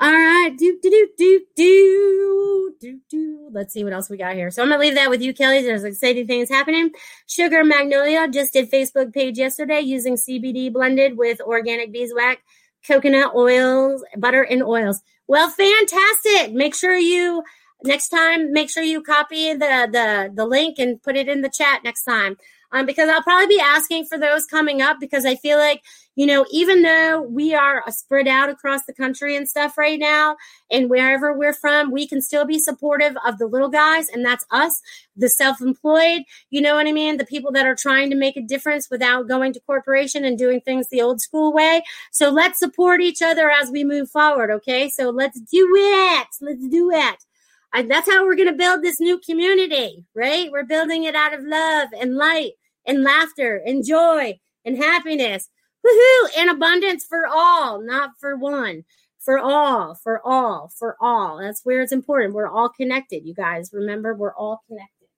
All 0.02 0.10
right. 0.10 0.56
Do, 0.56 0.78
do, 0.82 0.90
do, 0.90 1.08
do, 1.18 1.40
do, 1.54 2.74
do, 2.80 3.00
do. 3.10 3.48
Let's 3.52 3.74
see 3.74 3.84
what 3.84 3.92
else 3.92 4.08
we 4.08 4.16
got 4.16 4.34
here. 4.34 4.50
So 4.50 4.62
I'm 4.62 4.70
to 4.70 4.78
leave 4.78 4.94
that 4.94 5.10
with 5.10 5.20
you, 5.20 5.34
Kelly. 5.34 5.60
There's 5.60 5.84
exciting 5.84 6.26
things 6.26 6.48
happening. 6.48 6.92
Sugar 7.26 7.64
Magnolia 7.64 8.26
just 8.28 8.54
did 8.54 8.70
Facebook 8.70 9.12
page 9.12 9.36
yesterday 9.36 9.80
using 9.80 10.16
CBD 10.16 10.72
blended 10.72 11.18
with 11.18 11.42
organic 11.42 11.92
beeswax, 11.92 12.40
coconut 12.86 13.34
oils, 13.34 14.02
butter, 14.16 14.42
and 14.42 14.62
oils. 14.62 15.02
Well, 15.28 15.50
fantastic. 15.50 16.54
Make 16.54 16.74
sure 16.74 16.96
you 16.96 17.42
next 17.84 18.08
time 18.08 18.52
make 18.52 18.70
sure 18.70 18.82
you 18.82 19.02
copy 19.02 19.52
the 19.54 19.88
the 19.90 20.30
the 20.34 20.44
link 20.44 20.78
and 20.78 21.02
put 21.02 21.16
it 21.16 21.28
in 21.28 21.40
the 21.40 21.48
chat 21.48 21.82
next 21.82 22.04
time 22.04 22.36
um, 22.72 22.86
because 22.86 23.08
I'll 23.08 23.22
probably 23.22 23.48
be 23.48 23.60
asking 23.60 24.06
for 24.06 24.18
those 24.18 24.46
coming 24.46 24.80
up 24.80 24.98
because 25.00 25.24
I 25.24 25.34
feel 25.34 25.58
like, 25.58 25.82
you 26.14 26.26
know, 26.26 26.44
even 26.52 26.82
though 26.82 27.22
we 27.22 27.54
are 27.54 27.82
spread 27.88 28.28
out 28.28 28.48
across 28.48 28.84
the 28.84 28.92
country 28.92 29.36
and 29.36 29.48
stuff 29.48 29.76
right 29.76 29.98
now, 29.98 30.36
and 30.70 30.88
wherever 30.88 31.36
we're 31.36 31.52
from, 31.52 31.90
we 31.90 32.06
can 32.06 32.20
still 32.20 32.44
be 32.44 32.58
supportive 32.58 33.16
of 33.26 33.38
the 33.38 33.46
little 33.46 33.68
guys, 33.68 34.08
and 34.08 34.24
that's 34.24 34.44
us, 34.50 34.80
the 35.16 35.28
self 35.28 35.60
employed, 35.60 36.22
you 36.50 36.60
know 36.60 36.74
what 36.74 36.86
I 36.86 36.92
mean? 36.92 37.16
The 37.16 37.26
people 37.26 37.52
that 37.52 37.66
are 37.66 37.76
trying 37.76 38.10
to 38.10 38.16
make 38.16 38.36
a 38.36 38.42
difference 38.42 38.88
without 38.90 39.28
going 39.28 39.52
to 39.54 39.60
corporation 39.60 40.24
and 40.24 40.38
doing 40.38 40.60
things 40.60 40.88
the 40.88 41.02
old 41.02 41.20
school 41.20 41.52
way. 41.52 41.82
So 42.12 42.30
let's 42.30 42.58
support 42.58 43.00
each 43.00 43.22
other 43.22 43.50
as 43.50 43.70
we 43.70 43.84
move 43.84 44.10
forward, 44.10 44.50
okay? 44.50 44.90
So 44.90 45.10
let's 45.10 45.40
do 45.40 45.68
it. 45.76 46.26
Let's 46.40 46.68
do 46.68 46.90
it. 46.92 47.24
I, 47.72 47.82
that's 47.82 48.10
how 48.10 48.24
we're 48.24 48.36
going 48.36 48.48
to 48.48 48.54
build 48.54 48.82
this 48.82 49.00
new 49.00 49.18
community, 49.18 50.04
right? 50.14 50.50
We're 50.50 50.64
building 50.64 51.04
it 51.04 51.14
out 51.14 51.34
of 51.34 51.44
love 51.44 51.88
and 51.98 52.16
light 52.16 52.52
and 52.90 53.04
laughter 53.04 53.62
and 53.64 53.86
joy 53.86 54.38
and 54.64 54.76
happiness. 54.76 55.48
Woohoo! 55.86 56.28
And 56.36 56.50
abundance 56.50 57.04
for 57.04 57.26
all, 57.26 57.80
not 57.80 58.10
for 58.18 58.36
one. 58.36 58.84
For 59.20 59.38
all, 59.38 59.94
for 59.94 60.20
all, 60.26 60.72
for 60.76 60.96
all. 61.00 61.38
That's 61.38 61.60
where 61.64 61.82
it's 61.82 61.92
important. 61.92 62.34
We're 62.34 62.48
all 62.48 62.70
connected, 62.70 63.24
you 63.24 63.34
guys. 63.34 63.70
Remember, 63.72 64.14
we're 64.14 64.34
all 64.34 64.62
connected. 64.66 65.08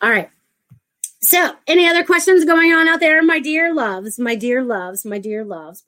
All 0.00 0.10
right. 0.10 0.30
So, 1.20 1.52
any 1.66 1.86
other 1.86 2.04
questions 2.04 2.44
going 2.44 2.72
on 2.72 2.86
out 2.86 3.00
there, 3.00 3.22
my 3.22 3.40
dear 3.40 3.74
loves, 3.74 4.20
my 4.20 4.36
dear 4.36 4.62
loves, 4.62 5.04
my 5.04 5.18
dear 5.18 5.44
loves? 5.44 5.82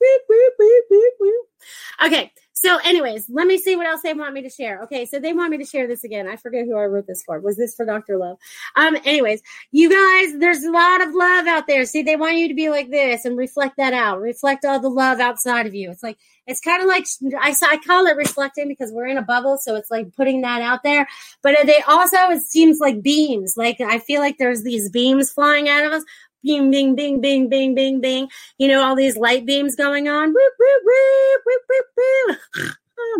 Okay, 2.05 2.31
so, 2.61 2.77
anyways, 2.85 3.25
let 3.27 3.47
me 3.47 3.57
see 3.57 3.75
what 3.75 3.87
else 3.87 4.01
they 4.03 4.13
want 4.13 4.35
me 4.35 4.43
to 4.43 4.49
share. 4.49 4.83
Okay, 4.83 5.07
so 5.07 5.17
they 5.17 5.33
want 5.33 5.49
me 5.49 5.57
to 5.57 5.65
share 5.65 5.87
this 5.87 6.03
again. 6.03 6.27
I 6.27 6.35
forget 6.35 6.65
who 6.67 6.77
I 6.77 6.85
wrote 6.85 7.07
this 7.07 7.23
for. 7.23 7.39
Was 7.39 7.57
this 7.57 7.73
for 7.73 7.87
Dr. 7.87 8.17
Love? 8.17 8.37
Um, 8.75 8.95
anyways, 9.03 9.41
you 9.71 9.89
guys, 9.89 10.39
there's 10.39 10.63
a 10.63 10.69
lot 10.69 11.01
of 11.01 11.15
love 11.15 11.47
out 11.47 11.65
there. 11.65 11.85
See, 11.85 12.03
they 12.03 12.15
want 12.15 12.35
you 12.35 12.47
to 12.47 12.53
be 12.53 12.69
like 12.69 12.91
this 12.91 13.25
and 13.25 13.35
reflect 13.35 13.77
that 13.77 13.93
out. 13.93 14.21
Reflect 14.21 14.63
all 14.63 14.79
the 14.79 14.89
love 14.89 15.19
outside 15.19 15.65
of 15.65 15.73
you. 15.73 15.89
It's 15.89 16.03
like 16.03 16.19
it's 16.45 16.61
kind 16.61 16.83
of 16.83 16.87
like 16.87 17.07
I, 17.41 17.55
I 17.63 17.77
call 17.77 18.05
it 18.05 18.15
reflecting 18.15 18.67
because 18.67 18.91
we're 18.91 19.07
in 19.07 19.17
a 19.17 19.23
bubble, 19.23 19.57
so 19.57 19.75
it's 19.75 19.89
like 19.89 20.15
putting 20.15 20.41
that 20.41 20.61
out 20.61 20.83
there. 20.83 21.07
But 21.41 21.55
they 21.65 21.81
also 21.87 22.17
it 22.29 22.43
seems 22.43 22.79
like 22.79 23.01
beams. 23.01 23.55
Like 23.57 23.81
I 23.81 23.97
feel 23.97 24.21
like 24.21 24.37
there's 24.37 24.61
these 24.61 24.87
beams 24.87 25.31
flying 25.31 25.67
out 25.67 25.83
of 25.83 25.93
us 25.93 26.03
bing, 26.43 26.71
bing, 26.71 26.95
bing, 26.95 27.21
bing, 27.21 27.49
bing, 27.49 27.75
bing, 27.75 28.01
bing. 28.01 28.29
You 28.57 28.67
know, 28.69 28.83
all 28.83 28.95
these 28.95 29.17
light 29.17 29.45
beams 29.45 29.75
going 29.75 30.07
on. 30.09 30.29
Whoop, 30.33 30.53
whoop, 30.59 30.81
whoop, 30.85 31.41
whoop, 31.45 31.61
whoop, 31.69 31.85
whoop. 31.97 32.37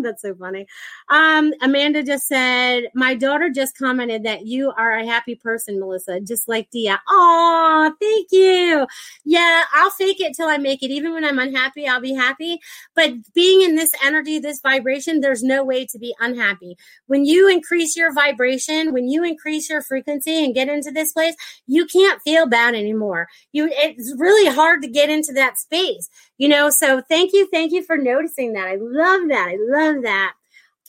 That's 0.01 0.21
so 0.21 0.35
funny. 0.35 0.67
Um, 1.09 1.53
Amanda 1.61 2.03
just 2.03 2.27
said, 2.27 2.85
My 2.95 3.15
daughter 3.15 3.49
just 3.49 3.77
commented 3.77 4.23
that 4.23 4.45
you 4.45 4.71
are 4.77 4.93
a 4.93 5.05
happy 5.05 5.35
person, 5.35 5.79
Melissa, 5.79 6.19
just 6.21 6.47
like 6.47 6.69
Dia. 6.71 6.99
Oh, 7.09 7.93
thank 8.01 8.27
you. 8.31 8.87
Yeah, 9.25 9.63
I'll 9.73 9.91
fake 9.91 10.19
it 10.19 10.33
till 10.35 10.47
I 10.47 10.57
make 10.57 10.83
it. 10.83 10.91
Even 10.91 11.13
when 11.13 11.25
I'm 11.25 11.39
unhappy, 11.39 11.87
I'll 11.87 12.01
be 12.01 12.13
happy. 12.13 12.59
But 12.95 13.11
being 13.33 13.61
in 13.61 13.75
this 13.75 13.91
energy, 14.03 14.39
this 14.39 14.61
vibration, 14.61 15.19
there's 15.19 15.43
no 15.43 15.63
way 15.63 15.85
to 15.87 15.99
be 15.99 16.13
unhappy. 16.19 16.77
When 17.07 17.25
you 17.25 17.49
increase 17.49 17.95
your 17.95 18.13
vibration, 18.13 18.93
when 18.93 19.07
you 19.07 19.23
increase 19.23 19.69
your 19.69 19.81
frequency 19.81 20.43
and 20.43 20.55
get 20.55 20.69
into 20.69 20.91
this 20.91 21.13
place, 21.13 21.35
you 21.67 21.85
can't 21.85 22.21
feel 22.21 22.47
bad 22.47 22.75
anymore. 22.75 23.27
You 23.51 23.69
it's 23.71 24.13
really 24.17 24.53
hard 24.53 24.81
to 24.81 24.87
get 24.87 25.09
into 25.09 25.33
that 25.33 25.59
space. 25.59 26.09
You 26.37 26.47
know, 26.47 26.69
so 26.69 27.01
thank 27.07 27.33
you, 27.33 27.47
thank 27.51 27.71
you 27.71 27.83
for 27.83 27.97
noticing 27.97 28.53
that. 28.53 28.67
I 28.67 28.77
love 28.79 29.27
that. 29.29 29.47
I 29.49 29.57
love 29.59 29.70
that. 29.71 30.33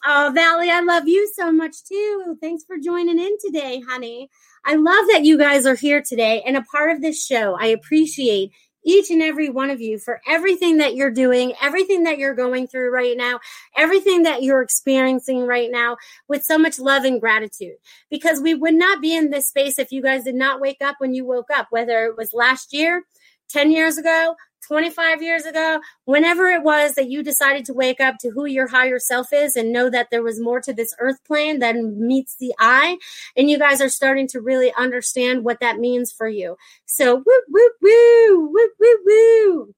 Oh, 0.04 0.32
Valley, 0.34 0.70
I 0.70 0.80
love 0.80 1.06
you 1.06 1.30
so 1.34 1.52
much 1.52 1.84
too. 1.84 2.36
Thanks 2.40 2.64
for 2.64 2.76
joining 2.76 3.20
in 3.20 3.36
today, 3.44 3.80
honey. 3.88 4.30
I 4.64 4.74
love 4.74 5.06
that 5.10 5.24
you 5.24 5.38
guys 5.38 5.66
are 5.66 5.74
here 5.74 6.02
today 6.02 6.42
and 6.46 6.56
a 6.56 6.62
part 6.62 6.90
of 6.90 7.00
this 7.00 7.24
show. 7.24 7.56
I 7.58 7.66
appreciate 7.66 8.50
each 8.84 9.10
and 9.10 9.22
every 9.22 9.48
one 9.48 9.70
of 9.70 9.80
you 9.80 9.98
for 9.98 10.20
everything 10.26 10.78
that 10.78 10.94
you're 10.96 11.10
doing, 11.10 11.52
everything 11.62 12.02
that 12.02 12.18
you're 12.18 12.34
going 12.34 12.66
through 12.66 12.90
right 12.90 13.16
now, 13.16 13.38
everything 13.76 14.24
that 14.24 14.42
you're 14.42 14.62
experiencing 14.62 15.46
right 15.46 15.70
now 15.70 15.96
with 16.28 16.42
so 16.42 16.58
much 16.58 16.78
love 16.80 17.04
and 17.04 17.20
gratitude. 17.20 17.76
Because 18.10 18.40
we 18.40 18.54
would 18.54 18.74
not 18.74 19.00
be 19.00 19.14
in 19.14 19.30
this 19.30 19.46
space 19.46 19.78
if 19.78 19.92
you 19.92 20.02
guys 20.02 20.24
did 20.24 20.34
not 20.34 20.60
wake 20.60 20.82
up 20.82 20.96
when 20.98 21.14
you 21.14 21.24
woke 21.24 21.50
up, 21.54 21.68
whether 21.70 22.06
it 22.06 22.16
was 22.16 22.32
last 22.32 22.72
year, 22.72 23.04
10 23.50 23.70
years 23.70 23.98
ago, 23.98 24.34
25 24.66 25.22
years 25.22 25.44
ago, 25.44 25.80
whenever 26.04 26.48
it 26.48 26.62
was 26.62 26.94
that 26.94 27.10
you 27.10 27.22
decided 27.22 27.64
to 27.66 27.74
wake 27.74 28.00
up 28.00 28.16
to 28.20 28.30
who 28.30 28.46
your 28.46 28.68
higher 28.68 28.98
self 28.98 29.32
is 29.32 29.56
and 29.56 29.72
know 29.72 29.90
that 29.90 30.08
there 30.10 30.22
was 30.22 30.40
more 30.40 30.60
to 30.60 30.72
this 30.72 30.94
earth 30.98 31.22
plane 31.24 31.58
than 31.58 32.06
meets 32.06 32.36
the 32.36 32.52
eye, 32.58 32.98
and 33.36 33.50
you 33.50 33.58
guys 33.58 33.80
are 33.80 33.88
starting 33.88 34.28
to 34.28 34.40
really 34.40 34.72
understand 34.78 35.44
what 35.44 35.60
that 35.60 35.78
means 35.78 36.12
for 36.12 36.28
you. 36.28 36.56
So, 36.86 37.16
woo, 37.16 37.40
woo, 37.50 37.70
woo, 37.82 38.50
woo, 38.52 38.68
woo, 38.80 38.96
woo. 39.04 39.74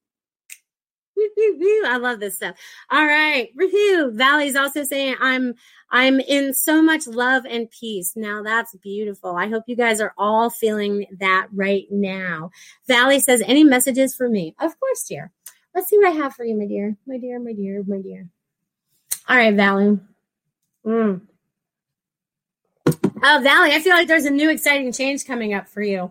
I 1.87 1.99
love 2.01 2.21
this 2.21 2.37
stuff. 2.37 2.57
All 2.91 3.07
right. 3.07 3.51
Woohoo. 3.57 4.15
Valley's 4.15 4.57
also 4.57 4.83
saying 4.85 5.17
I'm 5.21 5.55
I'm 5.91 6.19
in 6.21 6.53
so 6.55 6.83
much 6.83 7.07
love 7.07 7.45
and 7.49 7.71
peace. 7.71 8.15
Now 8.17 8.43
that's 8.43 8.75
beautiful. 8.77 9.37
I 9.37 9.49
hope 9.49 9.65
you 9.67 9.77
guys 9.77 10.01
are 10.01 10.13
all 10.19 10.51
feeling 10.51 11.07
that 11.21 11.47
right 11.53 11.87
now. 11.91 12.51
Valley 12.89 13.21
says, 13.21 13.43
any 13.47 13.63
messages 13.63 14.15
for 14.15 14.29
me? 14.29 14.55
Of 14.59 14.79
course, 14.81 15.05
dear. 15.05 15.31
Let's 15.75 15.89
see 15.89 15.99
what 15.99 16.09
I 16.09 16.17
have 16.17 16.35
for 16.35 16.45
you, 16.45 16.57
my 16.57 16.67
dear. 16.67 16.97
My 17.07 17.19
dear, 17.19 17.39
my 17.39 17.53
dear, 17.53 17.85
my 17.87 18.01
dear. 18.01 18.29
All 19.29 19.37
right, 19.37 19.55
Valley. 19.55 19.99
Mm. 20.85 21.21
Oh, 22.87 23.41
Valley, 23.43 23.73
I 23.73 23.81
feel 23.81 23.95
like 23.95 24.09
there's 24.09 24.27
a 24.27 24.31
new 24.31 24.51
exciting 24.51 24.93
change 24.93 25.25
coming 25.25 25.55
up 25.55 25.69
for 25.69 25.83
you. 25.83 26.11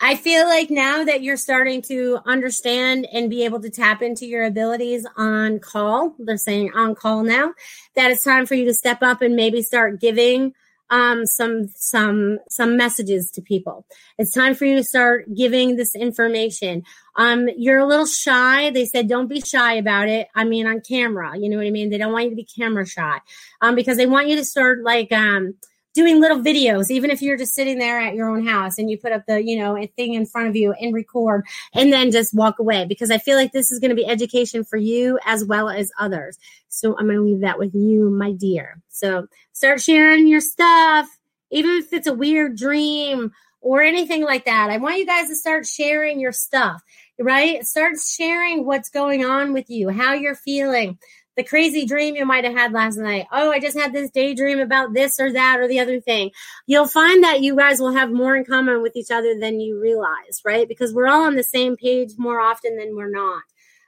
I 0.00 0.16
feel 0.16 0.46
like 0.46 0.70
now 0.70 1.04
that 1.04 1.22
you're 1.22 1.36
starting 1.36 1.82
to 1.82 2.18
understand 2.26 3.06
and 3.12 3.30
be 3.30 3.44
able 3.44 3.60
to 3.60 3.70
tap 3.70 4.02
into 4.02 4.26
your 4.26 4.44
abilities 4.44 5.06
on 5.16 5.58
call, 5.58 6.14
they're 6.18 6.36
saying 6.36 6.72
on 6.74 6.94
call 6.94 7.22
now, 7.22 7.52
that 7.96 8.10
it's 8.10 8.24
time 8.24 8.46
for 8.46 8.54
you 8.54 8.64
to 8.66 8.74
step 8.74 9.02
up 9.02 9.22
and 9.22 9.36
maybe 9.36 9.62
start 9.62 10.00
giving 10.00 10.54
um, 10.90 11.24
some 11.24 11.68
some 11.68 12.38
some 12.48 12.76
messages 12.76 13.30
to 13.32 13.42
people. 13.42 13.86
It's 14.18 14.34
time 14.34 14.54
for 14.54 14.64
you 14.64 14.76
to 14.76 14.84
start 14.84 15.32
giving 15.34 15.76
this 15.76 15.94
information. 15.94 16.82
Um, 17.16 17.48
you're 17.56 17.78
a 17.78 17.86
little 17.86 18.06
shy. 18.06 18.70
They 18.70 18.86
said 18.86 19.08
don't 19.08 19.28
be 19.28 19.40
shy 19.40 19.74
about 19.74 20.08
it. 20.08 20.28
I 20.34 20.44
mean, 20.44 20.66
on 20.66 20.80
camera, 20.80 21.38
you 21.38 21.48
know 21.48 21.58
what 21.58 21.66
I 21.66 21.70
mean. 21.70 21.90
They 21.90 21.98
don't 21.98 22.12
want 22.12 22.24
you 22.24 22.30
to 22.30 22.36
be 22.36 22.44
camera 22.44 22.86
shy 22.86 23.20
um, 23.60 23.74
because 23.74 23.96
they 23.96 24.06
want 24.06 24.28
you 24.28 24.36
to 24.36 24.44
start 24.44 24.82
like 24.82 25.12
um, 25.12 25.54
doing 25.94 26.20
little 26.20 26.38
videos, 26.38 26.90
even 26.90 27.10
if 27.10 27.20
you're 27.20 27.36
just 27.36 27.54
sitting 27.54 27.78
there 27.78 27.98
at 27.98 28.14
your 28.14 28.30
own 28.30 28.46
house 28.46 28.78
and 28.78 28.90
you 28.90 28.96
put 28.96 29.12
up 29.12 29.24
the, 29.26 29.42
you 29.42 29.58
know, 29.58 29.76
thing 29.96 30.14
in 30.14 30.24
front 30.24 30.48
of 30.48 30.56
you 30.56 30.72
and 30.72 30.94
record 30.94 31.44
and 31.74 31.92
then 31.92 32.10
just 32.10 32.34
walk 32.34 32.58
away 32.58 32.84
because 32.84 33.10
I 33.10 33.18
feel 33.18 33.36
like 33.36 33.52
this 33.52 33.72
is 33.72 33.80
going 33.80 33.90
to 33.90 33.96
be 33.96 34.06
education 34.06 34.64
for 34.64 34.76
you 34.76 35.18
as 35.24 35.44
well 35.44 35.68
as 35.68 35.90
others. 35.98 36.38
So 36.68 36.96
I'm 36.98 37.06
going 37.06 37.18
to 37.18 37.24
leave 37.24 37.40
that 37.40 37.58
with 37.58 37.74
you, 37.74 38.10
my 38.10 38.32
dear. 38.32 38.80
So 38.88 39.26
start 39.52 39.80
sharing 39.80 40.28
your 40.28 40.40
stuff, 40.40 41.08
even 41.50 41.70
if 41.72 41.92
it's 41.92 42.06
a 42.06 42.14
weird 42.14 42.56
dream 42.56 43.32
or 43.60 43.82
anything 43.82 44.22
like 44.22 44.44
that. 44.44 44.70
I 44.70 44.78
want 44.78 44.98
you 44.98 45.06
guys 45.06 45.28
to 45.28 45.36
start 45.36 45.66
sharing 45.66 46.20
your 46.20 46.32
stuff, 46.32 46.80
right? 47.18 47.64
Start 47.64 47.94
sharing 47.98 48.64
what's 48.64 48.88
going 48.88 49.24
on 49.24 49.52
with 49.52 49.68
you, 49.68 49.88
how 49.90 50.12
you're 50.14 50.36
feeling 50.36 50.98
the 51.40 51.48
crazy 51.48 51.86
dream 51.86 52.16
you 52.16 52.26
might 52.26 52.44
have 52.44 52.52
had 52.52 52.72
last 52.72 52.98
night. 52.98 53.26
Oh, 53.32 53.50
I 53.50 53.60
just 53.60 53.78
had 53.78 53.94
this 53.94 54.10
daydream 54.10 54.60
about 54.60 54.92
this 54.92 55.18
or 55.18 55.32
that 55.32 55.58
or 55.58 55.66
the 55.66 55.80
other 55.80 55.98
thing. 55.98 56.32
You'll 56.66 56.86
find 56.86 57.24
that 57.24 57.40
you 57.40 57.56
guys 57.56 57.80
will 57.80 57.94
have 57.94 58.12
more 58.12 58.36
in 58.36 58.44
common 58.44 58.82
with 58.82 58.94
each 58.94 59.10
other 59.10 59.38
than 59.40 59.58
you 59.58 59.80
realize, 59.80 60.42
right? 60.44 60.68
Because 60.68 60.92
we're 60.92 61.08
all 61.08 61.24
on 61.24 61.36
the 61.36 61.42
same 61.42 61.78
page 61.78 62.10
more 62.18 62.40
often 62.40 62.76
than 62.76 62.94
we're 62.94 63.10
not. 63.10 63.42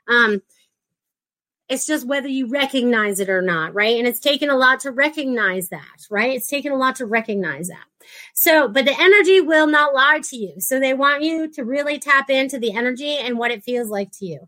Um, 0.09 0.41
it's 1.69 1.87
just 1.87 2.07
whether 2.07 2.29
you 2.29 2.49
recognize 2.49 3.21
it 3.21 3.29
or 3.29 3.43
not, 3.43 3.75
right? 3.75 3.99
And 3.99 4.09
it's 4.09 4.21
taken 4.21 4.49
a 4.49 4.57
lot 4.57 4.81
to 4.81 4.91
recognize 4.91 5.69
that, 5.69 6.07
right? 6.11 6.37
It's 6.37 6.49
taken 6.49 6.73
a 6.73 6.77
lot 6.77 6.97
to 6.97 7.07
recognize 7.07 7.69
that. 7.69 7.85
So, 8.35 8.69
but 8.69 8.85
the 8.85 8.99
energy 8.99 9.41
will 9.41 9.67
not 9.67 9.95
lie 9.95 10.21
to 10.25 10.37
you. 10.37 10.55
So 10.59 10.81
they 10.81 10.95
want 10.95 11.23
you 11.23 11.51
to 11.53 11.65
really 11.65 11.99
tap 11.99 12.31
into 12.31 12.59
the 12.59 12.75
energy 12.75 13.17
and 13.17 13.39
what 13.39 13.51
it 13.51 13.63
feels 13.63 13.89
like 13.89 14.11
to 14.19 14.27
you. 14.27 14.41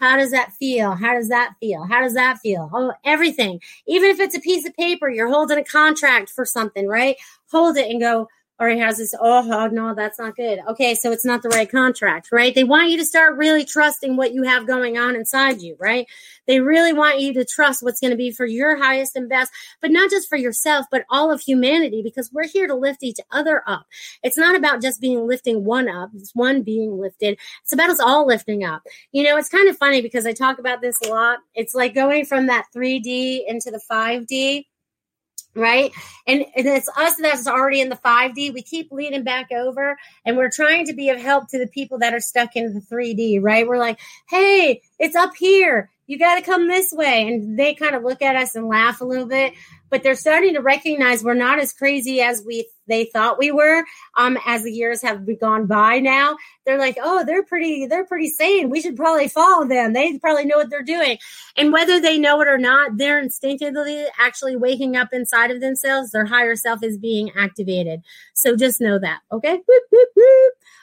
How 0.00 0.16
does 0.16 0.30
that 0.30 0.54
feel? 0.54 0.92
How 0.92 1.12
does 1.12 1.28
that 1.28 1.54
feel? 1.60 1.84
How 1.84 2.00
does 2.00 2.14
that 2.14 2.38
feel? 2.38 2.70
Oh, 2.72 2.94
everything. 3.04 3.60
Even 3.86 4.10
if 4.10 4.18
it's 4.18 4.34
a 4.34 4.40
piece 4.40 4.66
of 4.66 4.74
paper, 4.74 5.10
you're 5.10 5.28
holding 5.28 5.58
a 5.58 5.64
contract 5.64 6.30
for 6.30 6.46
something, 6.46 6.86
right? 6.88 7.16
Hold 7.50 7.76
it 7.76 7.90
and 7.90 8.00
go, 8.00 8.26
or 8.60 8.68
he 8.68 8.78
has 8.78 8.98
this, 8.98 9.14
oh, 9.18 9.48
oh, 9.50 9.66
no, 9.68 9.94
that's 9.94 10.18
not 10.18 10.36
good. 10.36 10.60
Okay, 10.68 10.94
so 10.94 11.10
it's 11.10 11.24
not 11.24 11.42
the 11.42 11.48
right 11.48 11.70
contract, 11.70 12.28
right? 12.30 12.54
They 12.54 12.62
want 12.62 12.90
you 12.90 12.98
to 12.98 13.06
start 13.06 13.38
really 13.38 13.64
trusting 13.64 14.16
what 14.16 14.34
you 14.34 14.42
have 14.42 14.66
going 14.66 14.98
on 14.98 15.16
inside 15.16 15.62
you, 15.62 15.76
right? 15.80 16.06
They 16.46 16.60
really 16.60 16.92
want 16.92 17.20
you 17.20 17.32
to 17.34 17.44
trust 17.44 17.82
what's 17.82 18.00
going 18.00 18.10
to 18.10 18.18
be 18.18 18.30
for 18.30 18.44
your 18.44 18.76
highest 18.76 19.16
and 19.16 19.30
best, 19.30 19.50
but 19.80 19.90
not 19.90 20.10
just 20.10 20.28
for 20.28 20.36
yourself, 20.36 20.84
but 20.90 21.06
all 21.08 21.32
of 21.32 21.40
humanity, 21.40 22.02
because 22.02 22.30
we're 22.32 22.46
here 22.46 22.66
to 22.66 22.74
lift 22.74 23.02
each 23.02 23.18
other 23.30 23.62
up. 23.66 23.86
It's 24.22 24.36
not 24.36 24.54
about 24.54 24.82
just 24.82 25.00
being 25.00 25.26
lifting 25.26 25.64
one 25.64 25.88
up, 25.88 26.10
it's 26.14 26.34
one 26.34 26.62
being 26.62 27.00
lifted. 27.00 27.38
It's 27.62 27.72
about 27.72 27.88
us 27.88 28.00
all 28.00 28.26
lifting 28.26 28.62
up. 28.62 28.82
You 29.12 29.24
know, 29.24 29.38
it's 29.38 29.48
kind 29.48 29.68
of 29.68 29.78
funny 29.78 30.02
because 30.02 30.26
I 30.26 30.32
talk 30.32 30.58
about 30.58 30.82
this 30.82 31.00
a 31.06 31.08
lot. 31.08 31.38
It's 31.54 31.74
like 31.74 31.94
going 31.94 32.26
from 32.26 32.46
that 32.48 32.66
3D 32.76 33.44
into 33.48 33.70
the 33.70 33.80
5D 33.90 34.66
right? 35.54 35.92
And, 36.26 36.44
and 36.56 36.66
it's 36.66 36.88
us 36.96 37.16
that's 37.16 37.46
already 37.46 37.80
in 37.80 37.88
the 37.88 37.96
5D. 37.96 38.52
We 38.54 38.62
keep 38.62 38.92
leading 38.92 39.24
back 39.24 39.50
over 39.52 39.96
and 40.24 40.36
we're 40.36 40.50
trying 40.50 40.86
to 40.86 40.92
be 40.92 41.10
of 41.10 41.20
help 41.20 41.48
to 41.48 41.58
the 41.58 41.66
people 41.66 41.98
that 41.98 42.14
are 42.14 42.20
stuck 42.20 42.56
in 42.56 42.74
the 42.74 42.80
3D, 42.80 43.42
right? 43.42 43.66
We're 43.66 43.78
like, 43.78 43.98
hey, 44.28 44.82
it's 44.98 45.16
up 45.16 45.32
here. 45.38 45.90
You 46.10 46.18
got 46.18 46.34
to 46.34 46.42
come 46.42 46.66
this 46.66 46.92
way. 46.92 47.28
And 47.28 47.58
they 47.58 47.74
kind 47.74 47.94
of 47.94 48.02
look 48.02 48.20
at 48.20 48.34
us 48.34 48.56
and 48.56 48.66
laugh 48.66 49.00
a 49.00 49.04
little 49.04 49.26
bit 49.26 49.54
but 49.90 50.02
they're 50.02 50.14
starting 50.14 50.54
to 50.54 50.60
recognize 50.60 51.22
we're 51.22 51.34
not 51.34 51.58
as 51.58 51.72
crazy 51.72 52.20
as 52.20 52.42
we 52.46 52.68
they 52.86 53.04
thought 53.04 53.38
we 53.38 53.52
were 53.52 53.84
um 54.16 54.38
as 54.46 54.62
the 54.62 54.72
years 54.72 55.02
have 55.02 55.26
gone 55.38 55.66
by 55.66 55.98
now. 55.98 56.36
They're 56.64 56.78
like 56.78 56.96
oh 57.02 57.24
they're 57.24 57.44
pretty 57.44 57.86
they're 57.86 58.06
pretty 58.06 58.28
sane. 58.28 58.70
We 58.70 58.80
should 58.80 58.96
probably 58.96 59.28
follow 59.28 59.66
them. 59.66 59.92
They 59.92 60.18
probably 60.18 60.46
know 60.46 60.56
what 60.56 60.70
they're 60.70 60.82
doing. 60.82 61.18
And 61.56 61.72
whether 61.72 62.00
they 62.00 62.18
know 62.18 62.40
it 62.40 62.48
or 62.48 62.58
not 62.58 62.96
they're 62.96 63.20
instinctively 63.20 64.06
actually 64.18 64.56
waking 64.56 64.96
up 64.96 65.08
inside 65.12 65.50
of 65.50 65.60
themselves. 65.60 66.12
Their 66.12 66.26
higher 66.26 66.56
self 66.56 66.82
is 66.82 66.96
being 66.96 67.30
activated. 67.36 68.00
So 68.34 68.56
just 68.56 68.80
know 68.80 68.98
that 68.98 69.20
okay. 69.32 69.60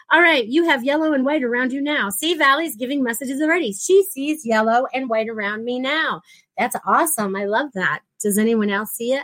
All 0.10 0.22
right, 0.22 0.48
you 0.48 0.64
have 0.66 0.86
yellow 0.86 1.12
and 1.12 1.26
white 1.26 1.44
around 1.44 1.74
you 1.74 1.82
now. 1.82 2.10
See, 2.10 2.34
Valley's 2.34 2.78
giving 2.78 3.04
messages 3.04 3.42
already. 3.42 3.74
She 3.74 4.04
sees 4.06 4.46
yellow 4.46 4.88
and 4.94 5.10
white 5.10 5.28
around 5.28 5.66
me 5.66 5.80
now. 5.80 6.22
That's 6.58 6.78
awesome. 6.86 7.36
I 7.36 7.46
love 7.46 7.72
that. 7.74 8.02
Does 8.22 8.38
anyone 8.38 8.70
else 8.70 8.92
see 8.92 9.14
it? 9.14 9.24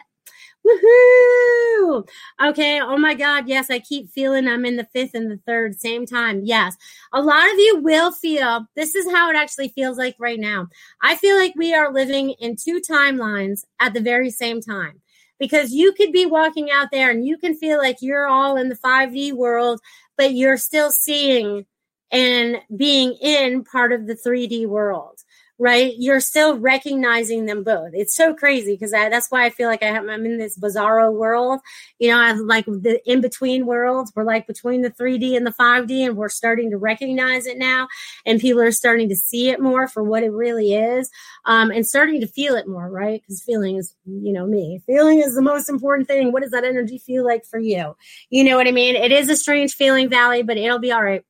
Woohoo! 0.66 2.08
Okay. 2.42 2.80
Oh 2.82 2.98
my 2.98 3.14
God. 3.14 3.48
Yes, 3.48 3.70
I 3.70 3.80
keep 3.80 4.10
feeling 4.10 4.48
I'm 4.48 4.66
in 4.66 4.78
the 4.78 4.88
fifth 4.94 5.14
and 5.14 5.30
the 5.30 5.40
third 5.46 5.80
same 5.80 6.06
time. 6.06 6.42
Yes. 6.44 6.76
A 7.14 7.22
lot 7.22 7.52
of 7.52 7.58
you 7.58 7.80
will 7.82 8.12
feel 8.12 8.66
this 8.76 8.96
is 8.96 9.12
how 9.12 9.30
it 9.30 9.36
actually 9.36 9.70
feels 9.70 9.98
like 9.98 10.16
right 10.20 10.40
now. 10.40 10.68
I 11.02 11.16
feel 11.16 11.38
like 11.38 11.54
we 11.56 11.74
are 11.74 11.94
living 11.94 12.32
in 12.40 12.56
two 12.56 12.82
timelines 12.82 13.64
at 13.80 13.94
the 13.94 14.02
very 14.02 14.30
same 14.30 14.62
time 14.62 15.02
because 15.40 15.74
you 15.74 15.92
could 15.94 16.14
be 16.14 16.26
walking 16.26 16.72
out 16.72 16.88
there 16.92 17.12
and 17.12 17.26
you 17.28 17.38
can 17.38 17.56
feel 17.56 17.78
like 17.78 17.98
you're 18.00 18.28
all 18.28 18.56
in 18.56 18.70
the 18.70 18.78
5D 18.78 19.34
world, 19.34 19.82
but 20.18 20.34
you're 20.34 20.58
still 20.58 20.92
seeing 20.92 21.66
and 22.12 22.58
being 22.76 23.14
in 23.22 23.64
part 23.64 23.92
of 23.92 24.08
the 24.08 24.16
3D 24.16 24.68
world 24.68 25.20
right? 25.64 25.94
You're 25.98 26.20
still 26.20 26.60
recognizing 26.60 27.46
them 27.46 27.64
both. 27.64 27.92
It's 27.94 28.14
so 28.14 28.34
crazy 28.34 28.74
because 28.74 28.92
that's 28.92 29.32
why 29.32 29.46
I 29.46 29.50
feel 29.50 29.70
like 29.70 29.82
I 29.82 29.86
have, 29.86 30.04
I'm 30.10 30.26
in 30.26 30.38
this 30.38 30.60
bizarro 30.60 31.14
world. 31.14 31.62
You 32.00 32.10
know, 32.10 32.18
I'm 32.18 32.46
like 32.46 32.66
the 32.66 33.00
in 33.10 33.22
between 33.22 33.66
worlds. 33.66 34.12
We're 34.14 34.26
like 34.26 34.46
between 34.46 34.82
the 34.82 34.90
3D 34.90 35.38
and 35.38 35.48
the 35.48 35.54
5D, 35.54 36.06
and 36.06 36.18
we're 36.18 36.28
starting 36.28 36.70
to 36.72 36.78
recognize 36.78 37.46
it 37.46 37.58
now. 37.58 37.88
And 38.26 38.42
people 38.42 38.62
are 38.62 38.74
starting 38.74 39.08
to 39.08 39.16
see 39.16 39.52
it 39.52 39.62
more 39.62 39.88
for 39.88 40.04
what 40.04 40.24
it 40.24 40.34
really 40.34 40.74
is 40.74 41.10
um, 41.46 41.72
and 41.72 41.88
starting 41.88 42.20
to 42.20 42.28
feel 42.28 42.56
it 42.56 42.68
more, 42.68 42.90
right? 42.90 43.22
Because 43.22 43.42
feeling 43.42 43.78
is, 43.78 43.96
you 44.06 44.34
know, 44.34 44.46
me. 44.46 44.82
Feeling 44.86 45.20
is 45.20 45.34
the 45.34 45.42
most 45.42 45.70
important 45.70 46.10
thing. 46.10 46.34
What 46.34 46.42
does 46.42 46.52
that 46.52 46.66
energy 46.66 46.98
feel 46.98 47.24
like 47.24 47.46
for 47.46 47.58
you? 47.58 47.96
You 48.30 48.44
know 48.44 48.58
what 48.58 48.68
I 48.68 48.72
mean? 48.72 48.98
It 48.98 49.14
is 49.14 49.30
a 49.30 49.38
strange 49.38 49.76
feeling, 49.76 50.10
Valley, 50.10 50.44
but 50.44 50.58
it'll 50.58 50.80
be 50.80 50.92
all 50.92 51.02
right 51.02 51.24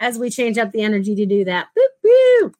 as 0.00 0.18
we 0.18 0.30
change 0.30 0.58
up 0.58 0.72
the 0.72 0.82
energy 0.82 1.14
to 1.14 1.26
do 1.26 1.44
that. 1.44 1.68
Boop, 1.78 2.10
boop. 2.42 2.54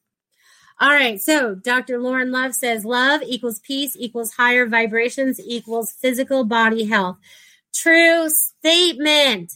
All 0.81 0.91
right. 0.91 1.21
So 1.21 1.55
Dr. 1.55 2.01
Lauren 2.01 2.33
Love 2.33 2.55
says 2.55 2.85
love 2.85 3.23
equals 3.25 3.61
peace 3.61 3.97
equals 3.99 4.33
higher 4.33 4.67
vibrations 4.67 5.41
equals 5.41 5.93
physical 5.93 6.45
body 6.45 6.85
health. 6.85 7.17
True 7.73 8.29
statement. 8.29 9.53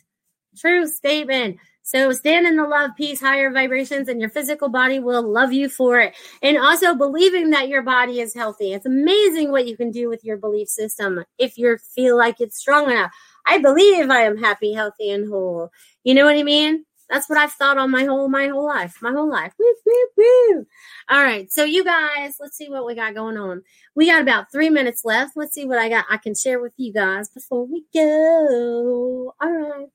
True 0.56 0.86
statement. 0.86 1.58
So 1.82 2.12
stand 2.12 2.46
in 2.46 2.56
the 2.56 2.66
love, 2.66 2.90
peace, 2.98 3.18
higher 3.18 3.50
vibrations, 3.50 4.08
and 4.08 4.20
your 4.20 4.28
physical 4.28 4.68
body 4.68 5.00
will 5.00 5.22
love 5.22 5.54
you 5.54 5.70
for 5.70 5.98
it. 5.98 6.14
And 6.42 6.58
also 6.58 6.94
believing 6.94 7.48
that 7.50 7.68
your 7.68 7.80
body 7.80 8.20
is 8.20 8.34
healthy. 8.34 8.74
It's 8.74 8.84
amazing 8.84 9.50
what 9.50 9.66
you 9.66 9.74
can 9.74 9.90
do 9.90 10.10
with 10.10 10.22
your 10.22 10.36
belief 10.36 10.68
system 10.68 11.24
if 11.38 11.56
you 11.56 11.78
feel 11.78 12.18
like 12.18 12.42
it's 12.42 12.58
strong 12.58 12.90
enough. 12.90 13.10
I 13.46 13.58
believe 13.58 14.10
I 14.10 14.20
am 14.20 14.36
happy, 14.36 14.74
healthy, 14.74 15.10
and 15.10 15.30
whole. 15.30 15.70
You 16.04 16.12
know 16.12 16.26
what 16.26 16.36
I 16.36 16.42
mean? 16.42 16.84
That's 17.10 17.28
what 17.28 17.38
I've 17.38 17.52
thought 17.52 17.78
on 17.78 17.90
my 17.90 18.04
whole 18.04 18.28
my 18.28 18.48
whole 18.48 18.66
life. 18.66 18.98
My 19.00 19.12
whole 19.12 19.30
life. 19.30 19.54
Woo, 19.58 19.74
woo, 19.86 20.06
woo. 20.16 20.66
All 21.08 21.22
right. 21.22 21.50
So 21.50 21.64
you 21.64 21.84
guys, 21.84 22.36
let's 22.38 22.56
see 22.56 22.68
what 22.68 22.86
we 22.86 22.94
got 22.94 23.14
going 23.14 23.36
on. 23.38 23.62
We 23.94 24.06
got 24.06 24.20
about 24.22 24.52
three 24.52 24.70
minutes 24.70 25.04
left. 25.04 25.36
Let's 25.36 25.54
see 25.54 25.64
what 25.64 25.78
I 25.78 25.88
got 25.88 26.04
I 26.10 26.18
can 26.18 26.34
share 26.34 26.60
with 26.60 26.72
you 26.76 26.92
guys 26.92 27.30
before 27.30 27.66
we 27.66 27.84
go. 27.94 29.34
All 29.40 29.50
right. 29.50 29.86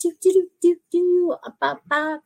Do 0.00 0.12
do 0.22 0.32
do 0.32 0.48
do 0.62 0.76
do 0.92 1.36
up, 1.60 1.82
up. 1.90 2.22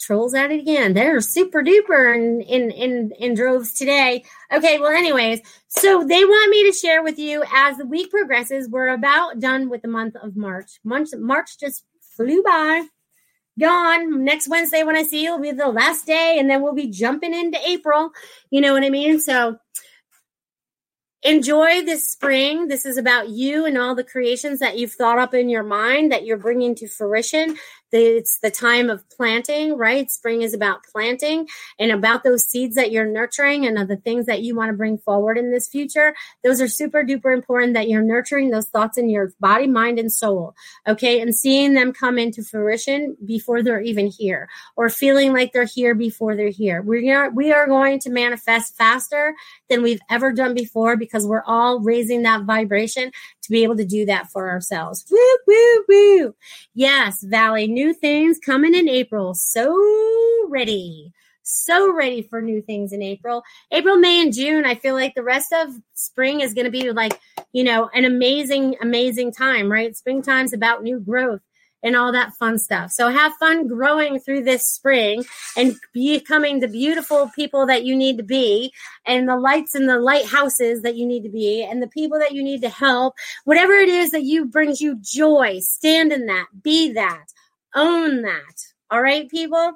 Trolls 0.00 0.34
at 0.34 0.50
it 0.50 0.60
again. 0.60 0.92
They're 0.92 1.20
super 1.20 1.62
duper 1.62 2.14
in, 2.14 2.40
in 2.42 2.70
in 2.70 3.12
in 3.18 3.34
droves 3.34 3.72
today. 3.72 4.24
Okay, 4.52 4.78
well, 4.78 4.90
anyways, 4.90 5.40
so 5.68 6.04
they 6.04 6.24
want 6.24 6.50
me 6.50 6.70
to 6.70 6.76
share 6.76 7.02
with 7.02 7.18
you 7.18 7.42
as 7.54 7.78
the 7.78 7.86
week 7.86 8.10
progresses. 8.10 8.68
We're 8.68 8.88
about 8.88 9.38
done 9.38 9.70
with 9.70 9.82
the 9.82 9.88
month 9.88 10.16
of 10.16 10.36
March. 10.36 10.80
March, 10.84 11.08
March 11.16 11.58
just 11.58 11.84
flew 12.16 12.42
by 12.42 12.88
gone. 13.58 14.24
Next 14.24 14.48
Wednesday, 14.48 14.82
when 14.82 14.96
I 14.96 15.02
see 15.02 15.22
you, 15.22 15.32
will 15.32 15.42
be 15.42 15.52
the 15.52 15.68
last 15.68 16.06
day, 16.06 16.36
and 16.38 16.48
then 16.48 16.62
we'll 16.62 16.74
be 16.74 16.90
jumping 16.90 17.34
into 17.34 17.58
April. 17.66 18.10
You 18.50 18.60
know 18.60 18.72
what 18.72 18.84
I 18.84 18.90
mean? 18.90 19.20
So 19.20 19.58
enjoy 21.22 21.82
this 21.82 22.08
spring. 22.08 22.68
This 22.68 22.84
is 22.84 22.98
about 22.98 23.30
you 23.30 23.64
and 23.64 23.78
all 23.78 23.94
the 23.94 24.04
creations 24.04 24.60
that 24.60 24.78
you've 24.78 24.92
thought 24.92 25.18
up 25.18 25.34
in 25.34 25.48
your 25.48 25.62
mind 25.62 26.12
that 26.12 26.24
you're 26.24 26.36
bringing 26.36 26.74
to 26.76 26.86
fruition 26.86 27.56
it's 27.94 28.38
the 28.40 28.50
time 28.50 28.90
of 28.90 29.08
planting, 29.10 29.76
right? 29.76 30.10
Spring 30.10 30.42
is 30.42 30.54
about 30.54 30.84
planting 30.84 31.48
and 31.78 31.92
about 31.92 32.24
those 32.24 32.44
seeds 32.44 32.74
that 32.76 32.90
you're 32.90 33.06
nurturing 33.06 33.66
and 33.66 33.76
the 33.88 33.96
things 33.96 34.26
that 34.26 34.42
you 34.42 34.56
want 34.56 34.70
to 34.70 34.76
bring 34.76 34.98
forward 34.98 35.38
in 35.38 35.52
this 35.52 35.68
future. 35.68 36.14
Those 36.42 36.60
are 36.60 36.68
super 36.68 37.04
duper 37.04 37.34
important 37.34 37.74
that 37.74 37.88
you're 37.88 38.02
nurturing 38.02 38.50
those 38.50 38.66
thoughts 38.66 38.98
in 38.98 39.08
your 39.08 39.32
body, 39.40 39.66
mind, 39.66 39.98
and 39.98 40.12
soul. 40.12 40.54
Okay. 40.86 41.20
And 41.20 41.34
seeing 41.34 41.74
them 41.74 41.92
come 41.92 42.18
into 42.18 42.42
fruition 42.42 43.16
before 43.24 43.62
they're 43.62 43.80
even 43.80 44.06
here 44.06 44.48
or 44.76 44.88
feeling 44.88 45.32
like 45.32 45.52
they're 45.52 45.64
here 45.64 45.94
before 45.94 46.36
they're 46.36 46.48
here. 46.48 46.82
We 46.82 47.10
are, 47.10 47.30
we 47.30 47.52
are 47.52 47.66
going 47.66 48.00
to 48.00 48.10
manifest 48.10 48.76
faster 48.76 49.34
than 49.68 49.82
we've 49.82 50.00
ever 50.10 50.32
done 50.32 50.54
before 50.54 50.96
because 50.96 51.26
we're 51.26 51.44
all 51.44 51.80
raising 51.80 52.22
that 52.22 52.44
vibration 52.44 53.12
to 53.44 53.52
be 53.52 53.62
able 53.62 53.76
to 53.76 53.84
do 53.84 54.06
that 54.06 54.30
for 54.30 54.50
ourselves. 54.50 55.04
Woo, 55.10 55.38
woo, 55.46 55.84
woo. 55.88 56.34
Yes, 56.74 57.22
Valley, 57.22 57.66
new 57.66 57.94
things 57.94 58.38
coming 58.38 58.74
in 58.74 58.88
April. 58.88 59.34
So 59.34 59.76
ready. 60.48 61.12
So 61.42 61.92
ready 61.92 62.22
for 62.22 62.40
new 62.40 62.62
things 62.62 62.92
in 62.92 63.02
April. 63.02 63.42
April, 63.70 63.96
May, 63.96 64.22
and 64.22 64.32
June. 64.32 64.64
I 64.64 64.74
feel 64.74 64.94
like 64.94 65.14
the 65.14 65.22
rest 65.22 65.52
of 65.52 65.74
spring 65.92 66.40
is 66.40 66.54
going 66.54 66.64
to 66.64 66.70
be 66.70 66.90
like, 66.90 67.20
you 67.52 67.62
know, 67.62 67.90
an 67.94 68.06
amazing, 68.06 68.76
amazing 68.80 69.32
time, 69.32 69.70
right? 69.70 69.94
Springtime's 69.94 70.54
about 70.54 70.82
new 70.82 70.98
growth 70.98 71.42
and 71.84 71.94
all 71.94 72.10
that 72.10 72.34
fun 72.34 72.58
stuff. 72.58 72.90
So 72.90 73.08
have 73.08 73.34
fun 73.34 73.68
growing 73.68 74.18
through 74.18 74.42
this 74.42 74.66
spring 74.66 75.24
and 75.56 75.76
becoming 75.92 76.58
the 76.58 76.68
beautiful 76.68 77.30
people 77.36 77.66
that 77.66 77.84
you 77.84 77.94
need 77.94 78.16
to 78.16 78.24
be 78.24 78.72
and 79.06 79.28
the 79.28 79.36
lights 79.36 79.74
and 79.74 79.88
the 79.88 80.00
lighthouses 80.00 80.82
that 80.82 80.96
you 80.96 81.06
need 81.06 81.22
to 81.22 81.28
be 81.28 81.62
and 81.62 81.82
the 81.82 81.88
people 81.88 82.18
that 82.18 82.32
you 82.32 82.42
need 82.42 82.62
to 82.62 82.70
help. 82.70 83.14
Whatever 83.44 83.74
it 83.74 83.88
is 83.88 84.10
that 84.10 84.24
you 84.24 84.46
brings 84.46 84.80
you 84.80 84.96
joy, 85.00 85.58
stand 85.60 86.10
in 86.10 86.26
that, 86.26 86.46
be 86.62 86.92
that, 86.92 87.26
own 87.74 88.22
that. 88.22 88.64
All 88.90 89.02
right, 89.02 89.28
people. 89.28 89.72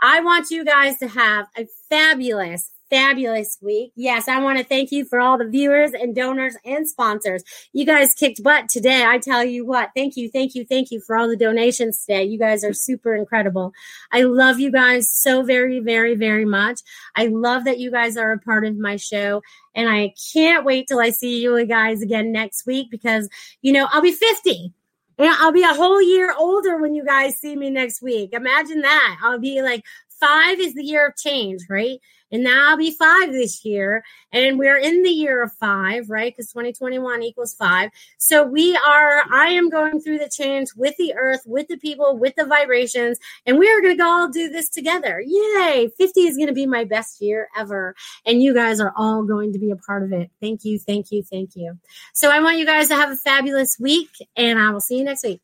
I 0.00 0.20
want 0.20 0.50
you 0.50 0.64
guys 0.64 0.98
to 0.98 1.08
have 1.08 1.46
a 1.56 1.66
fabulous, 1.88 2.70
fabulous 2.92 3.56
week. 3.62 3.90
Yes, 3.96 4.28
I 4.28 4.38
want 4.42 4.58
to 4.58 4.64
thank 4.64 4.92
you 4.92 5.06
for 5.06 5.18
all 5.18 5.38
the 5.38 5.48
viewers 5.48 5.92
and 5.94 6.14
donors 6.14 6.58
and 6.62 6.86
sponsors. 6.86 7.42
You 7.72 7.86
guys 7.86 8.14
kicked 8.14 8.42
butt 8.42 8.68
today. 8.68 9.02
I 9.02 9.16
tell 9.16 9.42
you 9.42 9.64
what, 9.64 9.92
thank 9.96 10.14
you, 10.14 10.28
thank 10.28 10.54
you, 10.54 10.66
thank 10.66 10.90
you 10.90 11.00
for 11.00 11.16
all 11.16 11.26
the 11.26 11.36
donations 11.36 12.04
today. 12.04 12.24
You 12.24 12.38
guys 12.38 12.62
are 12.62 12.74
super 12.74 13.14
incredible. 13.14 13.72
I 14.12 14.24
love 14.24 14.60
you 14.60 14.70
guys 14.70 15.10
so 15.10 15.42
very, 15.42 15.80
very, 15.80 16.14
very 16.14 16.44
much. 16.44 16.80
I 17.16 17.28
love 17.28 17.64
that 17.64 17.78
you 17.78 17.90
guys 17.90 18.18
are 18.18 18.32
a 18.32 18.38
part 18.38 18.66
of 18.66 18.76
my 18.76 18.96
show. 18.96 19.40
And 19.74 19.88
I 19.88 20.12
can't 20.34 20.66
wait 20.66 20.86
till 20.86 21.00
I 21.00 21.10
see 21.10 21.40
you 21.42 21.64
guys 21.64 22.02
again 22.02 22.30
next 22.30 22.66
week 22.66 22.88
because, 22.90 23.26
you 23.62 23.72
know, 23.72 23.88
I'll 23.90 24.02
be 24.02 24.12
50. 24.12 24.74
And 25.18 25.28
I'll 25.28 25.52
be 25.52 25.62
a 25.62 25.72
whole 25.72 26.02
year 26.02 26.34
older 26.38 26.78
when 26.78 26.94
you 26.94 27.06
guys 27.06 27.36
see 27.36 27.56
me 27.56 27.70
next 27.70 28.02
week. 28.02 28.34
Imagine 28.34 28.82
that. 28.82 29.18
I'll 29.22 29.38
be 29.38 29.62
like 29.62 29.82
five 30.22 30.60
is 30.60 30.74
the 30.74 30.84
year 30.84 31.08
of 31.08 31.16
change, 31.16 31.62
right? 31.68 31.98
and 32.32 32.42
now 32.42 32.70
I'll 32.70 32.76
be 32.76 32.90
five 32.90 33.30
this 33.30 33.64
year. 33.64 34.02
And 34.32 34.58
we're 34.58 34.78
in 34.78 35.02
the 35.02 35.10
year 35.10 35.42
of 35.42 35.52
five, 35.52 36.08
right? 36.08 36.32
Because 36.32 36.50
2021 36.50 37.22
equals 37.22 37.54
five. 37.54 37.90
So 38.16 38.42
we 38.42 38.74
are, 38.76 39.22
I 39.30 39.48
am 39.48 39.68
going 39.68 40.00
through 40.00 40.18
the 40.18 40.30
change 40.30 40.70
with 40.74 40.96
the 40.96 41.14
earth, 41.14 41.42
with 41.46 41.68
the 41.68 41.76
people, 41.76 42.16
with 42.16 42.34
the 42.36 42.46
vibrations, 42.46 43.18
and 43.44 43.58
we 43.58 43.70
are 43.70 43.82
going 43.82 43.94
to 43.94 44.02
go 44.02 44.08
all 44.08 44.28
do 44.28 44.48
this 44.48 44.70
together. 44.70 45.22
Yay! 45.24 45.90
50 45.98 46.20
is 46.22 46.36
going 46.36 46.48
to 46.48 46.54
be 46.54 46.66
my 46.66 46.84
best 46.84 47.20
year 47.20 47.48
ever. 47.56 47.94
And 48.24 48.42
you 48.42 48.54
guys 48.54 48.80
are 48.80 48.94
all 48.96 49.22
going 49.22 49.52
to 49.52 49.58
be 49.58 49.70
a 49.70 49.76
part 49.76 50.02
of 50.02 50.12
it. 50.12 50.30
Thank 50.40 50.64
you, 50.64 50.78
thank 50.78 51.12
you, 51.12 51.22
thank 51.22 51.54
you. 51.54 51.78
So 52.14 52.30
I 52.30 52.40
want 52.40 52.58
you 52.58 52.64
guys 52.64 52.88
to 52.88 52.96
have 52.96 53.10
a 53.10 53.16
fabulous 53.16 53.76
week, 53.78 54.10
and 54.36 54.58
I 54.58 54.70
will 54.70 54.80
see 54.80 54.98
you 54.98 55.04
next 55.04 55.24
week. 55.24 55.42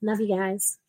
Love 0.00 0.20
you 0.20 0.34
guys. 0.34 0.79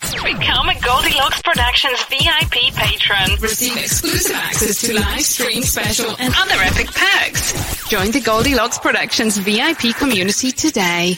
Become 0.00 0.68
a 0.70 0.80
Goldilocks 0.80 1.42
Productions 1.42 2.02
VIP 2.04 2.74
patron. 2.74 3.36
Receive 3.40 3.76
exclusive 3.76 4.34
access 4.34 4.80
to 4.80 4.94
live 4.94 5.20
stream 5.20 5.62
special 5.62 6.16
and 6.18 6.32
other 6.38 6.54
epic 6.62 6.86
perks. 6.86 7.86
Join 7.88 8.10
the 8.10 8.20
Goldilocks 8.20 8.78
Productions 8.78 9.36
VIP 9.36 9.94
community 9.96 10.52
today. 10.52 11.16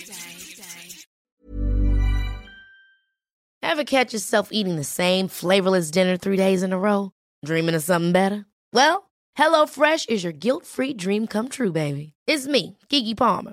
Ever 3.62 3.84
catch 3.84 4.12
yourself 4.12 4.48
eating 4.50 4.76
the 4.76 4.84
same 4.84 5.28
flavorless 5.28 5.90
dinner 5.90 6.16
three 6.16 6.36
days 6.36 6.62
in 6.64 6.72
a 6.72 6.78
row? 6.78 7.12
Dreaming 7.44 7.76
of 7.76 7.82
something 7.82 8.12
better? 8.12 8.44
Well, 8.72 9.10
HelloFresh 9.38 10.08
is 10.10 10.24
your 10.24 10.32
guilt-free 10.32 10.94
dream 10.94 11.26
come 11.28 11.48
true, 11.48 11.72
baby. 11.72 12.14
It's 12.26 12.46
me, 12.46 12.76
Keke 12.90 13.16
Palmer. 13.16 13.52